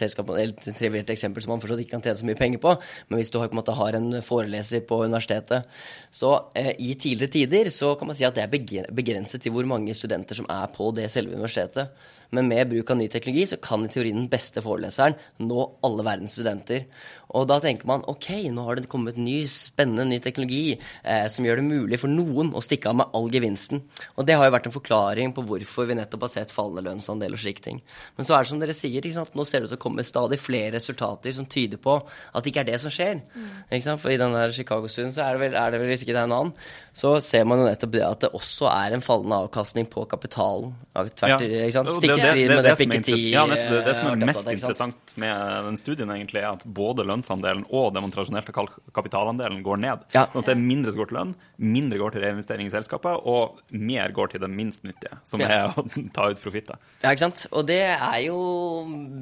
trivielt 0.78 1.10
eksempel 1.10 1.44
som 1.44 1.56
man 1.56 1.64
fortsatt 1.64 1.80
ikke 1.80 1.96
kan 1.96 2.04
tjene 2.04 2.20
så 2.20 2.28
mye 2.28 2.40
penger 2.40 2.60
på, 2.60 2.76
men 3.08 3.22
hvis 3.22 3.32
du 3.32 3.40
har, 3.40 3.48
en 3.48 3.62
måte 3.62 3.78
har 3.78 3.96
en 3.96 4.22
foreleser 4.22 4.84
på 4.88 5.04
universitetet 5.06 5.64
Så 6.12 6.34
eh, 6.56 6.74
i 6.80 6.94
tidligere 7.00 7.32
tider 7.32 7.72
så 7.72 7.96
kan 7.96 8.08
man 8.12 8.18
si 8.18 8.28
at 8.28 8.36
det 8.36 8.44
er 8.44 8.92
begrenset 8.92 9.42
til 9.42 9.56
hvor 9.56 9.66
mange 9.66 9.96
studenter 9.96 10.36
som 10.36 10.48
er 10.52 10.68
på 10.76 10.92
det 10.92 11.10
selve 11.12 11.36
universitetet. 11.36 11.96
Men 12.36 12.50
med 12.52 12.72
bruk 12.72 12.92
av 12.92 13.00
ny 13.00 13.08
teknologi 13.12 13.46
så 13.52 13.60
kan 13.62 13.86
i 13.86 13.92
teorien 13.92 14.24
den 14.24 14.32
beste 14.32 14.64
foreleseren 14.64 15.18
nå 15.44 15.64
alle 15.86 16.06
verdens 16.08 16.36
studenter. 16.38 16.88
Og 17.36 17.48
da 17.50 17.58
tenker 17.60 17.88
man 17.90 18.06
ok, 18.08 18.30
nå 18.56 18.64
har 18.64 18.80
det 18.80 18.88
kommet 18.92 19.18
ny, 19.20 19.42
spennende 19.52 20.06
ny 20.08 20.20
teknologi 20.24 20.78
eh, 20.78 21.26
som 21.32 21.46
gjør 21.46 21.60
det 21.60 21.66
mulig 21.68 22.00
for 22.00 22.12
noen 22.12 22.54
å 22.56 22.64
stikke 22.64 22.92
av 22.92 23.00
med 23.02 23.18
all 23.18 23.28
gevinsten. 23.34 23.82
Og 24.16 24.28
det 24.28 24.38
har 24.40 24.48
jo 24.48 24.54
vært 24.56 24.70
en 24.70 24.76
forklaring 24.76 25.34
på 25.36 25.44
hvorfor 25.50 25.90
vi 25.90 25.98
nettopp 26.00 26.24
har 26.28 26.34
sett 26.38 26.56
fallende 26.56 26.86
lønnsandel 26.88 27.36
og 27.36 27.42
slike 27.42 27.66
ting. 27.66 27.82
Men 28.16 28.28
så 28.28 28.38
er 28.38 28.46
det 28.46 28.52
som 28.54 28.62
dere 28.64 28.78
sier, 28.78 29.10
nå 29.36 29.48
ser 29.48 29.64
det 29.64 29.68
ut 29.68 29.74
til 29.76 29.80
å 29.80 29.84
komme 29.84 30.08
stadig 30.08 30.40
flere 30.40 30.78
resultater 30.78 31.36
som 31.36 31.50
tyder 31.52 31.82
på 31.84 31.98
at 32.00 32.44
det 32.44 32.54
ikke 32.54 32.64
er 32.64 32.72
det 32.72 32.80
som 32.84 32.94
skjer. 32.94 33.20
Mm. 33.36 33.98
For 33.98 34.14
i 34.14 34.20
den 34.22 34.36
der 34.38 34.56
Chicago-studien 34.56 35.14
så 35.16 35.28
er 35.28 35.36
det, 35.36 35.44
vel, 35.44 35.60
er 35.60 35.74
det 35.74 35.82
vel 35.82 35.92
hvis 35.92 36.06
ikke 36.06 36.16
det 36.16 36.24
er 36.24 36.30
en 36.30 36.38
annen, 36.38 36.54
så 36.96 37.18
ser 37.24 37.44
man 37.50 37.60
jo 37.62 37.68
nettopp 37.68 37.94
det 37.94 38.06
at 38.08 38.24
det 38.24 38.32
også 38.38 38.72
er 38.72 38.96
en 38.96 39.04
fallende 39.04 39.44
avkastning 39.44 39.90
på 39.92 40.08
kapitalen. 40.10 40.74
Tvert, 40.96 41.44
ja. 41.44 41.66
ikke 41.68 41.76
sant? 41.76 41.92
Strid 42.22 42.52
med 42.52 42.66
det 42.66 43.18
Ja, 43.32 43.46
det, 43.50 43.60
det 43.86 43.96
som 43.98 44.12
er 44.12 44.28
mest 44.30 44.50
interessant 44.52 45.14
med 45.20 45.68
den 45.68 45.80
studien, 45.80 46.12
egentlig, 46.14 46.44
er 46.44 46.56
at 46.56 46.66
både 46.66 47.06
lønnsandelen 47.08 47.66
og 47.70 47.94
den 47.96 48.12
tradisjonelle 48.14 48.68
kapitalandelen 48.96 49.62
går 49.66 49.82
ned. 49.84 50.06
Ja. 50.16 50.28
Sånn 50.32 50.44
at 50.44 50.50
det 50.50 50.56
er 50.56 50.62
mindre 50.62 50.94
som 50.94 51.02
går 51.02 51.12
til 51.12 51.20
lønn, 51.20 51.34
mindre 51.58 52.02
går 52.02 52.16
til 52.16 52.26
reinvestering 52.26 52.70
i 52.70 52.74
selskapet, 52.74 53.28
og 53.28 53.62
mer 53.74 54.14
går 54.16 54.34
til 54.34 54.44
det 54.44 54.52
minst 54.52 54.86
nyttige, 54.88 55.20
som 55.28 55.44
ja. 55.44 55.50
er 55.50 55.74
å 55.74 55.86
ta 56.16 56.30
ut 56.32 56.42
profitter. 56.44 56.80
Ja, 57.04 57.12
ikke 57.12 57.26
sant. 57.28 57.46
Og 57.52 57.68
det 57.70 57.82
er 57.94 58.20
jo, 58.26 58.40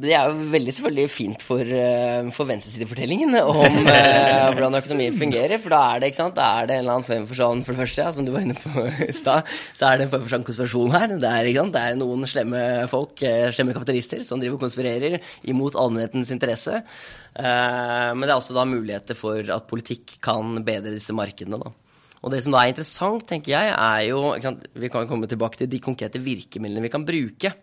det 0.04 0.16
er 0.18 0.32
jo 0.32 0.50
veldig 0.56 0.76
selvfølgelig 0.78 1.14
fint 1.14 1.46
for, 1.46 1.62
eh, 1.64 2.32
for 2.36 2.50
venstresidefortellingen 2.50 3.36
om 3.44 3.80
eh, 3.92 4.50
hvordan 4.56 4.80
økonomien 4.82 5.18
fungerer, 5.18 5.60
for 5.64 5.76
da 5.76 5.84
er 5.94 6.04
det 6.04 6.12
ikke 6.12 6.24
sant, 6.24 6.38
da 6.38 6.52
er 6.60 6.70
det 6.70 6.78
en 6.78 6.86
eller 6.86 6.98
annen 6.98 7.10
form 7.10 7.30
for 7.30 7.42
sånn, 7.42 7.64
for 7.66 7.76
det 7.76 7.84
første, 7.84 8.04
ja, 8.04 8.14
som 8.16 8.28
du 8.28 8.34
var 8.36 8.46
inne 8.46 8.58
på 8.60 8.88
i 9.06 9.12
stad, 9.16 9.50
så 9.76 9.90
er 9.90 10.00
det 10.00 10.08
en 10.08 10.14
form 10.14 10.26
for 10.26 10.36
sånn 10.36 10.48
konspirasjon 10.48 10.96
her. 10.96 11.16
Det 11.16 11.32
er, 11.32 11.50
ikke 11.50 11.64
sant? 11.64 11.76
det 11.76 11.84
er 11.84 12.00
noen 12.00 12.30
slemme 12.30 12.62
folk, 12.92 13.22
eh, 13.24 13.52
slemme 13.54 13.76
kapitalister, 13.76 14.22
som 14.26 14.42
driver 14.42 14.58
og 14.58 14.66
konspirerer 14.66 15.18
imot 15.52 15.78
allmennhetens 15.80 16.32
interesse. 16.36 16.82
Uh, 17.36 18.12
men 18.16 18.24
det 18.24 18.32
er 18.32 18.38
også 18.38 18.56
da 18.56 18.64
muligheter 18.70 19.18
for 19.18 19.40
at 19.40 19.68
politikk 19.68 20.18
kan 20.24 20.62
bedre 20.66 20.94
disse 20.96 21.16
markedene. 21.16 21.60
da. 21.62 21.74
Og 22.26 22.34
det 22.34 22.42
som 22.42 22.56
da 22.56 22.64
er 22.64 22.74
interessant, 22.74 23.28
tenker 23.30 23.54
jeg, 23.54 23.74
er 23.76 24.02
jo 24.10 24.34
Vi 24.74 24.90
kan 24.90 25.08
komme 25.08 25.28
tilbake 25.30 25.62
til 25.62 25.70
de 25.70 25.80
konkrete 25.80 26.18
virkemidlene 26.18 26.82
vi 26.82 26.94
kan 26.94 27.06
bruke. 27.06 27.54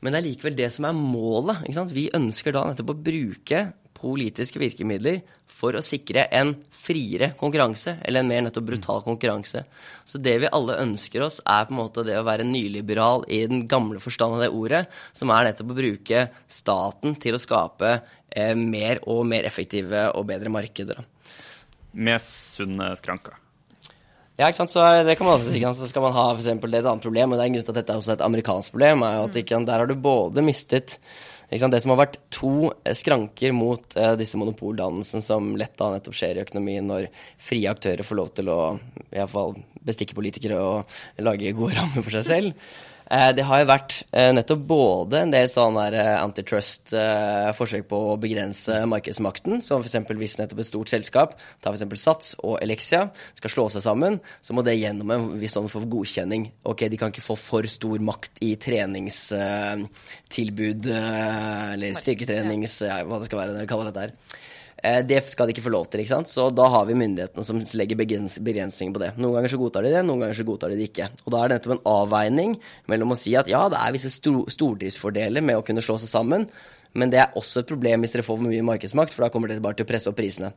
Men 0.00 0.12
det 0.12 0.20
er 0.20 0.28
likevel 0.28 0.56
det 0.56 0.70
som 0.72 0.86
er 0.86 0.96
målet. 0.96 1.66
Vi 1.92 2.10
ønsker 2.14 2.52
da 2.52 2.64
nettopp 2.68 2.94
å 2.94 3.02
bruke 3.10 3.64
politiske 4.00 4.60
virkemidler 4.60 5.20
for 5.60 5.76
å 5.76 5.82
sikre 5.84 6.24
en 6.34 6.54
friere 6.72 7.32
konkurranse, 7.38 7.98
eller 8.06 8.22
en 8.22 8.30
mer 8.30 8.46
nettopp 8.46 8.68
brutal 8.70 9.02
konkurranse. 9.04 9.64
Så 10.08 10.20
det 10.22 10.38
vi 10.42 10.52
alle 10.56 10.78
ønsker 10.80 11.26
oss, 11.26 11.40
er 11.44 11.66
på 11.68 11.74
en 11.74 11.80
måte 11.82 12.04
det 12.06 12.16
å 12.18 12.24
være 12.26 12.46
nyliberal 12.48 13.26
i 13.28 13.42
den 13.50 13.66
gamle 13.70 14.00
forstand 14.02 14.38
av 14.38 14.46
det 14.46 14.54
ordet, 14.56 14.86
som 15.16 15.32
er 15.34 15.50
nettopp 15.50 15.74
å 15.74 15.78
bruke 15.82 16.24
staten 16.48 17.18
til 17.20 17.36
å 17.36 17.42
skape 17.42 17.92
eh, 17.96 18.56
mer 18.56 19.02
og 19.10 19.26
mer 19.28 19.48
effektive 19.48 20.08
og 20.14 20.26
bedre 20.32 20.52
markeder. 20.52 21.04
Med 21.92 22.22
sunne 22.24 22.94
skranker. 22.96 23.36
Ja, 24.40 24.48
ikke 24.48 24.62
sant? 24.62 24.72
Så 24.72 24.84
det 25.04 25.18
kan 25.20 25.28
man 25.28 25.36
også 25.36 25.52
si. 25.52 25.60
Så 25.60 25.90
skal 25.90 26.06
man 26.06 26.14
ha 26.16 26.30
for 26.30 26.40
eksempel, 26.40 26.72
et 26.72 26.86
annet 26.86 27.04
problem, 27.04 27.34
og 27.34 27.36
det 27.36 27.44
er 27.44 27.50
en 27.50 27.58
grunn 27.58 27.66
til 27.66 27.74
at 27.74 27.80
dette 27.82 27.92
er 27.92 28.00
også 28.00 28.14
et 28.14 28.24
amerikansk 28.24 28.72
problem, 28.72 29.04
er 29.04 29.26
at 29.26 29.36
ikke, 29.36 29.58
der 29.68 29.82
har 29.82 29.90
du 29.90 29.98
både 30.00 30.44
mistet 30.46 30.96
det 31.50 31.80
som 31.82 31.90
har 31.90 31.98
vært 31.98 32.18
to 32.30 32.70
skranker 32.94 33.54
mot 33.56 33.96
eh, 33.98 34.14
disse 34.20 34.38
monopoldannelsene 34.38 35.24
som 35.24 35.56
lett 35.58 35.74
da 35.78 35.90
nettopp 35.90 36.14
skjer 36.14 36.38
i 36.38 36.44
økonomien 36.44 36.86
når 36.86 37.08
frie 37.42 37.70
aktører 37.70 38.06
får 38.06 38.18
lov 38.20 38.30
til 38.36 38.52
å 38.52 38.60
i 39.08 39.18
hvert 39.18 39.32
fall 39.32 39.56
bestikke 39.82 40.14
politikere 40.14 40.60
og 40.60 41.24
lage 41.24 41.54
gode 41.56 41.74
rammer 41.78 42.06
for 42.06 42.14
seg 42.14 42.26
selv. 42.28 42.70
Eh, 43.10 43.32
det 43.34 43.42
har 43.42 43.58
jo 43.58 43.66
vært 43.66 44.06
eh, 44.14 44.28
nettopp 44.30 44.60
både 44.70 45.24
en 45.24 45.32
del 45.34 45.48
sånn 45.50 45.74
eh, 45.82 46.14
antitrust-forsøk 46.20 47.88
på 47.90 47.98
å 48.12 48.14
begrense 48.22 48.86
markedsmakten, 48.86 49.58
som 49.66 49.82
f.eks. 49.82 49.98
hvis 50.20 50.36
nettopp 50.38 50.60
et 50.62 50.68
stort 50.68 50.92
selskap, 50.92 51.34
ta 51.58 51.72
f.eks. 51.74 51.98
Sats 51.98 52.38
og 52.38 52.62
Elixia, 52.62 53.10
skal 53.40 53.50
slå 53.50 53.66
seg 53.74 53.82
sammen, 53.82 54.22
så 54.46 54.54
må 54.54 54.62
det 54.66 54.78
gjennom 54.78 55.10
en 55.10 55.38
viss 55.42 55.54
sånn 55.58 55.66
for 55.72 55.82
godkjenning. 55.90 56.42
Ok, 56.70 56.86
de 56.92 56.98
kan 57.00 57.10
ikke 57.10 57.26
få 57.26 57.34
for 57.40 57.62
stor 57.70 57.98
makt 58.06 58.38
i 58.46 58.50
treningstilbud, 58.62 60.82
eller 60.94 61.98
styrketrenings... 61.98 62.74
hva 63.10 63.18
det 63.18 63.26
skal 63.26 63.40
være 63.42 63.54
det 63.56 63.62
vi 63.64 63.70
kaller 63.74 63.86
dette 63.90 64.04
her. 64.06 64.12
Eh, 64.82 65.02
det 65.04 65.20
skal 65.28 65.48
de 65.48 65.54
ikke 65.54 65.66
få 65.66 65.72
lov 65.74 65.88
til. 65.90 66.00
ikke 66.02 66.14
sant? 66.14 66.30
Så 66.30 66.48
da 66.54 66.66
har 66.72 66.86
vi 66.88 66.96
myndighetene 66.96 67.44
som 67.44 67.60
legger 67.76 68.00
begrensninger 68.00 68.94
på 68.94 69.02
det. 69.02 69.12
Noen 69.20 69.38
ganger 69.38 69.52
så 69.52 69.60
godtar 69.60 69.84
de 69.84 69.92
det, 69.94 70.02
noen 70.06 70.24
ganger 70.24 70.38
så 70.38 70.46
godtar 70.48 70.72
de 70.72 70.80
det 70.80 70.90
ikke. 70.90 71.10
Og 71.24 71.32
da 71.34 71.40
er 71.40 71.48
det 71.50 71.58
nettopp 71.58 71.76
en 71.76 71.86
avveining 71.92 72.58
mellom 72.90 73.12
å 73.12 73.18
si 73.20 73.34
at 73.36 73.50
ja, 73.50 73.66
det 73.72 73.80
er 73.80 73.96
visse 73.96 74.12
stordriftsfordeler 74.16 75.44
med 75.44 75.60
å 75.60 75.64
kunne 75.66 75.84
slå 75.84 75.98
seg 76.00 76.12
sammen, 76.12 76.48
men 76.96 77.12
det 77.12 77.20
er 77.22 77.36
også 77.38 77.62
et 77.62 77.68
problem 77.70 78.02
hvis 78.02 78.16
dere 78.16 78.24
får 78.26 78.38
for 78.40 78.50
mye 78.50 78.66
markedsmakt, 78.66 79.12
for 79.14 79.22
da 79.22 79.30
kommer 79.30 79.50
dere 79.50 79.62
bare 79.62 79.78
til 79.78 79.86
å 79.86 79.90
presse 79.90 80.10
opp 80.10 80.16
prisene. 80.18 80.50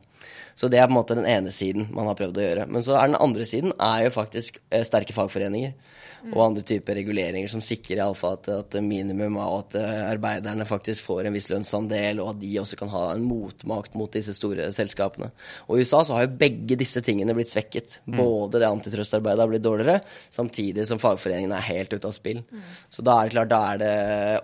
Så 0.58 0.66
det 0.70 0.80
er 0.80 0.88
på 0.88 0.94
en 0.94 0.98
måte 0.98 1.14
den 1.18 1.28
ene 1.30 1.52
siden 1.54 1.92
man 1.94 2.08
har 2.10 2.18
prøvd 2.18 2.40
å 2.40 2.46
gjøre. 2.46 2.64
Men 2.70 2.82
så 2.86 2.96
er 2.98 3.10
den 3.10 3.20
andre 3.20 3.46
siden 3.46 3.74
er 3.78 4.06
jo 4.06 4.14
faktisk 4.16 4.58
eh, 4.70 4.82
sterke 4.86 5.14
fagforeninger 5.14 5.76
og 6.32 6.40
andre 6.46 6.62
typer 6.64 6.96
reguleringer 6.96 7.50
som 7.52 7.62
sikrer 7.64 7.98
iallfall 7.98 8.38
at, 8.38 8.48
at 8.54 8.76
minimum 8.82 9.36
av 9.42 9.56
at 9.58 9.76
eh, 9.80 10.02
arbeiderne 10.08 10.64
faktisk 10.68 11.04
får 11.04 11.28
en 11.28 11.34
viss 11.36 11.50
lønnsandel, 11.50 12.22
og 12.22 12.30
at 12.32 12.40
de 12.40 12.52
også 12.62 12.78
kan 12.80 12.92
ha 12.92 13.02
en 13.12 13.26
motmakt 13.28 13.96
mot 13.98 14.12
disse 14.12 14.32
store 14.36 14.70
selskapene. 14.74 15.30
Og 15.68 15.76
I 15.76 15.84
USA 15.84 16.00
så 16.06 16.16
har 16.16 16.26
jo 16.26 16.36
begge 16.40 16.78
disse 16.80 17.02
tingene 17.04 17.36
blitt 17.36 17.52
svekket. 17.52 17.98
Mm. 18.06 18.16
Både 18.20 18.62
det 18.62 18.70
antitrustarbeidet 18.70 19.44
har 19.44 19.50
blitt 19.52 19.66
dårligere, 19.66 20.00
samtidig 20.32 20.86
som 20.88 21.02
fagforeningene 21.02 21.58
er 21.58 21.68
helt 21.68 21.92
ute 21.92 22.08
av 22.08 22.14
spill. 22.16 22.40
Mm. 22.48 22.62
Så 22.88 23.04
da 23.04 23.18
er 23.18 23.28
det 23.28 23.36
klart, 23.36 23.52
da 23.52 23.62
er 23.72 23.82
det 23.82 23.96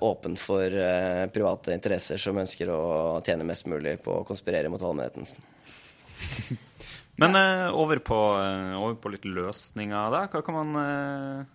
åpent 0.05 0.43
for 0.43 0.81
uh, 0.81 1.29
private 1.33 1.77
interesser 1.77 2.21
som 2.21 2.41
ønsker 2.41 2.73
å 2.75 2.83
tjene 3.25 3.47
mest 3.49 3.69
mulig 3.71 3.97
på 4.05 4.21
å 4.21 4.27
konspirere 4.29 4.73
mot 4.73 4.83
allmennheten. 4.83 5.25
Men 7.21 7.37
uh, 7.37 7.73
over, 7.77 8.01
på, 8.05 8.21
uh, 8.37 8.77
over, 8.81 9.01
på, 9.01 9.15
litt 9.17 9.25
løsninger, 9.29 10.13
da. 10.13 10.27
Hva 10.33 10.45
kan 10.45 10.57
man 10.57 11.49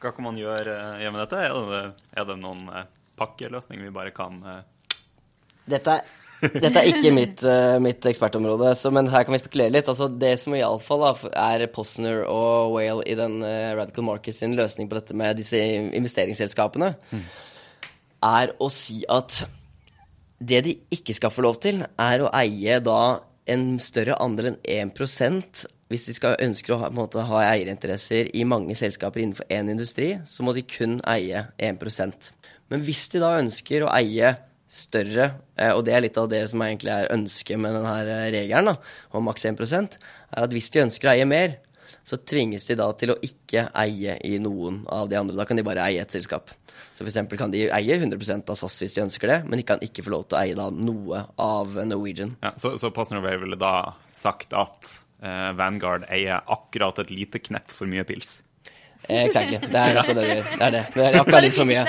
hva 0.00 0.14
kan 0.16 0.26
man 0.26 0.38
gjøre, 0.40 0.78
eh, 1.00 1.10
med 1.10 1.20
dette? 1.24 1.42
Er 1.44 1.68
det, 1.68 1.82
er 2.16 2.26
det 2.28 2.38
noen 2.40 2.64
eh, 2.72 2.88
pakkeløsning 3.20 3.82
vi 3.84 3.92
bare 3.94 4.14
kan 4.16 4.40
eh? 4.46 4.64
Dette 5.70 6.00
er 6.00 6.16
dette 6.40 6.80
er 6.80 6.86
ikke 6.88 7.10
mitt, 7.12 7.42
mitt 7.84 8.06
ekspertområde, 8.08 8.70
så, 8.72 8.88
men 8.88 9.10
her 9.12 9.26
kan 9.28 9.34
vi 9.34 9.42
spekulere 9.42 9.74
litt. 9.74 9.90
Altså, 9.92 10.06
det 10.08 10.30
som 10.40 10.54
iallfall 10.56 11.02
er 11.36 11.66
Posner 11.68 12.22
og 12.24 12.72
Whale 12.72 13.04
i 13.04 13.12
den 13.18 13.42
Radical 13.44 14.06
Markets 14.06 14.38
sin 14.40 14.56
løsning 14.56 14.88
på 14.88 14.96
dette 14.96 15.12
med 15.20 15.36
disse 15.36 15.60
investeringsselskapene, 15.60 16.94
er 18.24 18.54
å 18.56 18.70
si 18.72 19.02
at 19.04 19.42
det 20.40 20.62
de 20.64 20.74
ikke 20.96 21.18
skal 21.18 21.34
få 21.34 21.44
lov 21.44 21.60
til, 21.60 21.84
er 21.84 22.24
å 22.24 22.32
eie 22.40 22.80
da 22.88 23.02
en 23.50 23.78
større 23.82 24.16
andel 24.22 24.52
enn 24.52 24.90
1% 24.92 25.64
hvis 25.90 26.06
de 26.06 26.14
skal 26.14 26.36
ønsker 26.38 26.74
å 26.74 26.82
ha, 26.84 26.90
måte, 26.94 27.22
ha, 27.26 27.40
eierinteresser 27.50 28.30
i 28.38 28.44
mange 28.46 28.76
selskaper 28.78 29.24
innenfor 29.24 29.48
én 29.50 29.72
industri, 29.72 30.12
så 30.22 30.44
må 30.46 30.54
de 30.54 30.62
kun 30.62 31.00
eie 31.10 31.48
1% 31.58 32.30
Men 32.70 32.84
hvis 32.86 33.08
de 33.10 33.22
da 33.22 33.32
ønsker 33.40 33.82
å 33.82 33.90
eie 33.96 34.36
større, 34.70 35.32
eh, 35.58 35.72
og 35.74 35.82
det 35.86 35.96
er 35.96 36.04
litt 36.04 36.18
av 36.20 36.28
det 36.30 36.44
som 36.52 36.62
egentlig 36.62 36.92
er 36.94 37.10
ønsket 37.10 37.58
med 37.58 37.74
denne 37.74 37.94
eh, 38.04 38.28
regelen 38.36 38.70
om 38.70 39.26
maks 39.26 39.48
1% 39.50 39.98
er 39.98 40.44
at 40.44 40.54
hvis 40.54 40.70
de 40.70 40.84
ønsker 40.84 41.10
å 41.10 41.14
eie 41.16 41.26
mer, 41.26 41.58
så 42.04 42.18
tvinges 42.18 42.66
de 42.68 42.76
da 42.80 42.88
til 42.98 43.14
å 43.14 43.18
ikke 43.24 43.68
eie 43.82 44.16
i 44.26 44.38
noen 44.42 44.82
av 44.90 45.10
de 45.10 45.18
andre. 45.20 45.36
Da 45.38 45.46
kan 45.48 45.58
de 45.58 45.66
bare 45.66 45.84
eie 45.86 46.02
et 46.02 46.14
selskap. 46.14 46.50
Så 46.96 47.04
f.eks. 47.04 47.20
kan 47.38 47.52
de 47.52 47.66
eie 47.68 47.98
100% 47.98 48.50
av 48.50 48.58
SAS 48.58 48.80
hvis 48.82 48.96
de 48.96 49.04
ønsker 49.04 49.30
det, 49.30 49.38
men 49.46 49.60
de 49.60 49.66
kan 49.68 49.82
ikke 49.84 50.04
få 50.06 50.14
lov 50.16 50.26
til 50.28 50.38
å 50.38 50.42
eie 50.42 50.58
da 50.58 50.68
noe 50.74 51.24
av 51.40 51.78
Norwegian. 51.86 52.36
Ja, 52.44 52.54
så, 52.60 52.74
så 52.80 52.92
Passenger 52.94 53.24
Way 53.26 53.40
ville 53.44 53.60
da 53.60 53.74
sagt 54.16 54.56
at 54.56 54.94
eh, 55.22 55.50
Vanguard 55.58 56.08
eier 56.10 56.44
akkurat 56.50 56.98
et 57.04 57.12
lite 57.14 57.42
knepp 57.42 57.72
for 57.74 57.90
mye 57.90 58.06
pils. 58.08 58.38
Eh, 59.08 59.24
exactly. 59.24 59.60
Det 59.62 59.80
er 59.80 59.96
nettopp 59.96 60.18
det 60.18 60.24
det 60.24 60.34
gjør. 60.34 60.50
Det 60.50 60.66
er 60.66 60.74
det. 60.74 60.82
Det 60.94 61.06
er 61.06 61.18
akkurat 61.22 61.46
litt 61.46 61.56
for 61.56 61.68
mye. 61.68 61.84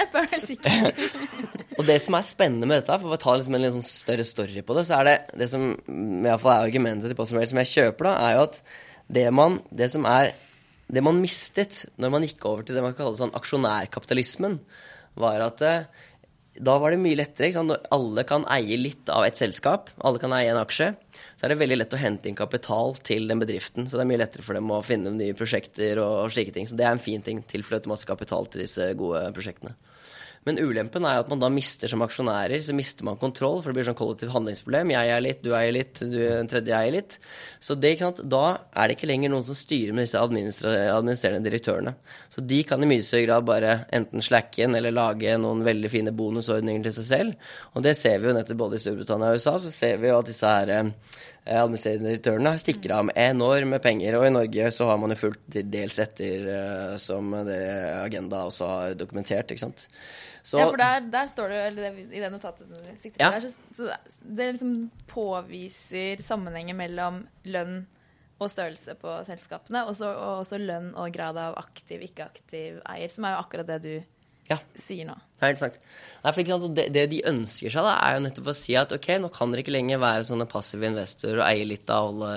og 1.80 1.90
det 1.90 1.98
som 2.04 2.18
er 2.18 2.28
spennende 2.28 2.70
med 2.70 2.82
dette, 2.82 3.00
for 3.04 3.16
å 3.16 3.20
ta 3.22 3.36
liksom 3.36 3.58
en 3.58 3.66
litt 3.66 3.76
sånn 3.76 3.88
større 3.88 4.28
story 4.28 4.64
på 4.66 4.78
det, 4.78 4.86
så 4.88 5.02
er 5.02 5.10
det 5.10 5.18
det 5.44 5.50
som 5.52 5.68
i 5.74 6.24
hvert 6.28 6.44
fall 6.44 6.56
er 6.56 6.70
argumentet 6.70 7.12
til 7.12 7.20
Postmail 7.20 7.50
som 7.52 7.62
jeg 7.64 7.74
kjøper, 7.74 8.12
da, 8.12 8.16
er 8.30 8.38
jo 8.38 8.48
at 8.48 8.62
det 9.12 9.28
man, 9.36 9.60
det 9.72 9.92
som 9.94 10.08
er 10.10 10.34
det 10.92 11.04
man 11.04 11.22
mistet 11.24 11.86
når 12.02 12.12
man 12.12 12.26
gikk 12.28 12.46
over 12.48 12.66
til 12.68 12.76
det 12.76 12.84
man 12.84 12.96
kaller 12.98 13.16
sånn 13.16 13.36
aksjonærkapitalismen, 13.38 14.58
var 15.20 15.44
at 15.44 15.62
da 16.60 16.76
var 16.82 16.92
det 16.92 17.00
mye 17.00 17.16
lettere. 17.16 17.64
Når 17.64 17.86
alle 17.96 18.26
kan 18.28 18.44
eie 18.52 18.76
litt 18.80 19.10
av 19.12 19.24
et 19.24 19.40
selskap, 19.40 19.90
alle 20.04 20.20
kan 20.20 20.34
eie 20.36 20.52
en 20.52 20.60
aksje, 20.60 20.90
så 21.40 21.46
er 21.46 21.54
det 21.54 21.62
veldig 21.62 21.78
lett 21.80 21.96
å 21.96 22.02
hente 22.02 22.28
inn 22.30 22.38
kapital 22.38 22.98
til 23.08 23.30
den 23.32 23.40
bedriften. 23.42 23.88
Så 23.88 23.98
det 23.98 24.04
er 24.04 24.12
mye 24.12 24.22
lettere 24.22 24.46
for 24.46 24.58
dem 24.58 24.72
å 24.74 24.82
finne 24.86 25.14
nye 25.16 25.38
prosjekter 25.38 26.02
og, 26.04 26.26
og 26.26 26.36
slike 26.36 26.56
ting. 26.56 26.68
Så 26.68 26.76
det 26.80 26.88
er 26.88 26.96
en 26.96 27.04
fin 27.04 27.24
ting. 27.24 27.40
Tilfløte 27.48 27.92
masse 27.92 28.08
kapital 28.08 28.50
til 28.52 28.66
disse 28.66 28.92
gode 29.00 29.24
prosjektene. 29.36 29.78
Men 30.48 30.58
ulempen 30.58 31.06
er 31.06 31.20
at 31.22 31.28
man 31.30 31.42
da 31.42 31.52
mister 31.54 31.92
som 31.92 32.02
aksjonærer, 32.02 32.64
så 32.66 32.74
mister 32.74 33.06
man 33.06 33.20
kontroll, 33.22 33.60
for 33.62 33.70
det 33.70 33.78
blir 33.78 33.86
sånn 33.92 33.98
kollektivt 34.00 34.34
handlingsproblem. 34.34 34.94
Jeg 34.96 35.10
eier 35.12 35.22
litt, 35.22 35.44
du 35.46 35.52
eier 35.54 35.76
litt, 35.76 36.02
du 36.02 36.18
en 36.26 36.50
tredje 36.50 36.74
eier 36.74 36.96
litt. 36.96 37.18
Så 37.62 37.76
det, 37.78 37.92
da 38.26 38.46
er 38.74 38.90
det 38.90 38.96
ikke 38.98 39.10
lenger 39.12 39.30
noen 39.30 39.46
som 39.46 39.58
styrer 39.58 39.94
med 39.94 40.08
disse 40.08 40.18
administrerende 40.18 41.46
direktørene. 41.46 41.94
Så 42.34 42.42
de 42.50 42.58
kan 42.66 42.82
i 42.82 42.90
mye 42.90 43.06
større 43.06 43.28
grad 43.28 43.46
bare 43.46 43.76
enten 43.94 44.26
slacke 44.26 44.64
inn 44.66 44.78
eller 44.80 44.96
lage 44.98 45.36
noen 45.38 45.62
veldig 45.68 45.92
fine 45.94 46.14
bonusordninger 46.18 46.88
til 46.88 46.96
seg 46.98 47.08
selv. 47.12 47.52
Og 47.76 47.86
det 47.86 47.94
ser 48.00 48.18
vi 48.18 48.32
jo 48.32 48.34
nettopp 48.40 48.64
både 48.64 48.80
i 48.80 48.84
Storbritannia 48.86 49.30
og 49.30 49.44
USA, 49.44 49.56
så 49.62 49.76
ser 49.76 50.02
vi 50.02 50.10
jo 50.10 50.18
at 50.24 50.32
disse 50.32 50.56
her 50.56 50.74
eh, 50.74 50.90
administrerende 51.46 52.16
direktørene 52.16 52.56
stikker 52.66 52.96
av 52.98 53.06
med 53.12 53.22
enorme 53.28 53.78
penger. 53.84 54.18
Og 54.18 54.26
i 54.26 54.34
Norge 54.34 54.74
så 54.74 54.90
har 54.90 54.98
man 55.06 55.14
jo 55.14 55.22
fulgt 55.22 55.62
dels 55.70 56.02
etter, 56.02 56.50
eh, 56.58 56.98
som 56.98 57.30
det 57.46 57.62
Agenda 58.02 58.48
også 58.50 58.74
har 58.74 58.98
dokumentert, 58.98 59.54
ikke 59.54 59.68
sant. 59.68 59.86
Så, 60.44 60.58
ja, 60.58 60.68
for 60.68 60.82
der, 60.82 61.04
der, 61.14 61.28
står 61.30 61.52
det 61.54 61.58
eller 61.70 61.98
i 62.02 62.22
det 62.22 62.30
notatet 62.34 62.70
du 62.70 62.78
sikter 63.02 63.22
ja. 63.22 63.30
der, 63.36 63.46
så, 63.46 63.78
så 63.78 64.22
det 64.26 64.48
liksom 64.56 64.76
påviser 65.12 66.24
sammenhengen 66.26 66.80
mellom 66.80 67.22
lønn 67.46 67.84
og 68.42 68.50
størrelse 68.50 68.96
på 68.98 69.20
selskapene, 69.28 69.84
og, 69.86 70.00
og 70.02 70.40
også 70.42 70.58
lønn 70.58 70.96
og 70.98 71.14
grad 71.14 71.38
av 71.38 71.60
aktiv, 71.62 72.02
ikke-aktiv 72.08 72.82
eier, 72.90 73.12
som 73.14 73.28
er 73.28 73.36
jo 73.36 73.44
akkurat 73.44 73.70
det 73.70 73.80
du 73.86 73.94
ja. 74.50 74.58
sier 74.76 75.08
nå. 75.08 75.16
Helt 75.42 75.60
sant. 75.62 75.78
Nei, 76.22 76.34
for 76.36 76.68
det, 76.76 76.86
det, 76.94 77.06
de 77.12 77.22
ønsker 77.30 77.74
seg, 77.74 77.86
da, 77.86 77.94
er 78.06 78.18
jo 78.18 78.24
nettopp 78.26 78.50
å 78.52 78.56
si 78.58 78.76
at 78.78 78.94
ok, 78.96 79.08
nå 79.22 79.32
kan 79.34 79.54
dere 79.54 79.64
ikke 79.64 79.74
lenger 79.74 80.02
være 80.02 80.28
sånne 80.28 80.48
passive 80.50 80.90
investorer 80.90 81.42
og 81.42 81.46
eie 81.48 81.68
litt 81.68 81.90
av 81.94 82.12
alle, 82.12 82.32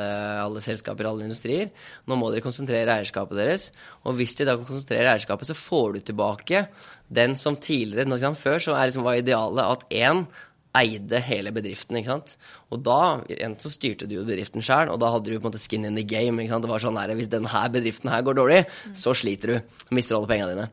alle 0.45 0.63
selskaper, 0.65 1.09
alle 1.09 1.27
industrier. 1.29 1.73
Nå 2.09 2.19
må 2.21 2.31
dere 2.33 2.45
konsentrere 2.45 2.99
eierskapet 2.99 3.41
deres. 3.41 3.69
Og 4.05 4.17
hvis 4.21 4.37
de 4.39 4.49
da 4.49 4.57
kan 4.61 4.69
konsentrere 4.69 5.13
eierskapet, 5.13 5.51
så 5.51 5.59
får 5.59 5.97
du 5.97 6.01
tilbake 6.13 6.67
den 7.09 7.37
som 7.37 7.57
tidligere 7.57 8.09
liksom, 8.11 8.37
Før 8.37 8.59
så 8.59 8.75
liksom, 8.79 9.05
var 9.05 9.21
idealet 9.21 9.65
at 9.65 9.87
én 9.91 10.27
eide 10.75 11.21
hele 11.23 11.53
bedriften. 11.55 11.97
ikke 11.97 12.11
sant? 12.11 12.35
Og 12.75 12.83
da 12.83 13.21
enten 13.29 13.63
så 13.63 13.71
styrte 13.71 14.09
du 14.11 14.17
jo 14.17 14.27
bedriften 14.27 14.65
sjøl, 14.65 14.91
og 14.91 14.99
da 14.99 15.13
hadde 15.13 15.31
du 15.31 15.37
på 15.37 15.45
en 15.45 15.53
måte 15.53 15.63
skin 15.63 15.87
in 15.87 15.95
the 15.95 16.03
game. 16.03 16.41
ikke 16.43 16.51
sant? 16.51 16.67
Det 16.67 16.73
var 16.73 16.83
sånn 16.83 16.99
her, 16.99 17.15
Hvis 17.15 17.31
denne 17.31 17.65
bedriften 17.71 18.11
her 18.11 18.23
går 18.23 18.35
dårlig, 18.35 18.65
så 18.93 19.15
sliter 19.15 19.53
du. 19.53 19.61
Mister 19.95 20.17
alle 20.17 20.31
pengene 20.31 20.55
dine. 20.55 20.69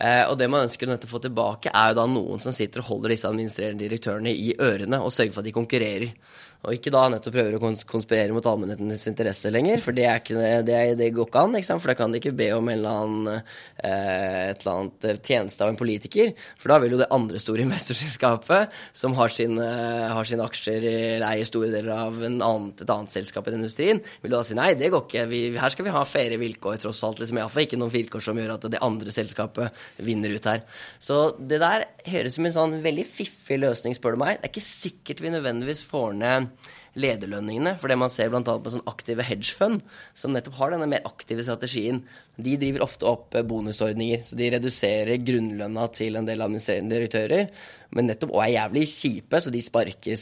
Eh, 0.00 0.24
og 0.26 0.38
det 0.38 0.48
man 0.50 0.64
ønsker 0.64 0.88
å 0.88 0.96
få 1.06 1.20
tilbake, 1.22 1.70
er 1.70 1.92
jo 1.92 2.00
da 2.00 2.06
noen 2.06 2.40
som 2.40 2.52
sitter 2.52 2.80
og 2.80 2.88
holder 2.88 3.12
disse 3.12 3.28
administrerende 3.28 3.84
direktørene 3.84 4.32
i 4.32 4.54
ørene 4.58 4.98
og 5.02 5.12
sørger 5.12 5.34
for 5.34 5.44
at 5.44 5.50
de 5.50 5.52
konkurrerer. 5.52 6.14
Og 6.62 6.76
ikke 6.76 6.92
da 6.94 7.08
nettopp 7.10 7.34
prøver 7.34 7.56
å 7.56 7.70
konspirere 7.90 8.34
mot 8.34 8.46
allmennhetens 8.46 9.08
interesse 9.10 9.50
lenger, 9.50 9.80
for 9.82 9.96
det, 9.96 10.04
ikke, 10.06 10.38
det, 10.62 10.76
det 11.00 11.08
går 11.14 11.26
ikke 11.26 11.40
an. 11.42 11.56
Ikke 11.58 11.78
for 11.82 11.90
da 11.90 11.96
kan 11.98 12.12
de 12.14 12.20
ikke 12.20 12.34
be 12.38 12.48
om 12.54 12.68
en 12.70 12.76
eller 12.76 13.00
annen, 13.00 13.48
eh, 13.82 14.52
et 14.52 14.62
eller 14.62 14.70
annet 14.76 15.08
eh, 15.10 15.18
tjeneste 15.18 15.66
av 15.66 15.72
en 15.72 15.78
politiker. 15.80 16.30
For 16.62 16.70
da 16.70 16.78
vil 16.84 16.94
jo 16.94 17.00
det 17.00 17.08
andre 17.14 17.40
store 17.42 17.64
investorselskapet, 17.66 18.76
som 18.94 19.16
har 19.18 19.34
sine, 19.34 19.66
har 20.14 20.28
sine 20.28 20.46
aksjer 20.46 20.86
eller 20.86 21.26
eier 21.32 21.50
store 21.50 21.72
deler 21.74 21.96
av 21.96 22.22
annet, 22.22 22.84
et 22.84 22.94
annet 22.94 23.16
selskap 23.16 23.50
i 23.50 23.56
den 23.56 23.64
industrien, 23.64 24.02
vil 24.22 24.36
da 24.36 24.44
si 24.46 24.58
nei, 24.58 24.70
det 24.78 24.92
går 24.94 25.06
ikke. 25.08 25.26
Vi, 25.32 25.42
her 25.58 25.74
skal 25.74 25.88
vi 25.88 25.96
ha 25.98 26.04
faire 26.06 26.38
vilkår, 26.38 26.78
tross 26.86 27.02
alt. 27.08 27.24
Liksom, 27.24 27.42
Iallfall 27.42 27.66
ikke 27.66 27.82
noen 27.82 27.94
vilkår 27.96 28.22
som 28.22 28.38
gjør 28.38 28.54
at 28.54 28.70
det 28.70 28.84
andre 28.86 29.14
selskapet 29.18 29.82
vinner 29.98 30.38
ut 30.38 30.50
her. 30.52 30.62
Så 31.02 31.24
det 31.42 31.58
der 31.64 31.88
høres 32.06 32.36
ut 32.36 32.38
som 32.38 32.46
en 32.48 32.58
sånn 32.60 32.80
veldig 32.86 33.08
fiffig 33.08 33.58
løsning, 33.58 33.98
spør 33.98 34.14
du 34.14 34.22
meg. 34.22 34.38
Det 34.38 34.46
er 34.46 34.54
ikke 34.54 34.68
sikkert 34.68 35.26
vi 35.26 35.34
nødvendigvis 35.34 35.82
får 35.90 36.20
ned 36.22 36.51
lederlønningene. 36.98 37.76
For 37.80 37.90
det 37.90 37.98
man 38.00 38.12
ser 38.12 38.32
bl.a. 38.32 38.42
på 38.42 38.72
sånn 38.72 38.84
aktive 38.90 39.24
hedgefund, 39.26 39.80
som 40.18 40.34
nettopp 40.34 40.58
har 40.58 40.74
denne 40.74 40.88
mer 40.90 41.04
aktive 41.08 41.44
strategien, 41.46 42.02
de 42.42 42.56
driver 42.56 42.84
ofte 42.84 43.06
opp 43.08 43.36
eh, 43.36 43.44
bonusordninger. 43.44 44.24
Så 44.28 44.36
de 44.38 44.50
reduserer 44.54 45.20
grunnlønna 45.24 45.86
til 45.96 46.16
en 46.18 46.28
del 46.28 46.44
administrerende 46.44 46.96
direktører, 46.96 47.48
men 47.92 48.08
nettopp 48.08 48.32
og 48.32 48.40
er 48.44 48.54
jævlig 48.54 48.86
kjipe, 48.88 49.40
så 49.44 49.52
de 49.52 49.60
sparker 49.64 50.16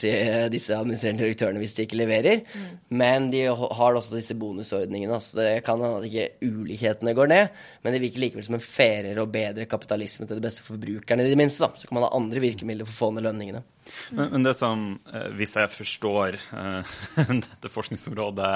disse 0.51 0.74
administrerende 0.74 1.22
direktørene 1.22 1.62
hvis 1.62 1.76
de 1.76 1.87
ikke 1.87 2.01
leverer. 2.01 2.43
Mm. 2.43 2.70
Men 3.03 3.28
de 3.35 3.45
har 3.51 3.99
også 4.01 4.18
disse 4.18 4.35
bonusordningene. 4.39 5.20
Så 5.22 5.39
det 5.39 5.49
kan 5.66 5.83
hende 5.83 6.01
at 6.01 6.09
ikke 6.09 6.51
ulikhetene 6.51 7.14
går 7.18 7.31
ned, 7.31 7.61
men 7.83 7.95
det 7.95 8.03
virker 8.07 8.26
likevel 8.26 8.47
som 8.47 8.59
en 8.59 8.64
fairere 8.64 9.22
og 9.22 9.35
bedre 9.35 9.68
kapitalisme 9.70 10.26
til 10.26 10.39
det 10.39 10.47
beste 10.47 10.66
for 10.66 10.76
forbrukerne, 10.76 11.26
i 11.26 11.35
det 11.35 11.39
minste. 11.39 11.66
Da. 11.66 11.78
Så 11.78 11.91
kan 11.91 11.99
man 11.99 12.09
ha 12.09 12.14
andre 12.16 12.43
virkemidler 12.43 12.89
for 12.89 12.95
å 12.95 13.01
få 13.05 13.14
ned 13.14 13.26
lønningene. 13.26 13.62
Men, 14.11 14.30
men, 14.32 14.45
det 14.45 14.55
som, 14.59 14.84
eh, 15.12 15.28
hvis 15.38 15.55
jeg 15.59 15.70
forstår 15.72 16.38
uh, 16.53 16.95
dette 17.47 17.70
forskningsområdet 17.72 18.51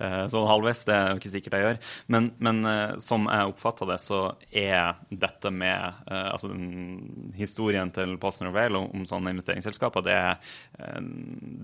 uh, 0.00 0.24
sånn 0.32 0.48
halvveis, 0.48 0.82
det 0.88 0.96
er 0.96 1.12
jo 1.12 1.20
ikke 1.20 1.32
sikkert 1.32 1.56
jeg 1.56 1.66
gjør, 1.66 1.80
men, 2.14 2.30
men 2.42 2.62
uh, 2.66 2.94
som 3.02 3.28
jeg 3.30 3.52
oppfatter 3.52 3.90
det, 3.92 3.98
så 4.02 4.20
er 4.48 4.98
dette 5.10 5.52
med 5.52 6.02
altså 6.12 6.50
den, 6.50 7.32
historien 7.36 7.90
til 7.94 8.14
Postner 8.20 8.50
og 8.50 8.56
Vale 8.56 8.80
om, 8.80 8.88
om, 8.96 9.06
sånne 9.08 9.32
investeringsselskaper, 9.34 10.04
det, 10.06 10.18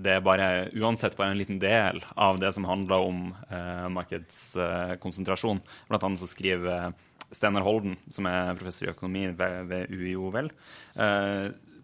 det, 0.05 0.15
er 0.15 0.25
bare 0.25 0.49
uansett 0.77 1.17
bare 1.19 1.33
en 1.35 1.41
liten 1.41 1.61
del 1.63 2.01
av 2.17 2.41
det 2.41 2.51
som 2.57 2.67
handler 2.69 3.05
om 3.09 3.21
markedskonsentrasjon. 3.95 5.61
Blant 5.91 6.07
annet 6.07 6.23
så 6.23 6.31
skriver 6.31 6.93
Steinar 7.35 7.67
Holden, 7.67 7.97
som 8.15 8.29
er 8.31 8.55
professor 8.59 8.89
i 8.89 8.93
økonomi 8.93 9.27
ved, 9.37 9.59
ved 9.69 9.93
UiO, 9.93 10.31
vel, 10.35 10.53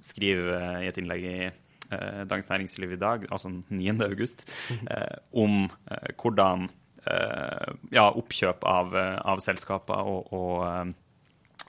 skriver 0.05 0.57
eh, 0.59 0.81
i 0.85 0.89
et 0.91 1.01
innlegg 1.01 1.29
i 1.29 1.37
eh, 1.49 2.23
Dagens 2.29 2.51
Næringsliv 2.53 2.97
i 2.97 3.01
dag, 3.01 3.29
altså 3.31 3.53
9. 3.53 3.97
august, 4.09 4.47
eh, 4.93 5.21
om 5.33 5.69
hvordan 6.21 6.71
ja, 7.93 8.07
oppkjøp 8.17 8.63
av, 8.65 8.95
av 8.97 9.43
selskaper 9.45 10.07
og, 10.09 10.31
og 10.33 10.95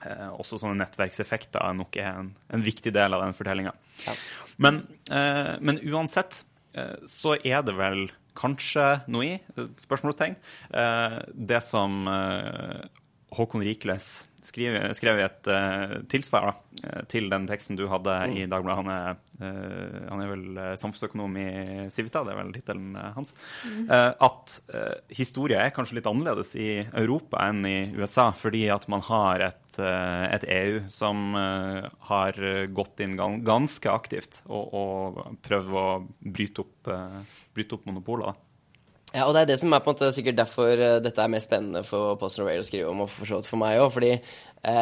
Eh, 0.04 0.28
også 0.36 0.58
sånne 0.60 0.82
nettverkseffekter 0.82 1.62
er 1.64 1.76
nok 1.78 1.96
en, 2.02 2.28
en 2.52 2.64
viktig 2.64 2.92
del 2.94 3.16
av 3.16 3.24
den 3.24 3.34
fortellinga. 3.36 3.72
Ja. 4.04 4.14
Men, 4.62 4.82
eh, 5.10 5.56
men, 5.60 5.80
uansett 5.88 6.44
så 7.08 7.38
er 7.40 7.62
det 7.64 7.72
vel 7.72 8.02
kanskje 8.36 8.98
noe 9.08 9.24
i, 9.24 9.36
spørsmålstegn, 9.80 10.34
det 11.32 11.60
som 11.64 12.04
Håkon 13.32 13.64
Rikles 13.64 14.10
skrev, 14.46 14.76
skrev 14.96 15.20
et 15.24 15.50
uh, 15.50 15.96
tilsvar 16.10 16.48
da, 16.48 16.52
eh, 16.82 17.02
til 17.10 17.28
den 17.32 17.46
teksten 17.48 17.78
du 17.78 17.84
hadde 17.90 18.14
mm. 18.14 18.36
i 18.36 18.46
Dagbladet. 18.50 18.78
Han 18.80 18.90
er, 18.92 19.18
uh, 19.40 19.98
han 20.12 20.22
er 20.22 20.30
vel 20.32 20.60
samfunnsøkonom 20.80 21.36
i 21.40 21.46
Civita, 21.94 22.22
det 22.26 22.34
er 22.34 22.40
vel 22.40 22.54
tittelen 22.54 22.94
hans. 23.16 23.34
Mm. 23.66 23.90
Uh, 23.90 24.12
at 24.28 24.56
historia 25.16 25.64
er 25.64 25.74
kanskje 25.74 25.98
litt 25.98 26.08
annerledes 26.10 26.54
i 26.58 26.70
Europa 26.86 27.42
enn 27.48 27.66
i 27.68 27.76
USA, 27.98 28.30
fordi 28.36 28.66
at 28.72 28.86
man 28.92 29.02
har 29.06 29.48
et, 29.50 29.78
et 29.78 30.46
EU 30.56 30.78
som 30.92 31.34
har 31.36 32.38
gått 32.72 33.02
inn 33.04 33.16
ganske 33.44 33.90
aktivt 33.92 34.40
og, 34.46 34.72
og 34.72 35.20
prøvd 35.44 35.76
å 35.76 35.86
bryte 36.20 36.64
opp, 36.64 36.90
bryte 37.56 37.76
opp 37.76 37.88
monopolet. 37.90 38.45
Ja, 39.14 39.24
og 39.24 39.34
det 39.34 39.44
er 39.44 39.52
det 39.52 39.60
som 39.60 39.72
er 39.72 39.80
på 39.84 39.92
en 39.92 39.96
måte 39.96 40.10
sikkert 40.12 40.38
derfor 40.40 40.80
uh, 40.80 40.96
dette 41.02 41.22
er 41.22 41.30
mest 41.30 41.46
spennende 41.48 41.84
for 41.86 42.18
Post 42.20 42.40
Rail 42.42 42.64
å 42.64 42.66
skrive 42.66 42.90
om, 42.90 43.04
og 43.04 43.12
for 43.12 43.28
så 43.28 43.38
vidt 43.38 43.48
for 43.48 43.62
meg 43.62 43.78
òg. 43.80 43.92
Fordi 43.94 44.12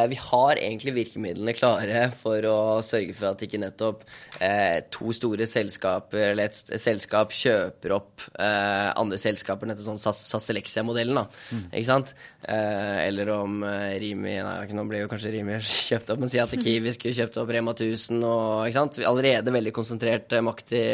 vi 0.09 0.17
har 0.17 0.57
egentlig 0.57 0.95
virkemidlene 0.97 1.53
klare 1.53 2.07
for 2.17 2.47
å 2.49 2.59
sørge 2.85 3.13
for 3.17 3.35
at 3.35 3.43
ikke 3.45 3.61
nettopp 3.61 4.05
uh, 4.39 4.79
to 4.95 5.13
store 5.13 5.45
selskaper 5.49 6.31
eller 6.31 6.49
et, 6.49 6.61
selskap 6.81 7.35
kjøper 7.35 7.93
opp 7.93 8.25
andre 8.35 9.19
selskaper, 9.21 9.69
nettopp 9.69 9.91
sånn 9.91 10.01
SAS 10.01 10.47
Selexia-modellen, 10.49 11.19
da. 11.19 11.27
Mm. 11.53 11.67
Ikke 11.73 11.89
sant? 11.89 12.15
eller 12.45 13.31
om 13.33 13.63
Rimi 14.01 14.35
Nei, 14.45 14.75
nå 14.77 14.83
ble 14.89 14.99
jo 15.01 15.09
kanskje 15.09 15.31
Rimi 15.33 15.57
kjøpt 15.89 16.11
opp, 16.13 16.21
men 16.21 16.33
si 16.33 16.41
at 16.43 16.53
Kiwi 16.65 16.93
skulle 16.97 17.17
kjøpt 17.17 17.39
opp 17.41 17.53
Rema 17.55 17.73
1000 17.77 18.25
og 18.29 18.67
ikke 18.67 18.79
sant? 18.79 18.99
Allerede 19.09 19.55
veldig 19.55 19.73
konsentrert 19.77 20.35
makt 20.45 20.75
i, 20.77 20.85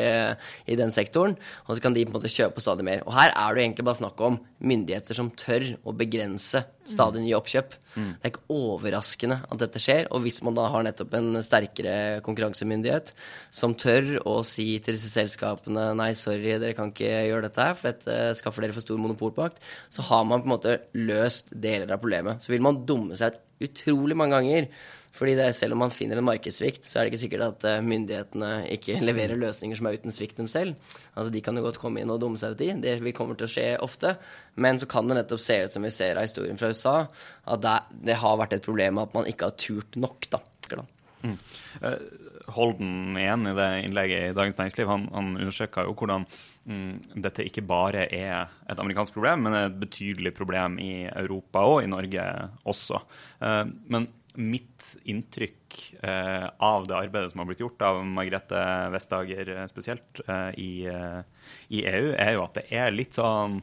i 0.70 0.78
den 0.78 0.94
sektoren, 0.94 1.36
og 1.66 1.74
så 1.74 1.84
kan 1.84 1.96
de 1.96 2.04
på 2.06 2.14
en 2.14 2.18
måte 2.18 2.32
kjøpe 2.32 2.62
stadig 2.62 2.86
mer. 2.86 3.04
Og 3.06 3.14
her 3.16 3.34
er 3.34 3.56
det 3.56 3.64
egentlig 3.64 3.86
bare 3.88 4.00
snakk 4.02 4.22
om 4.26 4.38
myndigheter 4.60 5.16
som 5.16 5.30
tør 5.38 5.72
å 5.86 5.94
begrense 5.96 6.62
stadig 6.90 7.22
nye 7.24 7.38
oppkjøp. 7.38 7.74
Mm. 7.94 8.10
Det 8.16 8.26
er 8.26 8.32
ikke 8.32 8.58
overraskende 8.70 9.40
at 9.46 9.62
dette 9.62 9.82
skjer. 9.82 10.08
Og 10.14 10.24
hvis 10.24 10.40
man 10.46 10.56
da 10.58 10.68
har 10.72 10.86
nettopp 10.86 11.14
en 11.18 11.40
sterkere 11.44 12.20
konkurransemyndighet 12.26 13.12
som 13.54 13.76
tør 13.78 14.16
å 14.24 14.40
si 14.46 14.72
til 14.78 14.96
disse 14.96 15.12
selskapene 15.12 15.90
nei, 15.98 16.12
sorry, 16.18 16.56
dere 16.56 16.76
kan 16.78 16.94
ikke 16.94 17.12
gjøre 17.30 17.48
dette 17.48 17.68
her, 17.68 17.76
for 17.78 17.90
dette 17.90 18.18
skaffer 18.38 18.66
dere 18.66 18.76
for 18.76 18.86
stor 18.86 19.00
monopolpakt, 19.02 19.60
så 19.92 20.06
har 20.10 20.26
man 20.26 20.42
på 20.42 20.50
en 20.50 20.56
måte 20.56 20.80
løst 20.98 21.52
deler 21.52 21.90
av 21.90 22.02
problemet. 22.02 22.42
Så 22.44 22.54
vil 22.54 22.64
man 22.64 22.84
dumme 22.88 23.18
seg 23.18 23.34
ut 23.36 23.46
utrolig 23.60 24.16
mange 24.16 24.38
ganger 24.38 24.68
fordi 25.16 25.34
det, 25.38 25.48
selv 25.58 25.74
om 25.74 25.82
man 25.84 25.92
finner 25.94 26.20
en 26.20 26.26
markedssvikt, 26.26 26.84
så 26.86 27.00
er 27.00 27.06
det 27.06 27.12
ikke 27.12 27.22
sikkert 27.24 27.46
at 27.48 27.66
uh, 27.66 27.86
myndighetene 27.86 28.50
ikke 28.76 29.00
leverer 29.08 29.40
løsninger 29.40 29.78
som 29.78 29.90
er 29.90 29.98
uten 29.98 30.14
svikt 30.14 30.38
dem 30.38 30.48
selv. 30.50 30.78
Altså, 31.14 31.32
De 31.34 31.42
kan 31.44 31.58
jo 31.58 31.64
godt 31.66 31.80
komme 31.82 32.02
inn 32.02 32.12
og 32.12 32.20
dumme 32.22 32.40
seg 32.40 32.54
ut 32.54 32.64
i. 32.66 32.70
Det 32.84 33.14
kommer 33.16 33.38
til 33.38 33.48
å 33.48 33.52
skje 33.52 33.66
ofte. 33.82 34.14
Men 34.60 34.78
så 34.80 34.88
kan 34.90 35.10
det 35.10 35.18
nettopp 35.18 35.42
se 35.42 35.58
ut 35.64 35.74
som 35.74 35.86
vi 35.86 35.92
ser 35.94 36.20
av 36.20 36.28
historien 36.28 36.60
fra 36.60 36.70
USA, 36.70 36.96
at 37.50 37.66
det, 37.66 37.76
det 38.10 38.20
har 38.22 38.38
vært 38.40 38.56
et 38.56 38.66
problem 38.66 39.02
at 39.02 39.14
man 39.16 39.28
ikke 39.30 39.50
har 39.50 39.58
turt 39.60 39.98
nok. 40.00 40.30
da. 40.30 40.42
Mm. 41.20 41.36
Uh, 41.82 41.96
Holden 42.50 43.18
igjen 43.20 43.46
i 43.46 43.52
det 43.54 43.68
innlegget 43.84 44.30
i 44.30 44.34
Dagens 44.34 44.56
Næringsliv. 44.58 44.88
Han, 44.90 45.04
han 45.14 45.34
understreka 45.36 45.84
jo 45.86 45.92
hvordan 45.98 46.24
mm, 46.66 47.20
dette 47.22 47.44
ikke 47.46 47.62
bare 47.66 48.06
er 48.08 48.50
et 48.70 48.80
amerikansk 48.80 49.14
problem, 49.14 49.44
men 49.46 49.58
et 49.58 49.76
betydelig 49.78 50.32
problem 50.38 50.80
i 50.82 51.04
Europa 51.06 51.62
og 51.68 51.84
i 51.84 51.90
Norge 51.90 52.24
også. 52.72 53.02
Uh, 53.42 53.66
men 53.92 54.08
mitt 54.34 54.96
inntrykk 55.10 55.78
eh, 56.06 56.46
av 56.62 56.86
det 56.86 56.96
arbeidet 56.96 57.32
som 57.32 57.42
har 57.42 57.48
blitt 57.48 57.62
gjort 57.62 57.82
av 57.82 58.00
Margrethe 58.06 58.62
Vestager 58.94 59.50
spesielt 59.70 60.20
eh, 60.26 60.50
i, 60.60 60.72
i, 61.68 61.82
EU, 61.82 62.12
er 62.14 62.34
jo 62.36 62.44
at 62.44 62.60
det 62.60 62.66
er 62.74 62.94
litt 62.94 63.18
sånn, 63.18 63.58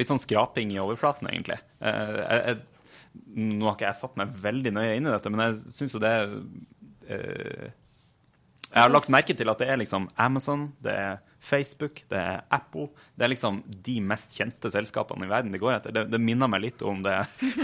litt 0.00 0.10
sånn 0.10 0.20
skraping 0.22 0.74
i 0.74 0.80
overflaten, 0.82 1.30
egentlig. 1.32 1.60
Jeg, 1.80 2.40
jeg, 2.44 2.60
nå 3.40 3.68
har 3.68 3.78
ikke 3.78 3.88
jeg 3.88 4.00
satt 4.02 4.20
meg 4.20 4.36
veldig 4.42 4.74
nøye 4.76 4.98
inn 4.98 5.08
i 5.08 5.14
dette, 5.14 5.32
men 5.32 5.46
jeg 5.48 5.74
syns 5.74 5.96
jo 5.96 6.02
det 6.02 6.14
Jeg 7.10 7.72
har 8.76 8.92
lagt 8.92 9.10
merke 9.10 9.34
til 9.34 9.50
at 9.50 9.62
det 9.62 9.70
er 9.72 9.80
liksom 9.80 10.10
Amazon, 10.20 10.68
det 10.84 10.94
er 10.94 11.18
Facebook, 11.40 12.02
det 12.12 12.18
er 12.20 12.42
Apple. 12.52 12.90
Det 13.16 13.24
er 13.24 13.32
liksom 13.32 13.62
de 13.86 13.96
mest 14.04 14.34
kjente 14.36 14.70
selskapene 14.72 15.24
i 15.24 15.30
verden 15.30 15.54
de 15.54 15.60
går 15.60 15.72
etter. 15.78 15.94
Det, 15.96 16.04
det 16.12 16.20
minner 16.22 16.50
meg 16.52 16.62
litt 16.66 16.84
om 16.86 17.00
det 17.04 17.16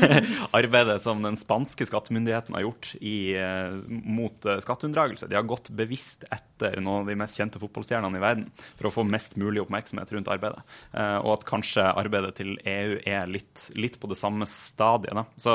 arbeidet 0.59 0.99
som 1.05 1.21
den 1.25 1.37
spanske 1.41 1.87
skattemyndigheten 1.89 2.57
har 2.57 2.65
gjort 2.65 2.91
i, 3.01 3.37
uh, 3.37 3.77
mot 3.89 4.49
uh, 4.49 4.57
skatteunndragelse. 4.65 5.29
De 5.29 5.39
har 5.39 5.49
gått 5.49 5.71
bevisst 5.77 6.25
etter 6.33 6.81
noen 6.81 7.05
av 7.05 7.11
de 7.13 7.19
mest 7.21 7.37
kjente 7.37 7.61
fotballstjernene 7.63 8.17
i 8.17 8.25
verden 8.25 8.49
for 8.79 8.89
å 8.89 8.95
få 8.99 9.07
mest 9.07 9.37
mulig 9.41 9.63
oppmerksomhet 9.67 10.15
rundt 10.17 10.33
arbeidet. 10.33 10.65
Uh, 10.97 11.19
og 11.21 11.37
at 11.37 11.49
kanskje 11.49 11.85
arbeidet 11.93 12.37
til 12.41 12.57
EU 12.57 13.01
er 13.05 13.29
litt, 13.29 13.69
litt 13.77 14.01
på 14.01 14.09
det 14.11 14.21
samme 14.21 14.49
stadiet. 14.49 15.21
Så 15.41 15.53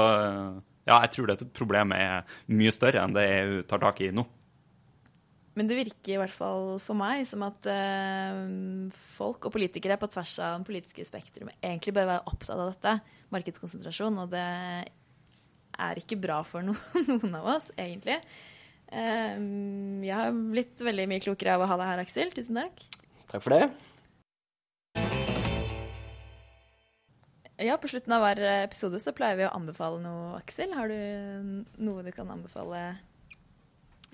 ja, 0.88 0.98
jeg 1.04 1.12
tror 1.16 1.30
dette 1.30 1.50
problemet 1.54 2.02
er 2.02 2.38
mye 2.54 2.74
større 2.74 3.04
enn 3.06 3.18
det 3.18 3.26
EU 3.40 3.58
tar 3.70 3.82
tak 3.84 4.02
i 4.06 4.14
nå. 4.14 4.26
Men 5.60 5.68
det 5.68 5.76
virker 5.82 6.14
i 6.14 6.20
hvert 6.22 6.32
fall 6.32 6.78
for 6.80 6.96
meg 6.96 7.26
som 7.28 7.44
at 7.44 7.68
uh, 7.68 8.92
folk 9.18 9.50
og 9.50 9.52
politikere 9.52 9.98
på 10.00 10.08
tvers 10.14 10.38
av 10.40 10.56
den 10.56 10.68
politiske 10.68 11.04
spektrumet 11.08 11.58
egentlig 11.60 11.96
bør 11.98 12.08
være 12.14 12.32
opptatt 12.32 12.56
av 12.56 12.72
dette, 12.72 12.94
markedskonsentrasjon, 13.36 14.22
og 14.24 14.32
det 14.32 14.46
er 15.82 16.00
ikke 16.00 16.20
bra 16.24 16.40
for 16.48 16.64
no 16.64 16.76
noen 17.10 17.36
av 17.42 17.52
oss, 17.58 17.68
egentlig. 17.76 18.22
Uh, 18.88 20.00
jeg 20.08 20.16
har 20.16 20.32
blitt 20.56 20.88
veldig 20.88 21.10
mye 21.12 21.24
klokere 21.28 21.58
av 21.58 21.66
å 21.66 21.72
ha 21.74 21.80
deg 21.84 21.94
her, 21.94 22.04
Aksel. 22.06 22.32
Tusen 22.36 22.62
takk. 22.62 22.86
Takk 23.34 23.44
for 23.44 23.58
det. 23.58 23.68
Ja, 27.62 27.76
på 27.78 27.92
slutten 27.92 28.16
av 28.16 28.24
hver 28.24 28.40
episode 28.64 29.04
så 29.04 29.12
pleier 29.14 29.38
vi 29.38 29.46
å 29.46 29.54
anbefale 29.54 30.00
noe, 30.02 30.38
Aksel. 30.40 30.72
Har 30.80 30.88
du 30.90 31.66
noe 31.84 32.08
du 32.08 32.16
kan 32.16 32.32
anbefale? 32.32 32.88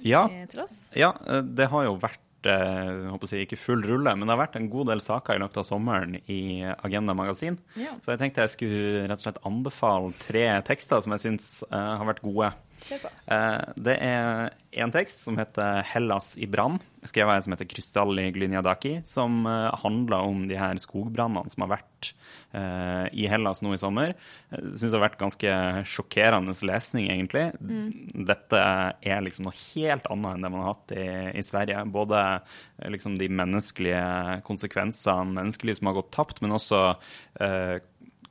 Ja, 0.06 0.28
til 0.52 0.64
oss? 0.64 0.80
Ja, 0.98 1.14
eh, 1.28 1.44
det 1.44 1.70
har 1.74 1.88
jo 1.88 2.00
vært 2.02 2.24
å 2.48 3.28
si, 3.28 3.42
ikke 3.44 3.58
full 3.60 3.82
rulle, 3.84 4.14
men 4.16 4.24
det 4.24 4.32
har 4.32 4.40
vært 4.40 4.56
en 4.56 4.70
god 4.72 4.88
del 4.92 5.02
saker 5.04 5.36
i 5.36 5.42
løpet 5.42 5.58
av 5.60 5.66
sommeren 5.68 6.14
i 6.32 6.64
Agenda 6.86 7.16
Magasin. 7.18 7.58
Ja. 7.76 7.96
Så 8.06 8.14
jeg 8.14 8.22
tenkte 8.22 8.46
jeg 8.46 8.54
skulle 8.54 9.02
rett 9.10 9.18
og 9.18 9.26
slett 9.26 9.42
anbefale 9.50 10.14
tre 10.22 10.46
tekster 10.70 11.02
som 11.04 11.16
jeg 11.16 11.26
syns 11.26 11.50
uh, 11.74 11.98
har 12.00 12.08
vært 12.08 12.24
gode. 12.24 12.54
Uh, 12.78 13.74
det 13.80 13.96
er 14.04 14.52
en 14.78 14.94
tekst 14.94 15.24
som 15.26 15.38
heter 15.40 15.82
'Hellas 15.88 16.36
i 16.38 16.46
brann', 16.46 16.78
skrevet 17.08 17.32
av 17.32 17.36
en 17.38 17.46
som 17.46 17.56
heter 17.56 17.70
Krystalli 17.70 18.28
Glyniadaki, 18.36 19.02
som 19.08 19.46
uh, 19.48 19.74
handler 19.82 20.28
om 20.28 20.46
de 20.48 20.60
her 20.60 20.78
skogbrannene 20.82 21.50
som 21.50 21.66
har 21.66 21.72
vært 21.78 22.12
uh, 22.54 23.08
i 23.10 23.26
Hellas 23.32 23.64
nå 23.64 23.74
i 23.74 23.82
sommer. 23.82 24.14
Jeg 24.52 24.78
syns 24.78 24.92
det 24.92 25.00
har 25.00 25.08
vært 25.08 25.20
ganske 25.24 25.56
sjokkerende 25.90 26.56
lesning, 26.70 27.10
egentlig. 27.10 27.50
Mm. 27.58 28.24
Dette 28.30 28.62
er 29.02 29.26
liksom 29.26 29.50
noe 29.50 29.58
helt 29.58 30.08
annet 30.14 30.38
enn 30.38 30.48
det 30.48 30.54
man 30.54 30.66
har 30.66 30.74
hatt 30.76 30.96
i, 30.96 31.10
i 31.42 31.46
Sverige. 31.46 31.84
Både 31.92 32.24
liksom 32.94 33.18
de 33.18 33.30
menneskelige 33.30 34.42
konsekvensene, 34.48 35.34
menneskeliv 35.42 35.82
som 35.82 35.90
har 35.90 36.02
gått 36.02 36.14
tapt, 36.14 36.44
men 36.46 36.56
også 36.56 36.82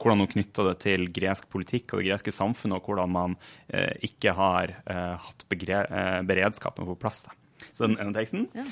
hvordan 0.01 0.23
hun 0.23 0.31
knytta 0.31 0.69
det 0.69 0.77
til 0.85 1.09
gresk 1.15 1.49
politikk 1.53 1.95
og 1.95 2.03
det 2.03 2.11
greske 2.11 2.35
samfunnet, 2.35 2.79
og 2.79 2.91
hvordan 2.91 3.13
man 3.13 3.37
eh, 3.69 3.95
ikke 4.07 4.35
har 4.37 4.77
eh, 4.85 5.27
hatt 5.27 5.47
eh, 5.49 6.21
beredskapen 6.29 6.89
på 6.89 6.99
plass. 7.01 7.25
Da. 7.27 7.37
Så 7.73 7.89
den 7.89 7.99
ene 8.01 8.13
teksten. 8.17 8.47
Ja, 8.57 8.65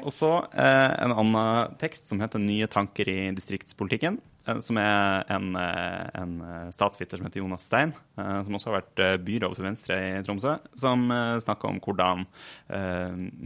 og 0.00 0.12
så 0.12 0.28
en 0.52 1.12
annen 1.12 1.74
tekst 1.80 2.08
som 2.08 2.20
heter 2.20 2.40
'Nye 2.40 2.68
tanker 2.68 3.08
i 3.08 3.32
distriktspolitikken'. 3.36 4.20
Eh, 4.46 4.58
som 4.64 4.78
er 4.80 5.24
en, 5.30 5.54
eh, 5.56 6.08
en 6.20 6.40
eh, 6.40 6.70
statsviter 6.72 7.20
som 7.20 7.26
heter 7.26 7.42
Jonas 7.42 7.66
Stein, 7.68 7.92
som 8.16 8.56
også 8.56 8.70
har 8.70 8.80
vært 8.80 9.22
byråd 9.24 9.56
for 9.56 9.64
Venstre 9.64 9.96
i 9.96 10.22
Tromsø, 10.24 10.58
som 10.76 11.06
snakker 11.40 11.70
om 11.70 11.78
hvordan 11.80 12.26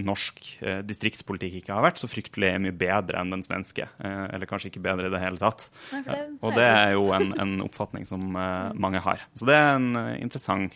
norsk 0.03 0.41
distriktspolitikk 0.89 1.61
ikke 1.61 1.77
har 1.77 1.85
vært 1.85 2.01
så 2.01 2.09
fryktelig 2.11 2.51
mye 2.65 2.75
bedre 2.75 3.21
enn 3.21 3.31
den 3.31 3.45
svenske. 3.47 3.87
Eller 4.03 4.49
kanskje 4.51 4.73
ikke 4.73 4.83
bedre 4.83 5.07
i 5.07 5.13
det 5.15 5.21
hele 5.23 5.39
tatt. 5.39 5.69
Nei, 5.93 6.01
det, 6.09 6.17
og 6.43 6.57
det 6.59 6.67
er 6.67 6.97
jo 6.97 7.05
en, 7.15 7.31
en 7.45 7.55
oppfatning 7.69 8.09
som 8.09 8.25
mange 8.35 9.03
har. 9.05 9.23
Så 9.39 9.47
det 9.47 9.55
er 9.61 9.79
en 9.79 10.01
interessant 10.17 10.75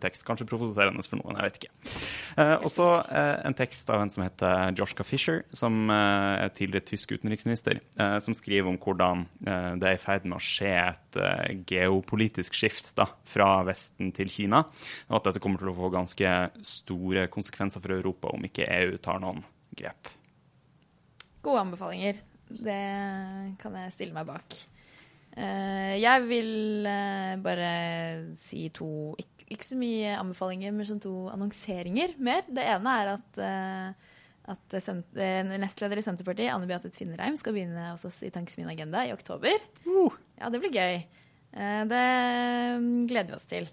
tekst. 0.00 0.24
Kanskje 0.24 0.48
provoserende 0.48 1.04
for 1.04 1.20
noen, 1.20 1.36
jeg 1.36 1.50
vet 1.50 1.60
ikke. 1.60 2.00
Og 2.64 2.70
så 2.72 2.88
en 3.44 3.58
tekst 3.60 3.92
av 3.92 4.06
en 4.06 4.14
som 4.14 4.24
heter 4.24 4.72
Joshka 4.80 5.04
Fisher, 5.04 5.44
som 5.52 5.92
er 5.92 6.48
tidligere 6.56 6.88
tysk 6.94 7.12
utenriksminister, 7.18 7.82
som 8.24 8.36
skriver 8.40 8.72
om 8.72 8.80
hvordan 8.80 9.26
det 9.80 9.88
er 9.88 9.96
i 9.96 10.02
ferd 10.02 10.26
med 10.28 10.38
å 10.38 10.42
skje 10.42 10.72
et 10.80 11.18
uh, 11.20 11.48
geopolitisk 11.68 12.56
skift 12.56 12.92
da, 12.98 13.06
fra 13.28 13.62
Vesten 13.66 14.12
til 14.16 14.30
Kina. 14.32 14.64
Og 15.10 15.18
at 15.18 15.30
dette 15.30 15.42
kommer 15.42 15.62
til 15.62 15.72
å 15.72 15.76
få 15.78 15.90
ganske 15.94 16.34
store 16.66 17.26
konsekvenser 17.32 17.82
for 17.84 17.96
Europa 17.96 18.32
om 18.34 18.46
ikke 18.46 18.68
EU 18.80 18.96
tar 19.02 19.22
noen 19.22 19.42
grep. 19.74 20.12
Gode 21.44 21.66
anbefalinger. 21.66 22.22
Det 22.44 22.80
kan 23.60 23.76
jeg 23.80 23.94
stille 23.94 24.16
meg 24.16 24.28
bak. 24.28 24.58
Uh, 25.34 25.94
jeg 25.98 26.26
vil 26.30 26.88
bare 27.42 27.70
si 28.38 28.68
to 28.74 29.14
ikke, 29.18 29.64
så 29.66 29.76
mye 29.78 30.16
anbefalinger, 30.16 30.72
men 30.74 30.86
sånn 30.88 31.02
to 31.02 31.28
annonseringer 31.30 32.16
mer. 32.22 32.46
Det 32.48 32.64
ene 32.74 32.98
er 33.00 33.14
at 33.18 33.40
at 34.44 34.76
nestleder 34.76 36.00
i 36.00 36.04
Senterpartiet, 36.04 36.52
Anne 36.52 36.68
Beate 36.68 36.90
Tvinnereim, 36.92 37.36
skal 37.40 37.54
begynne 37.56 37.86
hos 37.92 38.04
oss 38.04 38.20
i 38.26 38.32
Tankesmien 38.32 38.68
Agenda 38.68 39.04
i 39.06 39.14
oktober. 39.14 39.56
Uh. 39.86 40.12
Ja, 40.36 40.50
det 40.52 40.60
blir 40.60 40.74
gøy. 40.74 40.98
Eh, 41.54 41.80
det 41.88 42.04
gleder 43.08 43.32
vi 43.32 43.38
oss 43.38 43.48
til. 43.48 43.70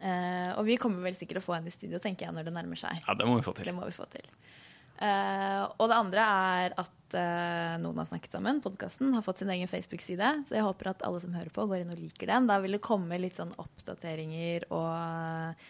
Eh, 0.00 0.50
og 0.56 0.64
vi 0.68 0.76
kommer 0.80 1.04
vel 1.06 1.16
sikkert 1.16 1.40
å 1.40 1.46
få 1.46 1.56
henne 1.56 1.72
i 1.72 1.74
studio 1.74 2.00
tenker 2.02 2.26
jeg, 2.26 2.36
når 2.36 2.50
det 2.50 2.54
nærmer 2.56 2.80
seg. 2.80 3.00
Ja, 3.06 3.16
det 3.16 3.28
må 3.28 3.38
vi 3.38 3.46
få 3.46 3.56
til. 3.56 3.70
Det 3.70 3.76
må 3.76 3.88
vi 3.88 3.96
få 3.96 4.08
til. 4.12 4.28
Og 5.00 5.86
det 5.88 5.96
andre 5.96 6.24
er 6.28 6.74
at 6.76 7.14
Noen 7.80 7.96
har 8.02 8.06
snakket 8.10 8.34
sammen, 8.36 8.58
podkasten, 8.60 9.14
har 9.16 9.24
fått 9.24 9.40
sin 9.40 9.48
egen 9.54 9.70
Facebook-side. 9.70 10.28
Så 10.44 10.58
jeg 10.58 10.66
håper 10.66 10.90
at 10.90 11.04
alle 11.08 11.22
som 11.24 11.32
hører 11.32 11.48
på, 11.56 11.64
går 11.70 11.86
inn 11.86 11.94
og 11.94 12.02
liker 12.02 12.28
den. 12.28 12.44
Da 12.50 12.58
vil 12.60 12.76
det 12.76 12.82
komme 12.84 13.16
litt 13.16 13.40
sånn 13.40 13.54
oppdateringer 13.56 14.68
og 14.68 15.64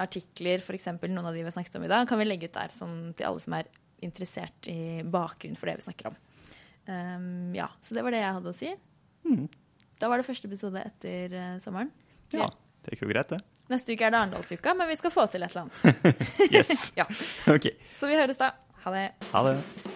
artikler, 0.00 0.62
f.eks. 0.62 0.90
noen 1.02 1.24
av 1.24 1.32
de 1.32 1.40
vi 1.40 1.48
har 1.48 1.54
snakket 1.54 1.78
om 1.78 1.86
i 1.86 1.90
dag, 1.92 2.08
kan 2.08 2.20
vi 2.20 2.26
legge 2.28 2.50
ut 2.50 2.56
der 2.56 2.74
sånn, 2.74 2.98
til 3.16 3.28
alle 3.28 3.42
som 3.42 3.56
er 3.58 3.70
interessert 4.02 4.68
i 4.70 5.02
bakgrunnen 5.06 5.58
for 5.58 5.70
det 5.70 5.78
vi 5.80 5.86
snakker 5.86 6.10
om. 6.10 6.18
Um, 6.86 7.54
ja, 7.54 7.68
Så 7.82 7.94
det 7.94 8.02
var 8.02 8.14
det 8.14 8.22
jeg 8.24 8.36
hadde 8.38 8.50
å 8.50 8.56
si. 8.56 8.72
Mm. 9.28 9.46
Da 10.02 10.10
var 10.10 10.18
det 10.18 10.26
første 10.26 10.50
episode 10.50 10.82
etter 10.82 11.36
uh, 11.38 11.56
sommeren. 11.62 11.92
Ja, 12.34 12.48
det 12.82 12.96
gikk 12.96 13.06
jo 13.06 13.12
greit, 13.12 13.30
det. 13.30 13.42
Neste 13.70 13.94
uke 13.94 14.04
er 14.08 14.12
det 14.12 14.18
Arendalsuka, 14.18 14.74
men 14.76 14.90
vi 14.90 14.98
skal 14.98 15.14
få 15.14 15.28
til 15.30 15.46
et 15.46 15.54
eller 15.54 15.70
annet. 15.70 16.12
yes. 16.54 16.90
ja. 17.00 17.06
okay. 17.46 17.78
Så 17.96 18.10
vi 18.10 18.18
høres 18.18 18.42
da. 18.42 18.54
Ha 18.82 18.98
det. 18.98 19.08
Ha 19.30 19.48
det. 19.48 19.91